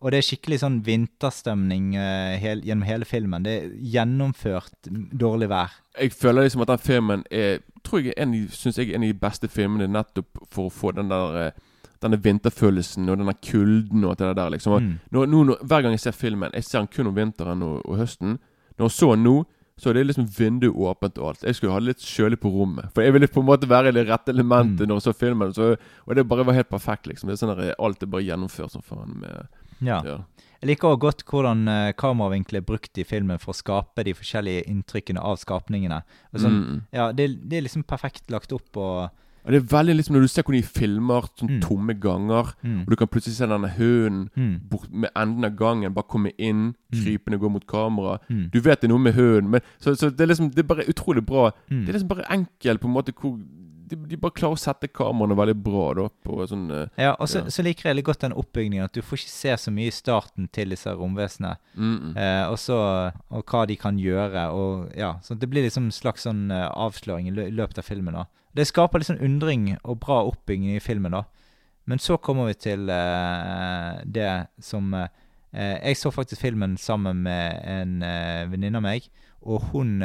[0.00, 3.42] Og det er skikkelig sånn vinterstemning uh, hel, gjennom hele filmen.
[3.46, 5.72] Det er gjennomført dårlig vær.
[5.98, 9.12] Jeg føler liksom at den filmen er Tror jeg en, synes jeg er en av
[9.12, 11.52] de beste filmene nettopp for å få den der eh,
[12.02, 14.50] denne vinterfølelsen og denne kulden og det der.
[14.50, 14.98] liksom Mm.
[15.12, 17.82] nå, nå, nå, Hver gang jeg ser filmen Jeg ser den kun om vinteren og,
[17.86, 18.38] og høsten.
[18.78, 19.44] Når jeg så den nå,
[19.78, 21.42] så er det liksom vinduet åpent og alt.
[21.44, 22.92] Jeg skulle ha det litt kjølig på rommet.
[22.94, 24.88] For jeg ville på en måte være i det rette elementet Mm.
[24.88, 25.52] når jeg så filmen.
[25.52, 25.76] Så,
[26.06, 27.28] og det bare var helt perfekt, liksom.
[27.28, 29.20] Det er sånn der, Alt er bare gjennomført som faen.
[29.20, 29.48] Med,
[29.82, 30.00] Ja.
[30.02, 30.18] ja.
[30.62, 34.64] Jeg liker også godt hvordan uh, er brukt i filmen for å skape de forskjellige
[34.66, 36.02] inntrykkene av skapningene.
[36.34, 36.82] Sånn, Mm.
[36.92, 39.10] ja, det, det er liksom perfekt lagt opp og
[39.46, 41.60] Og det er veldig liksom Når du ser hvordan de filmer sånn Mm.
[41.62, 42.80] tomme ganger, Mm.
[42.82, 44.60] og du kan plutselig se denne hunden Mm.
[44.90, 47.04] med enden av gangen bare komme inn, Mm.
[47.04, 48.18] krypende gå mot kamera.
[48.30, 48.50] Mm.
[48.50, 50.74] Du vet det er noe med hunden, men så, så det er liksom Det er
[50.74, 51.50] bare utrolig bra.
[51.68, 53.38] Det er liksom bare enkelt på en måte hvor
[53.86, 57.28] de, de bare klarer å sette kameraene veldig bra da på sånn eh, Ja, og
[57.30, 57.52] så, Ja.
[57.54, 59.94] så liker jeg veldig godt den oppbyggingen at du får ikke se så mye i
[59.94, 61.56] starten til disse romvesenene.
[61.76, 62.12] Mm, mm.
[62.18, 62.78] Eh, og så
[63.30, 65.14] Og hva de kan gjøre, og ja.
[65.22, 68.26] Så det blir liksom en slags sånn eh, avsløring i løpet av filmen, da.
[68.56, 71.24] Det skaper litt sånn undring og bra oppbygging i filmen, da.
[71.86, 74.30] Men så kommer vi til eh, det
[74.64, 75.06] som eh,
[75.52, 78.00] eh, Jeg så faktisk filmen sammen med en
[78.50, 79.06] venninne av meg,
[79.46, 80.00] og hun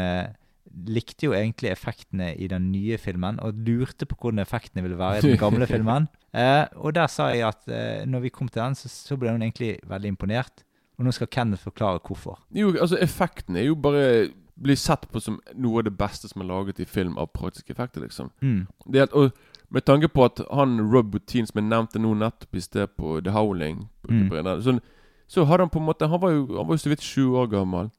[0.87, 5.19] likte jo egentlig effektene i den nye filmen, og lurte på hvordan effektene ville være
[5.19, 6.07] i den gamle filmen.
[6.33, 9.31] Eh, og der sa jeg at eh, når vi kom til den, så, så ble
[9.33, 10.63] hun egentlig veldig imponert.
[10.99, 12.39] Og nå skal Kenneth forklare hvorfor.
[12.55, 14.29] Jo, altså effekten er jo bare
[14.61, 17.71] Blir sett på som noe av det beste som er laget i film av praktiske
[17.73, 18.27] effekter, liksom.
[18.45, 18.67] Mm.
[18.93, 19.31] Det og
[19.73, 23.21] med tanke på at han Rob Boutin, som jeg nevnte nå nettopp i sted på
[23.23, 24.27] The Howling Mm.
[24.61, 24.79] så,
[25.27, 27.31] så hadde han på en måte Han var jo, han var jo så vidt sju
[27.37, 27.89] år gammel.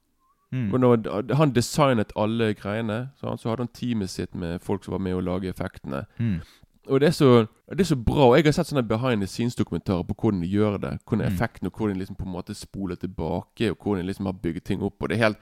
[0.53, 0.71] Mm.
[0.81, 5.01] Når han designet alle greiene, så, så hadde han teamet sitt med folk som var
[5.01, 6.05] med å lage effektene.
[6.19, 6.41] Mm.
[6.91, 8.27] Og det er, så, det er så bra.
[8.29, 10.99] Og jeg har sett sånne behind the scenes-dokumentarer på hvordan de gjør det.
[11.07, 11.33] Hvordan Mm.
[11.35, 14.33] effekten og hvordan de liksom på en måte spoler tilbake, og hvordan de liksom har
[14.43, 15.01] bygget ting opp.
[15.03, 15.39] Og det er helt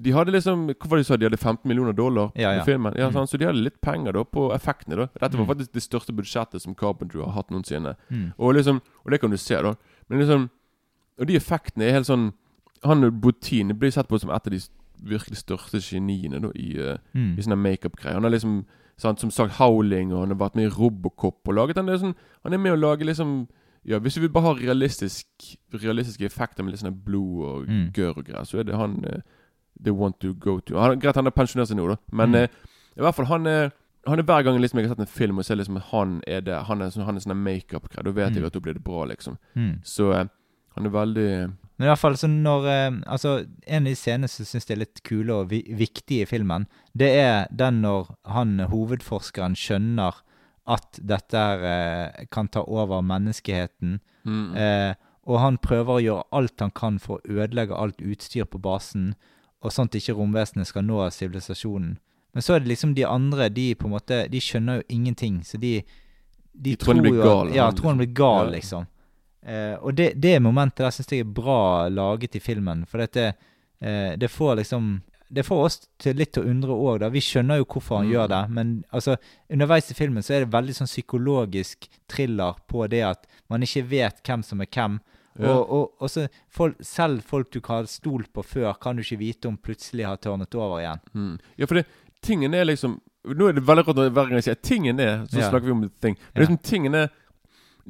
[0.00, 1.16] De hadde liksom Hvorfor de sa?
[1.16, 2.60] De hadde 15 millioner dollar Ja, ja.
[2.62, 2.94] i filmen.
[2.96, 3.26] Ja, Mm.
[3.26, 4.96] Så de hadde litt penger da på effektene.
[4.96, 5.48] da Dette var Mm.
[5.48, 7.96] faktisk det største budsjettet som Carpenter har hatt noensinne.
[8.10, 8.32] Mm.
[8.38, 9.74] Og liksom Og det kan du se, da.
[10.08, 10.50] Men liksom
[11.18, 12.32] Og de effektene er helt sånn
[12.84, 14.60] Han Boutin blir sett på som et av de
[15.02, 17.38] virkelig største geniene da i, eh, Mm.
[17.38, 18.14] i sånne makeup-greier.
[18.14, 18.64] Han har liksom
[18.98, 21.94] sant, Som sagt Howling, og han har vært med i Robocop og laget han det
[21.94, 22.14] er sånn
[22.44, 23.48] Han er med å lage liksom
[23.84, 25.24] Ja, Hvis du vil bare ha realistisk
[25.72, 27.92] realistiske effekter med litt sånn blod og Mm.
[27.92, 29.20] gørr og greier, så er det han uh,
[29.82, 30.76] The one to go to.
[30.78, 32.42] Han, greit, han har pensjonert seg nå, da, men Mm.
[32.42, 32.48] uh,
[32.98, 33.72] i hvert fall han er
[34.06, 36.22] han er Hver gang liksom jeg har sett en film og ser liksom at han
[36.26, 38.34] er det Han er, sånn- han er sånn makeup-greier, da vet Mm.
[38.34, 39.38] jeg at da blir det bra, liksom.
[39.56, 39.80] Mm.
[39.82, 40.24] Så uh,
[40.76, 43.30] han er veldig Men i hvert fall så når eh, Altså,
[43.64, 46.66] en av de scenene som syns jeg er litt kule og vi viktige i filmen,
[46.92, 50.18] det er den når han hovedforskeren skjønner
[50.68, 53.96] at dette eh, kan ta over menneskeheten.
[54.28, 54.52] Mm.
[54.60, 54.92] Eh,
[55.24, 59.14] og han prøver å gjøre alt han kan for å ødelegge alt utstyr på basen,
[59.64, 61.96] og sånn at ikke romvesenet skal nå sivilisasjonen.
[62.36, 65.40] Men så er det liksom de andre, de på en måte De skjønner jo ingenting,
[65.42, 68.04] så de De, De tror han blir gal, Ja, tror han liksom.
[68.04, 68.86] blir gal, liksom.
[69.46, 73.32] Eh, og det, det momentet der syns jeg er bra laget i filmen, for dette
[73.80, 75.00] eh, Det får liksom
[75.32, 77.04] Det får oss til litt til å undre òg.
[77.12, 78.12] Vi skjønner jo hvorfor han Mm.
[78.12, 79.16] gjør det, men altså
[79.48, 83.84] underveis i filmen så er det veldig sånn psykologisk thriller på det at man ikke
[83.88, 84.98] vet hvem som er hvem.
[85.38, 85.52] Ja.
[85.54, 89.20] Og, og, og så folk, selv folk du har stolt på før, kan du ikke
[89.22, 91.00] vite om plutselig har tørnet over igjen.
[91.14, 91.38] mm.
[91.56, 91.86] Ja, for det,
[92.22, 95.38] tingen er liksom Nå er det veldig rart hver gang jeg sier tingen er, så
[95.42, 95.50] Ja.
[95.50, 96.16] snakker vi om ting.
[96.34, 96.48] Men Ja.
[96.48, 97.10] liksom tingen er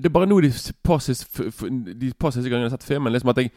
[0.01, 0.51] Det er bare nå de
[0.83, 1.27] par siste,
[2.01, 3.51] de par siste gangene jeg har sett filmen, liksom at jeg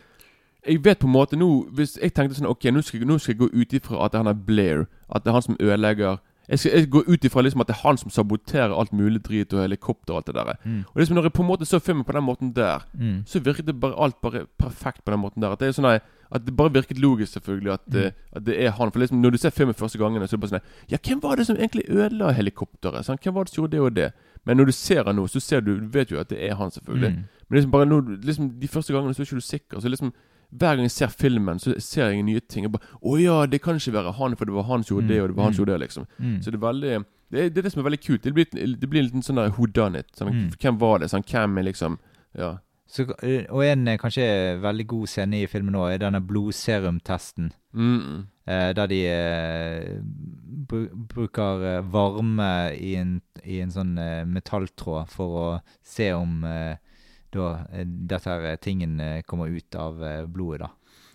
[0.66, 3.34] jeg vet på en måte nå Hvis jeg tenkte sånn Ok, nå skal, nå skal
[3.34, 4.86] jeg gå ut ifra at han er Blair.
[5.12, 7.76] At det er han som ødelegger Jeg skal jeg går ut ifra liksom at det
[7.76, 10.54] er han som saboterer alt mulig drit og helikopter og alt det der.
[10.64, 10.80] Mm.
[10.94, 13.24] Og liksom når jeg på en måte så filmen på den måten der, Mm.
[13.28, 15.52] så virket det bare alt bare perfekt på den måten der.
[15.52, 16.00] At det er sånn
[16.34, 18.12] At det bare virket logisk, selvfølgelig, at, Mm.
[18.36, 18.92] at det er han.
[18.92, 21.22] For liksom når du ser filmen første gangen, så er det bare sånn Ja, hvem
[21.22, 23.04] var det som egentlig ødela helikopteret?
[23.06, 24.14] Sånn, Hvem var det som gjorde det og det?
[24.46, 26.56] Men når du ser han nå, så ser du, du vet jo at det er
[26.56, 27.10] han, selvfølgelig.
[27.12, 27.24] Mm.
[27.50, 29.80] Men liksom bare når, liksom, de første gangene så er ikke du sikker.
[29.80, 30.14] Så liksom
[30.54, 32.66] hver gang jeg ser filmen, så ser jeg nye ting.
[32.66, 35.06] Og bare 'Å ja, det kan ikke være han, for det var han som gjorde
[35.06, 35.08] Mm.
[35.08, 35.68] det, og det var han som Mm.
[35.68, 36.06] gjorde det', liksom.
[36.20, 36.42] Mm.
[36.44, 38.22] Så det er veldig det er, det er det som er veldig kult.
[38.24, 38.46] Det blir,
[38.80, 40.06] det blir en liten sånn der who done it.
[40.16, 40.50] Sånn, Mm.
[40.60, 41.10] Hvem var det?
[41.10, 41.98] Sånn, hvem er liksom
[42.38, 42.58] Ja.
[42.88, 47.52] Så, eh, og en eh, kanskje veldig god scene i filmen nå er denne blodserumtesten.
[47.74, 48.20] Mm -mm.
[48.20, 48.26] Eh,
[48.76, 50.00] der de eh,
[50.68, 55.46] bru bruker eh, varme i en, i en sånn eh, metalltråd for å
[55.84, 56.76] se om eh,
[57.34, 60.72] da eh, dette her eh, tingen eh, kommer ut av eh, blodet, da.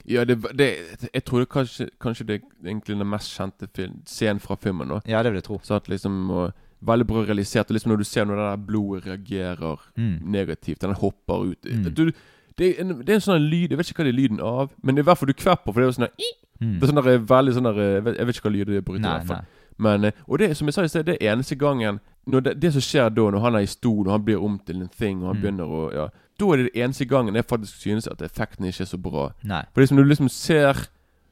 [0.09, 0.69] Ja, det, det,
[1.13, 4.89] jeg tror det kanskje, kanskje det er egentlig den mest kjente film, scenen fra filmen.
[4.89, 5.59] nå Ja, det vil jeg tro.
[5.63, 7.67] Så at liksom og, Veldig bra realisert.
[7.69, 10.19] Og liksom Når du ser når det der blodet reagerer Mm.
[10.31, 11.89] negativt, den hopper ut Mm.
[11.95, 12.13] du,
[12.57, 14.41] det, er en, det er en sånn lyd Jeg vet ikke hva det er lyden
[14.41, 16.31] av, men det er i hvert fall du kvepper, for det er jo sånn der,
[16.61, 16.79] Mm.
[16.81, 18.85] Det er sånn der, veldig sånn der Jeg vet, jeg vet ikke hva lyd det
[18.85, 19.45] bryter, i hvert fall.
[19.79, 22.73] Men, eh, og det som jeg sa i sted, det er eneste gangen det, det
[22.73, 25.23] som skjer da, når han er i stol og han blir om til en thing,
[25.23, 25.43] og han Mm.
[25.43, 28.83] begynner å ja, Da er det det eneste gangen jeg faktisk synes at effekten ikke
[28.83, 29.33] er så bra.
[29.45, 29.63] Nei.
[29.75, 30.89] For liksom når du liksom ser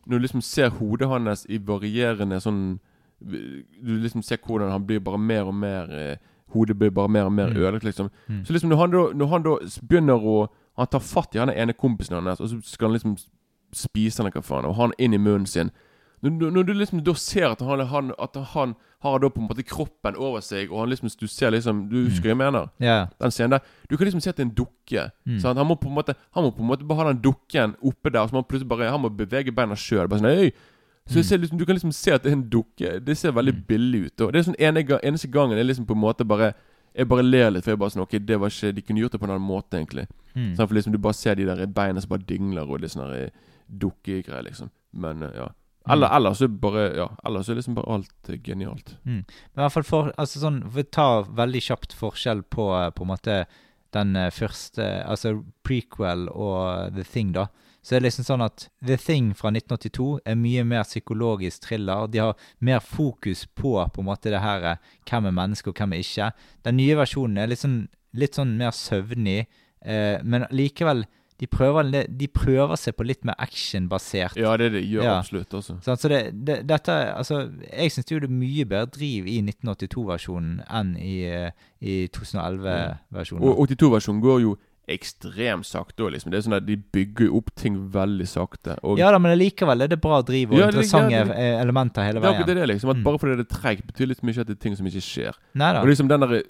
[0.07, 2.79] Når du liksom ser hodet hans i varierende sånn
[3.21, 6.17] Du liksom ser hvordan han blir bare mer og mer eh,
[6.55, 7.57] Hodet blir bare mer og mer Mm.
[7.57, 8.11] ødelagt, liksom.
[8.29, 8.45] Mm.
[8.47, 9.57] Så liksom når han da, når han da
[9.89, 10.49] begynner å
[10.79, 13.17] Han tar fatt i han ene kompisen hans, og så skal han liksom
[13.77, 15.71] spise eller hva faen, og han inn i munnen sin.
[16.25, 18.75] Når, når- du liksom da ser at han, han, at han
[19.05, 21.97] har da på en måte kroppen over seg, og han liksom Du ser liksom Du
[22.09, 22.69] husker hva jeg mener?
[22.81, 23.07] Ja.
[23.21, 23.61] Den scenen der.
[23.91, 25.11] Du kan liksom se at det er en dukke.
[25.27, 25.39] Mm.
[25.45, 28.11] Han må på en måte Han må på en måte bare ha den dukken oppe
[28.11, 30.09] der, så må han plutselig bare Han må bevege beina sjøl.
[30.09, 30.51] Bare sånn Øy!
[31.07, 31.23] Så Mm.
[31.23, 32.99] ser liksom, du kan liksom se at det er en dukke.
[33.05, 34.21] Det ser veldig billig ut.
[34.23, 36.55] Og det er sånn ene, eneste gangen jeg liksom på en måte bare
[36.97, 39.13] Jeg bare ler litt, for jeg bare sånn Ok, det var ikke De kunne gjort
[39.13, 40.09] det på en annen måte, egentlig.
[40.35, 40.57] Mm.
[40.57, 43.05] Sånn, for liksom du bare ser de der beina som bare dingler, og det sånn
[43.13, 43.31] der
[43.69, 44.71] dukkegreier, liksom.
[44.93, 45.49] Men eh, ja.
[45.89, 46.17] Eller, Mm.
[46.17, 48.97] ellers er bare Ja, ellers er liksom bare alt eh, genialt.
[49.05, 49.23] Mm.
[49.55, 53.03] Men i hvert fall for, altså sånn, Vi tar veldig kjapt forskjell på eh, på
[53.05, 53.47] en måte
[53.95, 57.47] den første Altså prequel og The Thing, da.
[57.87, 62.09] Så er det liksom sånn at The Thing fra 1982 er mye mer psykologisk thriller.
[62.11, 65.95] De har mer fokus på på en måte det her hvem er menneske og hvem
[65.95, 66.33] er ikke.
[66.67, 69.47] Den nye versjonen er sånn, litt sånn mer søvnig,
[69.87, 71.05] eh, men likevel
[71.41, 74.37] de prøver, de prøver seg på litt mer actionbasert.
[74.41, 75.77] Ja, det det gjør gjør absolutt, altså.
[75.85, 80.63] Så, så det, det, dette altså, Jeg syns det er mye bedre driv i 1982-versjonen
[80.69, 83.45] enn i, eh, i 2011-versjonen.
[83.45, 84.57] Og 82-versjonen går jo
[84.87, 86.31] ekstremt sakte liksom.
[86.31, 88.77] Det er sånn at De bygger opp ting veldig sakte.
[89.01, 92.07] Ja da, men likevel er det bra driv og Ja, interessante ja, det- eh, elementer
[92.07, 92.39] hele veien.
[92.41, 92.91] Ja, det, er det, liksom.
[92.91, 93.03] At Mm.
[93.05, 95.35] Bare fordi det er treigt, betyr litt mye at det er ting som ikke skjer.
[95.55, 95.83] Neida.
[95.83, 96.43] Og liksom den der,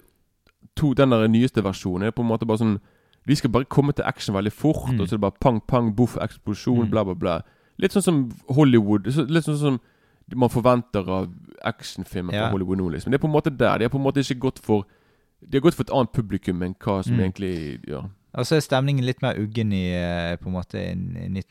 [0.75, 2.79] to, den der nyeste versjonen er på en måte bare sånn
[3.27, 5.01] Vi skal bare komme til action veldig fort, Mm.
[5.01, 6.89] og så er det bare pang, pang, boff, eksplosjon, Mm.
[6.91, 7.41] bla, bla, bla.
[7.77, 9.05] Litt sånn som Hollywood.
[9.29, 9.79] Litt sånn som
[10.35, 11.27] man forventer av
[11.65, 12.45] actionfilmer Ja.
[12.47, 13.11] fra Hollywood nå, liksom.
[13.11, 13.77] Det er på en måte der.
[13.77, 14.85] De har på en måte ikke gått for
[15.47, 17.19] De har gått for et annet publikum enn hva som Mm.
[17.31, 18.01] egentlig Ja.
[18.35, 20.81] Og så er stemningen litt mer uggen i eh, på en måte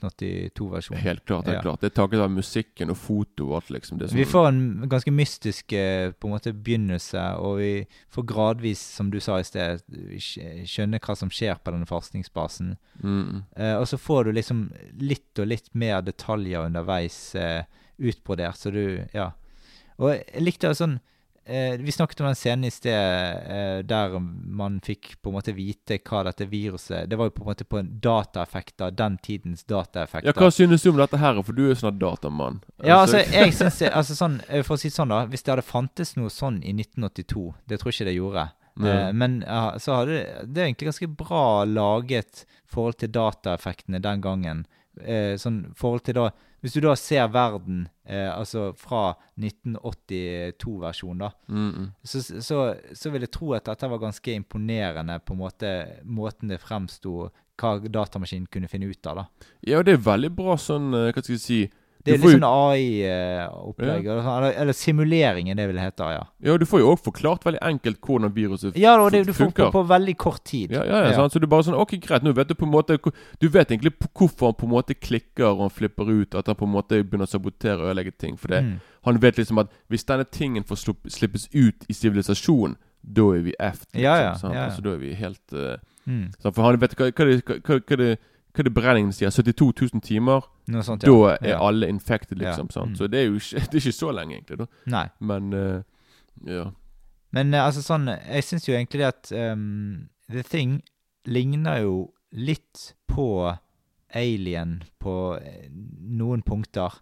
[0.07, 1.01] 1982-versjonen.
[1.01, 1.47] Helt klart.
[1.47, 1.63] helt Ja.
[1.63, 3.99] klart Det er takket være musikken og foto og alt, liksom.
[3.99, 7.87] Det er Vi sånn- får en ganske mystisk eh, på en måte begynnelse, og vi
[8.11, 9.83] får gradvis, som du sa i sted,
[10.17, 12.77] skj- skjønne hva som skjer på denne forskningsbasen.
[13.03, 13.45] Mm.
[13.57, 14.71] Eh, og så får du liksom
[15.01, 17.65] litt og litt mer detaljer underveis eh,
[17.99, 19.33] utbrodert, så du Ja.
[19.99, 21.01] Og jeg likte det sånn
[21.47, 25.55] eh, Vi snakket om den scenen i sted eh, der man fikk på en måte
[25.57, 29.65] vite hva dette viruset Det var jo på en måte på en dataeffekter, den tidens
[29.65, 30.33] dataeffekter.
[30.33, 31.41] Ja, Hva synes du om dette her?
[31.47, 32.61] For du er jo sånn datamann.
[32.83, 35.25] Ja, altså, jeg synes altså sånn, eh, For å si det sånn, da.
[35.31, 38.49] Hvis det hadde fantes noe sånn i 1982 Det tror jeg ikke det gjorde.
[38.85, 44.25] Eh, men ja, så hadde det er egentlig ganske bra laget forhold til dataeffektene den
[44.25, 44.67] gangen.
[45.01, 46.31] Eh, sånn forhold til da
[46.65, 51.91] Hvis du da ser verden eh, altså fra 1982-versjonen, da, Mm, mm.
[52.03, 52.61] så, så,
[52.97, 55.73] så vil jeg tro at dette var ganske imponerende på en måte
[56.03, 57.29] måten det fremsto
[57.61, 59.17] hva datamaskinen kunne finne ut av.
[59.17, 59.51] da.
[59.69, 61.61] Ja, det er veldig bra sånn eh, Hva skal jeg si
[62.07, 64.07] Det er litt sånn AI-opplegg.
[64.07, 66.09] Eller, eller simuleringen, det vil hete.
[66.15, 66.23] ja.
[66.47, 69.51] Ja, du får jo òg forklart veldig enkelt hvordan viruset Ja, og det, du får
[69.57, 70.73] på, på veldig kort tid.
[70.77, 71.33] Ja, ja, ja, Sant?
[71.35, 72.99] Så du bare sånn Ok, greit, nå vet du på en måte
[73.41, 76.35] Du vet egentlig hvorfor han på en måte klikker og han flipper ut.
[76.39, 78.37] At han på en måte begynner å sabotere og ødelegge ting.
[78.37, 78.81] For det, Mm.
[79.05, 83.53] han vet liksom at hvis denne tingen får slippes ut i sivilisasjon, da er vi
[83.61, 83.87] effed.
[83.93, 84.65] Liksom, Ja, ja, ja, ja.
[84.67, 85.77] Altså, da er vi helt uh,
[86.07, 86.31] Mm.
[86.41, 88.17] sånn, For han vet hva, hva, det, hva, hva,
[88.57, 89.31] hva, er det beregningen sier.
[89.31, 90.47] 72 000 timer.
[90.83, 91.13] Sånt, ja.
[91.13, 91.59] Da er Ja.
[91.69, 92.51] alle infected, Ja.
[92.51, 92.71] liksom.
[92.71, 92.91] Sant?
[92.91, 92.97] Mm.
[92.97, 94.59] Så det er jo ikke, det er ikke så lenge, egentlig.
[94.59, 95.07] da Nei.
[95.21, 95.83] Men uh,
[96.47, 96.65] ja.
[97.33, 100.81] Men uh, altså sånn Jeg syns jo egentlig det at um, The Thing
[101.27, 103.57] ligner jo litt på
[104.15, 105.69] Alien på eh,
[106.01, 106.95] noen punkter.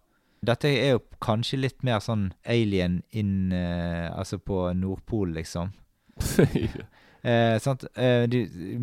[0.45, 5.73] Dette er jo kanskje litt mer sånn Alien inn uh, Altså på Nordpolen, liksom.
[7.25, 7.55] Eh?
[7.97, 8.41] Eh, de,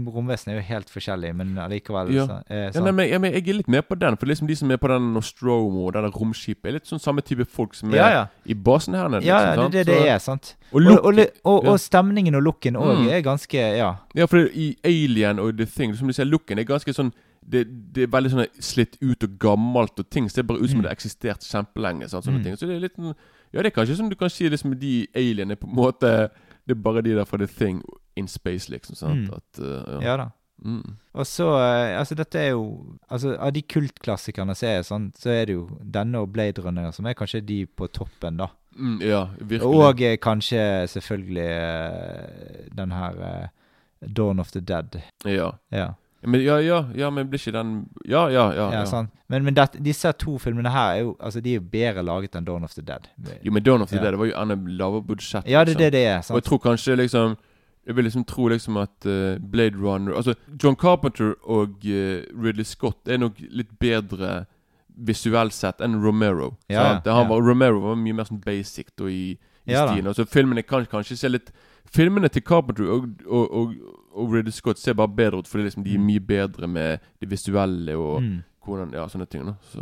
[0.09, 2.26] romvesenene er jo helt forskjellige, men allikevel Ja.
[2.26, 2.84] så, eh, ja sånn.
[2.85, 4.18] nei, men, jeg, men jeg er litt med på den.
[4.18, 7.22] For liksom de som er på den Nostromo og denne romskipet, er litt sånn samme
[7.22, 9.23] type folk som er Ja, i basen her nede.
[9.26, 10.55] Ja, liksom, ja, det er det det er, sant.
[10.73, 13.09] Og, Og, og, og, stemningen og looken òg Mm.
[13.11, 13.95] er ganske Ja.
[14.15, 17.13] Ja, for det, i Alien og The Thing, som du ser, looken er ganske sånn
[17.43, 20.80] det, det er veldig sånn slitt ut og gammelt, og ting ser bare ut som
[20.80, 20.84] Mm.
[20.84, 22.05] det har eksistert kjempelenge.
[22.09, 22.43] Sånn, sånne Mm.
[22.43, 23.15] ting Så det er litt sånn-
[23.51, 26.30] Ja, det er kanskje som du kan si liksom de alienene på en måte
[26.68, 27.81] Det er bare de der fra The Thing
[28.15, 28.95] in space, liksom.
[28.95, 29.27] Sant?
[29.27, 29.33] Mm.
[29.33, 30.01] At, uh, ja.
[30.11, 30.29] Ja da.
[30.61, 30.97] Mm.
[31.17, 35.31] Og så eh, Altså, dette er jo Altså, av de kultklassikerne som er sånn, så
[35.33, 38.51] er det jo denne og Blade Runner som er kanskje de på toppen, da.
[38.77, 39.67] Mm, ja, virkelig.
[39.67, 40.61] Og eh, kanskje
[40.93, 41.49] selvfølgelig
[42.77, 43.17] den her
[44.01, 45.01] Dawn of the Dead.
[45.25, 45.51] Ja.
[45.69, 45.93] Ja.
[46.21, 48.67] Men ja, ja, ja, men blir ikke den Ja, ja, ja.
[48.73, 49.05] Ja, ja.
[49.27, 52.35] Men, men det, disse to filmene her er jo Altså, de er jo bedre laget
[52.38, 53.07] enn Dawn of the Dead.
[53.41, 53.97] Jo, men Dawn of the.
[53.97, 55.47] Dead det var jo enda lavere budsjett.
[55.49, 55.81] Ja, det er liksom.
[55.81, 56.35] det det er, sant.
[56.35, 57.38] Og jeg tror kanskje liksom
[57.87, 62.63] Jeg vil liksom tro liksom at eh, Blade Runner Altså, John Carpenter og eh, Ridley
[62.67, 64.45] Scott er nok litt bedre
[65.01, 66.51] visuelt sett enn Romero.
[66.69, 67.23] Ja, ja.
[67.25, 69.31] var, Romero var mye mer sånn basic da, i,
[69.65, 70.11] i Ja stilen.
[70.11, 71.49] Altså Filmene kan kanskje se litt
[71.91, 73.73] Filmene til Carpenter og, og, og,
[74.13, 77.31] og Ridley Scott ser bare bedre ut fordi liksom de er mye bedre med det
[77.31, 78.37] visuelle og Mm.
[78.65, 79.47] hvordan, ja, sånne ting.
[79.71, 79.81] Så,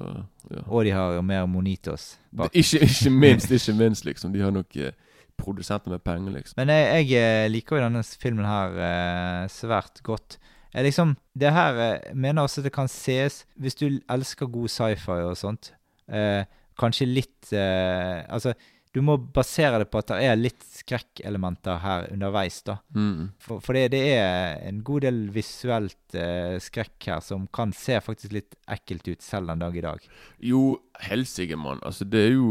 [0.54, 0.62] ja.
[0.72, 2.54] Og de har jo mer Monitos bak.
[2.56, 4.32] Ikke, ikke minst, ikke minst, liksom.
[4.34, 4.94] De har nok eh,
[5.40, 6.60] produsenter med penger, liksom.
[6.60, 10.40] Men jeg, jeg eh, liker jo denne filmen her eh, svært godt.
[10.74, 14.70] Jeg liksom, det her eh, mener også at det kan ses Hvis du elsker god
[14.70, 15.72] sci-fi og sånt,
[16.06, 16.44] eh,
[16.78, 18.54] kanskje litt eh, Altså,
[18.94, 22.80] du må basere det på at det er litt skrekkelementer her underveis, da.
[22.96, 23.28] Mm.
[23.42, 28.00] For, for det, det er en god del visuelt eh, skrekk her som kan se
[28.02, 30.10] faktisk litt ekkelt ut selv den dag i dag.
[30.42, 30.64] Jo,
[31.06, 31.84] helsike, mann.
[31.86, 32.50] Altså, det er jo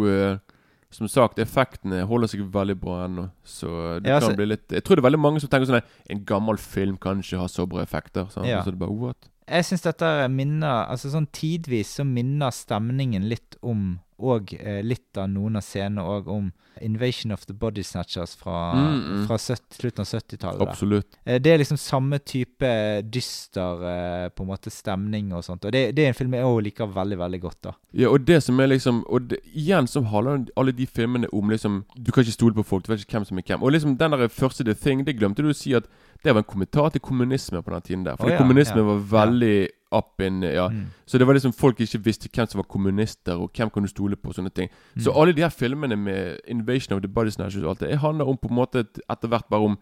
[0.90, 3.26] Som sagt, effektene holder seg veldig bra ennå.
[3.44, 3.68] Så
[4.00, 5.82] det Ja, kan altså- bli litt Jeg tror det er veldig mange som tenker sånn
[6.08, 8.30] En gammel film kan ikke ha så bra effekter.
[8.30, 8.46] Sant?
[8.46, 8.62] Ja.
[8.62, 9.28] Så er det bare what?
[9.46, 15.18] Jeg syns dette minner Altså sånn tidvis så minner stemningen litt om Og eh, litt
[15.18, 16.48] av noen av scenene òg om
[16.82, 19.26] Invasion of the Body Snatchers fra, Mm, mm.
[19.26, 20.68] fra 70, slutten av 70-tallet.
[20.68, 21.18] Absolutt.
[21.24, 25.64] Eh, Det er liksom samme type dyster eh, på en måte stemning og sånt.
[25.64, 27.60] Og det, det er en film jeg òg liker veldig, veldig godt.
[27.62, 31.26] da Ja, og det som er liksom Og det, igjen så handler alle de filmene
[31.32, 33.62] om liksom Du kan ikke stole på folk, du vet ikke hvem som er hvem.
[33.62, 35.88] Og liksom den der første The Thing, det glemte du å si at
[36.24, 38.16] det var en kommentar til kommunisme på den tiden der.
[38.16, 38.82] For oh, ja, kommunisme ja.
[38.82, 40.68] var veldig up in Ja.
[40.68, 40.86] Mm.
[41.06, 43.88] Så det var liksom folk ikke visste hvem som var kommunister, og hvem kan du
[43.88, 44.68] stole på, og sånne ting.
[44.98, 45.20] Så Mm.
[45.20, 48.28] alle de her filmene med Invasion of the Body Snatchers og alt det, det handler
[48.28, 49.78] om på en måte etter hvert bare om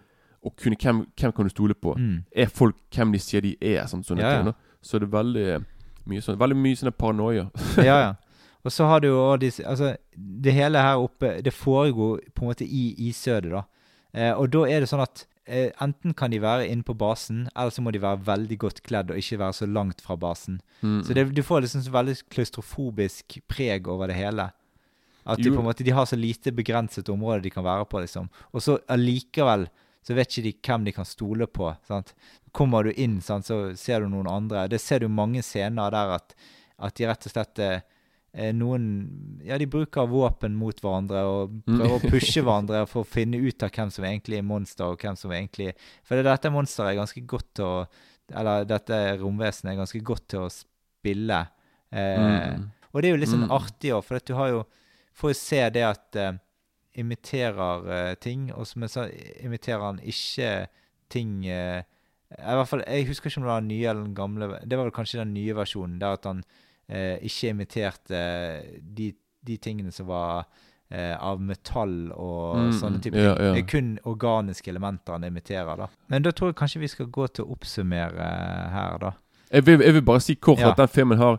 [0.46, 1.94] å kunne hvem, hvem kan du stole på.
[1.98, 2.24] Mm.
[2.36, 3.84] Er folk hvem de sier de er?
[3.86, 4.44] Sånn, sånne Ja, ting.
[4.46, 4.52] Da.
[4.82, 5.64] Så det er veldig
[6.06, 7.50] mye sånn Veldig mye sånne paranoia.
[7.78, 8.14] ja, ja.
[8.64, 9.96] Og så har du jo Altså,
[10.42, 13.62] det hele her oppe Det foregår på en måte i isødet, da.
[14.14, 17.46] Eh, og da er det sånn at eh, enten kan de være inne på basen,
[17.54, 20.60] eller så må de være veldig godt kledd og ikke være så langt fra basen.
[20.82, 21.00] Mm.
[21.06, 24.50] Så det, du får liksom så veldig klaustrofobisk preg over det hele.
[25.26, 27.98] At de på en måte De har så lite begrenset område de kan være på,
[28.04, 28.28] liksom.
[28.54, 29.66] Og så allikevel
[30.06, 31.72] så vet ikke de hvem de kan stole på.
[31.88, 32.12] sant?
[32.54, 34.68] Kommer du inn, sant, så ser du noen andre.
[34.70, 36.36] Det ser du mange scener der at,
[36.78, 37.82] at de rett og slett eh,
[38.52, 41.78] Noen Ja, de bruker våpen mot hverandre og Mm.
[41.78, 44.98] prøver å pushe hverandre for å finne ut av hvem som egentlig er monster, og
[45.00, 45.72] hvem som egentlig
[46.04, 47.86] For det, dette monsteret er ganske godt til å
[48.34, 51.46] Eller dette romvesenet er ganske godt til å spille.
[51.92, 52.70] Eh, Mm.
[52.92, 53.50] Og det er jo litt sånn Mm.
[53.50, 54.64] artig òg, for at du har jo
[55.16, 56.32] Får jo se det at eh,
[57.00, 59.06] imiterer eh, ting, og som jeg sa,
[59.44, 60.66] imiterer han ikke
[61.12, 61.82] ting eh,
[62.36, 64.48] i hvert fall, Jeg husker ikke om det var den nye eller den gamle.
[64.66, 66.52] Det var vel kanskje den nye versjonen, der at han eh,
[66.88, 69.12] ikke imiterte eh, de,
[69.46, 70.44] de tingene som var
[70.90, 73.54] eh, av metall og Mm, sånne typer ja, ting.
[73.54, 75.76] Det er kun organiske elementer han imiterer.
[75.76, 75.88] da.
[76.08, 79.12] Men da tror jeg kanskje vi skal gå til å oppsummere eh, her, da.
[79.50, 80.70] Jeg vil, jeg vil bare si kort Ja.
[80.70, 81.38] at den filmen har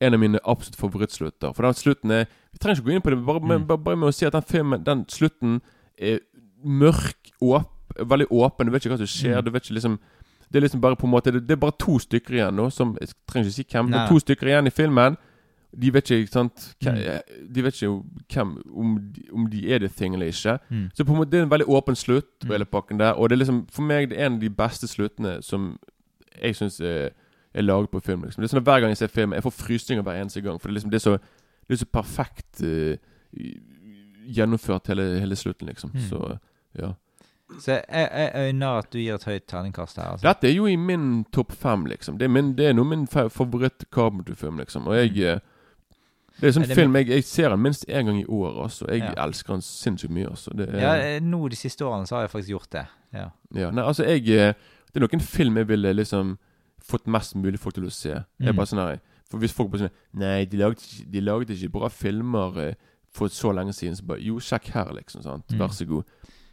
[0.00, 1.54] en av mine absolutt favorittslutter.
[1.56, 3.66] For den slutten er Vi trenger ikke gå inn på det, bare, Mm.
[3.66, 5.60] bare, bare med å si at den filmen Den slutten
[5.98, 6.18] er
[6.64, 8.66] mørk, åp, veldig åpen.
[8.66, 9.38] Du vet ikke hva som skjer.
[9.38, 9.44] Mm.
[9.44, 9.98] Du vet ikke liksom
[10.52, 12.70] Det er liksom bare på en måte Det, det er bare to stykker igjen nå,
[12.72, 13.98] som Jeg trenger ikke si hvem, Nei.
[13.98, 15.16] men to stykker igjen i filmen.
[15.76, 17.52] De vet ikke, ikke sant hvem, Mm.
[17.52, 18.02] De vet ikke
[18.32, 18.92] hvem om
[19.34, 20.58] om de er det thing eller ikke.
[20.70, 20.90] Mm.
[20.94, 22.52] Så på en måte det er en veldig åpen slutt på Mm.
[22.52, 23.12] hele pakken der.
[23.18, 25.78] Og det er liksom for meg det er en av de beste sluttene som
[26.42, 27.10] jeg syns er,
[27.54, 28.22] er laget på film.
[28.22, 28.40] Liksom.
[28.40, 30.58] Det er sånn at Hver gang jeg ser film, jeg får frysninger hver eneste gang.
[30.60, 31.18] For det er liksom det er så,
[31.68, 32.96] det er så perfekt uh,
[34.26, 35.90] gjennomført, hele, hele slutten, liksom.
[35.94, 36.00] Mm.
[36.08, 36.38] Så
[36.78, 36.92] ja.
[37.60, 40.08] Så jeg, jeg øyner at du gir et høyt terningkast her.
[40.16, 40.26] altså.
[40.26, 42.18] Dette er jo i min topp fem, liksom.
[42.18, 44.86] Det er, min, det er noe min fa- favoritt Carpenter-film, liksom.
[44.88, 45.38] Og jeg eh,
[46.40, 48.62] Det er sånn Er det- film jeg, jeg ser den minst én gang i året,
[48.64, 48.86] altså.
[48.90, 49.12] Jeg Ja.
[49.24, 50.50] elsker den sinnssykt mye, altså.
[50.56, 52.86] Det er, Ja, eh, nå de siste årene så har jeg faktisk gjort det.
[53.14, 53.28] Ja.
[53.54, 54.52] Ja, nei, altså jeg eh,
[54.92, 56.38] Det er noen film jeg ville liksom
[56.82, 58.08] fått mest mulig folk til å se.
[58.10, 58.56] Jeg er Mm.
[58.56, 59.00] bare sånn her
[59.30, 62.74] For hvis folk bare sånn Nei, de laget, de laget ikke bra filmer
[63.12, 63.96] for så lenge siden.
[63.96, 65.22] Så bare Jo, sjekk her, liksom.
[65.22, 65.58] sant Mm.
[65.58, 66.04] Vær så god.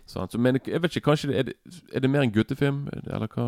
[0.05, 0.31] Sant?
[0.33, 1.53] Så, men jeg vet ikke, kanskje er, det,
[1.93, 3.45] er det mer en guttefilm, eller hva?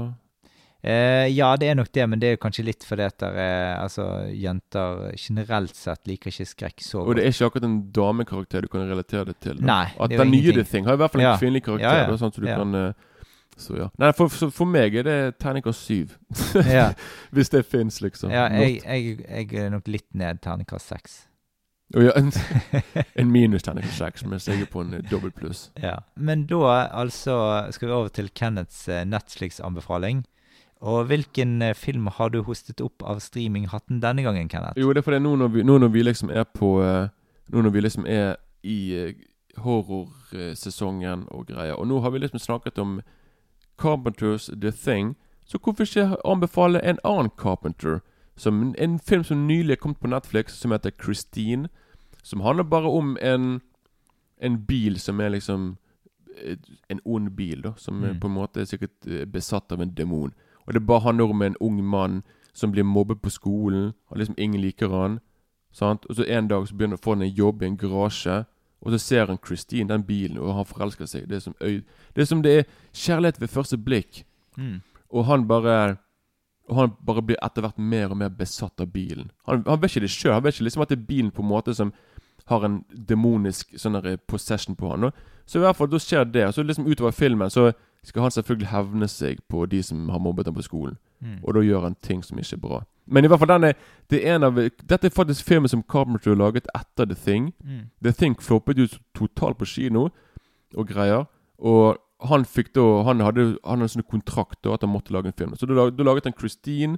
[0.85, 3.63] Eh, ja, det er nok det, men det er kanskje litt fordi at der er,
[3.81, 4.03] altså,
[4.37, 7.09] jenter generelt sett liker ikke skrekk så godt.
[7.09, 9.57] Og det er ikke akkurat en damekarakter du kan relatere det til.
[9.57, 9.65] da.
[9.65, 10.53] Nei, At det er Den nye.
[10.53, 11.35] The Thing har i hvert fall en Ja.
[11.41, 11.89] kvinnelig karakter.
[11.89, 12.11] Ja, ja.
[12.11, 12.93] Da, sånn så du kan eh,
[13.57, 13.87] Så ja.
[13.97, 16.17] Nei, for, for meg er det terningkast syv.
[17.33, 18.29] Hvis det fins, liksom.
[18.29, 21.23] Ja, jeg, jeg, jeg er nok litt ned terningkast seks.
[21.95, 22.31] En,
[23.15, 25.69] en minus terningkast seks, mens jeg er på en eh, dobbel pluss.
[25.79, 25.97] Ja.
[26.15, 27.37] Men da altså
[27.71, 30.25] skal vi over til Kenneths eh, Netflix-anbefaling.
[30.83, 34.79] Og hvilken eh, film har du hostet opp av streaminghatten denne gangen, Kenneth?
[34.79, 36.75] Jo, det er fordi nå når vi, nå når vi liksom er på
[37.45, 39.13] Nå når vi liksom er i
[39.61, 42.95] horrorsesongen og greier, og nå har vi liksom snakket om
[43.77, 45.13] Carpenters The Thing,
[45.45, 47.99] så hvorfor ikke anbefale en annen Carpenter
[48.37, 51.69] Som En film som nylig er kommet på Netflix, som heter Christine.
[52.25, 53.61] Som handler bare om en
[54.41, 55.77] En bil som er liksom
[56.43, 56.57] eh,
[56.89, 57.73] En ond bil, da.
[57.77, 58.19] Som Mm.
[58.19, 60.33] på en måte er sikkert eh, besatt av en demon.
[60.67, 62.23] Og det bare handler om en ung mann
[62.53, 63.93] som blir mobbet på skolen.
[64.09, 65.19] Og liksom ingen liker han.
[65.71, 66.05] Sant?
[66.09, 68.45] Og så en dag så begynner får han en jobb i en garasje.
[68.81, 71.27] Og så ser han Christine, den bilen, og han forelsker seg.
[71.29, 71.83] Det er som, det
[72.21, 74.23] er, som det er kjærlighet ved første blikk.
[74.57, 74.81] Mm.
[75.09, 75.97] Og han bare
[76.67, 79.27] Og han bare blir etter hvert mer og mer besatt av bilen.
[79.45, 80.33] Han, han vet ikke det sjøl.
[80.33, 81.91] Han vet ikke liksom at det er bilen på en måte som
[82.47, 85.11] har en demonisk sånn der possession på han.
[85.45, 86.47] Så i hvert fall da skjer det.
[86.53, 87.71] Så liksom utover filmen så
[88.05, 90.97] skal han selvfølgelig hevne seg på de som har mobbet ham på skolen.
[91.21, 91.39] Mm.
[91.43, 92.83] Og da gjør han ting som ikke er bra.
[93.07, 93.73] Men i hvert fall denne
[94.09, 97.53] det er en av, Dette er faktisk filmen som Carpenter har laget etter The Thing.
[97.63, 97.89] Mm.
[98.03, 100.09] The Thing floppet jo totalt på kino
[100.75, 101.25] og greier.
[101.59, 105.13] Og han fikk da Han hadde, han hadde en sånn kontrakt da at han måtte
[105.13, 105.55] lage en film.
[105.55, 106.97] Så da, da laget han Christine,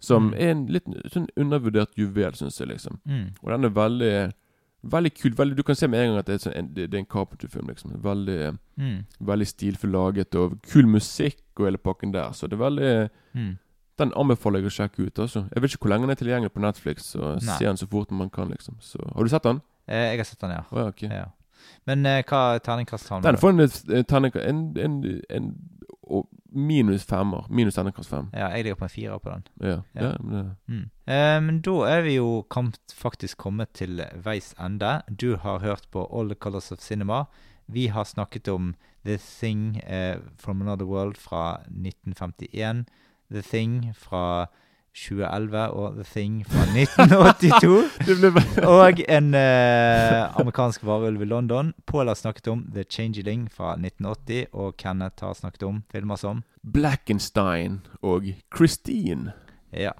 [0.00, 0.34] som Mm.
[0.34, 2.68] er en litt sånn undervurdert juvel, syns jeg.
[2.68, 3.30] liksom Mm.
[3.42, 4.32] Og den er veldig
[4.92, 5.38] Veldig kult.
[5.38, 7.06] Veldig, du kan se med en gang at det er, sånn, en, det, er en
[7.10, 7.68] Carpenter-film.
[7.72, 9.04] liksom Veldig Mm.
[9.20, 12.32] Veldig stilfull laget, og kul musikk og hele pakken der.
[12.32, 13.58] Så det er veldig Mm.
[13.98, 15.18] Den anbefaler jeg å sjekke ut.
[15.18, 17.02] altså Jeg vet ikke hvor lenge den er tilgjengelig på Netflix.
[17.14, 17.58] Så Nei.
[17.58, 18.48] se den så fort man kan.
[18.48, 19.60] liksom Så Har du sett den?
[19.88, 20.62] Eh, jeg har sett den, ja.
[20.72, 21.08] Oh, ja, okay.
[21.08, 21.24] ja.
[21.86, 25.54] Men eh, hva terningkast har Den får en, eh, en, en, en,
[26.02, 27.46] og minus femmer.
[27.50, 28.28] Minus terningkast fem.
[28.32, 29.46] Ja, jeg ligger på en firer på den.
[29.60, 30.12] Ja, ja.
[30.20, 30.90] men det, Mm.
[31.06, 32.46] Um, da er vi jo
[32.94, 35.02] faktisk kommet til veis ende.
[35.20, 37.24] Du har hørt på All the Colors of Cinema.
[37.66, 38.74] Vi har snakket om
[39.04, 42.86] The Thing uh, from Another World fra 1951.
[43.30, 44.46] The Thing fra
[44.94, 48.64] 2011 og The Thing fra 1982.
[48.76, 51.72] Og en eh, amerikansk varulv i London.
[51.86, 56.44] Paul har snakket om The Changeling fra 1980, og Kenneth har snakket om filmer som
[56.62, 59.32] Blackenstein og Christine.
[59.74, 59.90] Ja.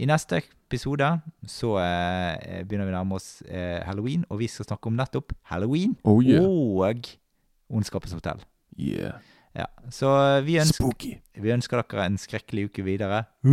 [0.00, 1.06] I neste episode
[1.46, 5.34] så eh, begynner vi å nærme oss eh, halloween, og vi skal snakke om nettopp
[5.52, 6.42] halloween Oh, yeah.
[6.42, 7.06] og
[7.70, 8.40] Ondskapens hotell.
[8.74, 9.20] Yeah.
[9.56, 11.16] Ja, Så eh, vi ønsker, Spooky.
[11.42, 13.24] vi ønsker dere en skrekkelig uke videre.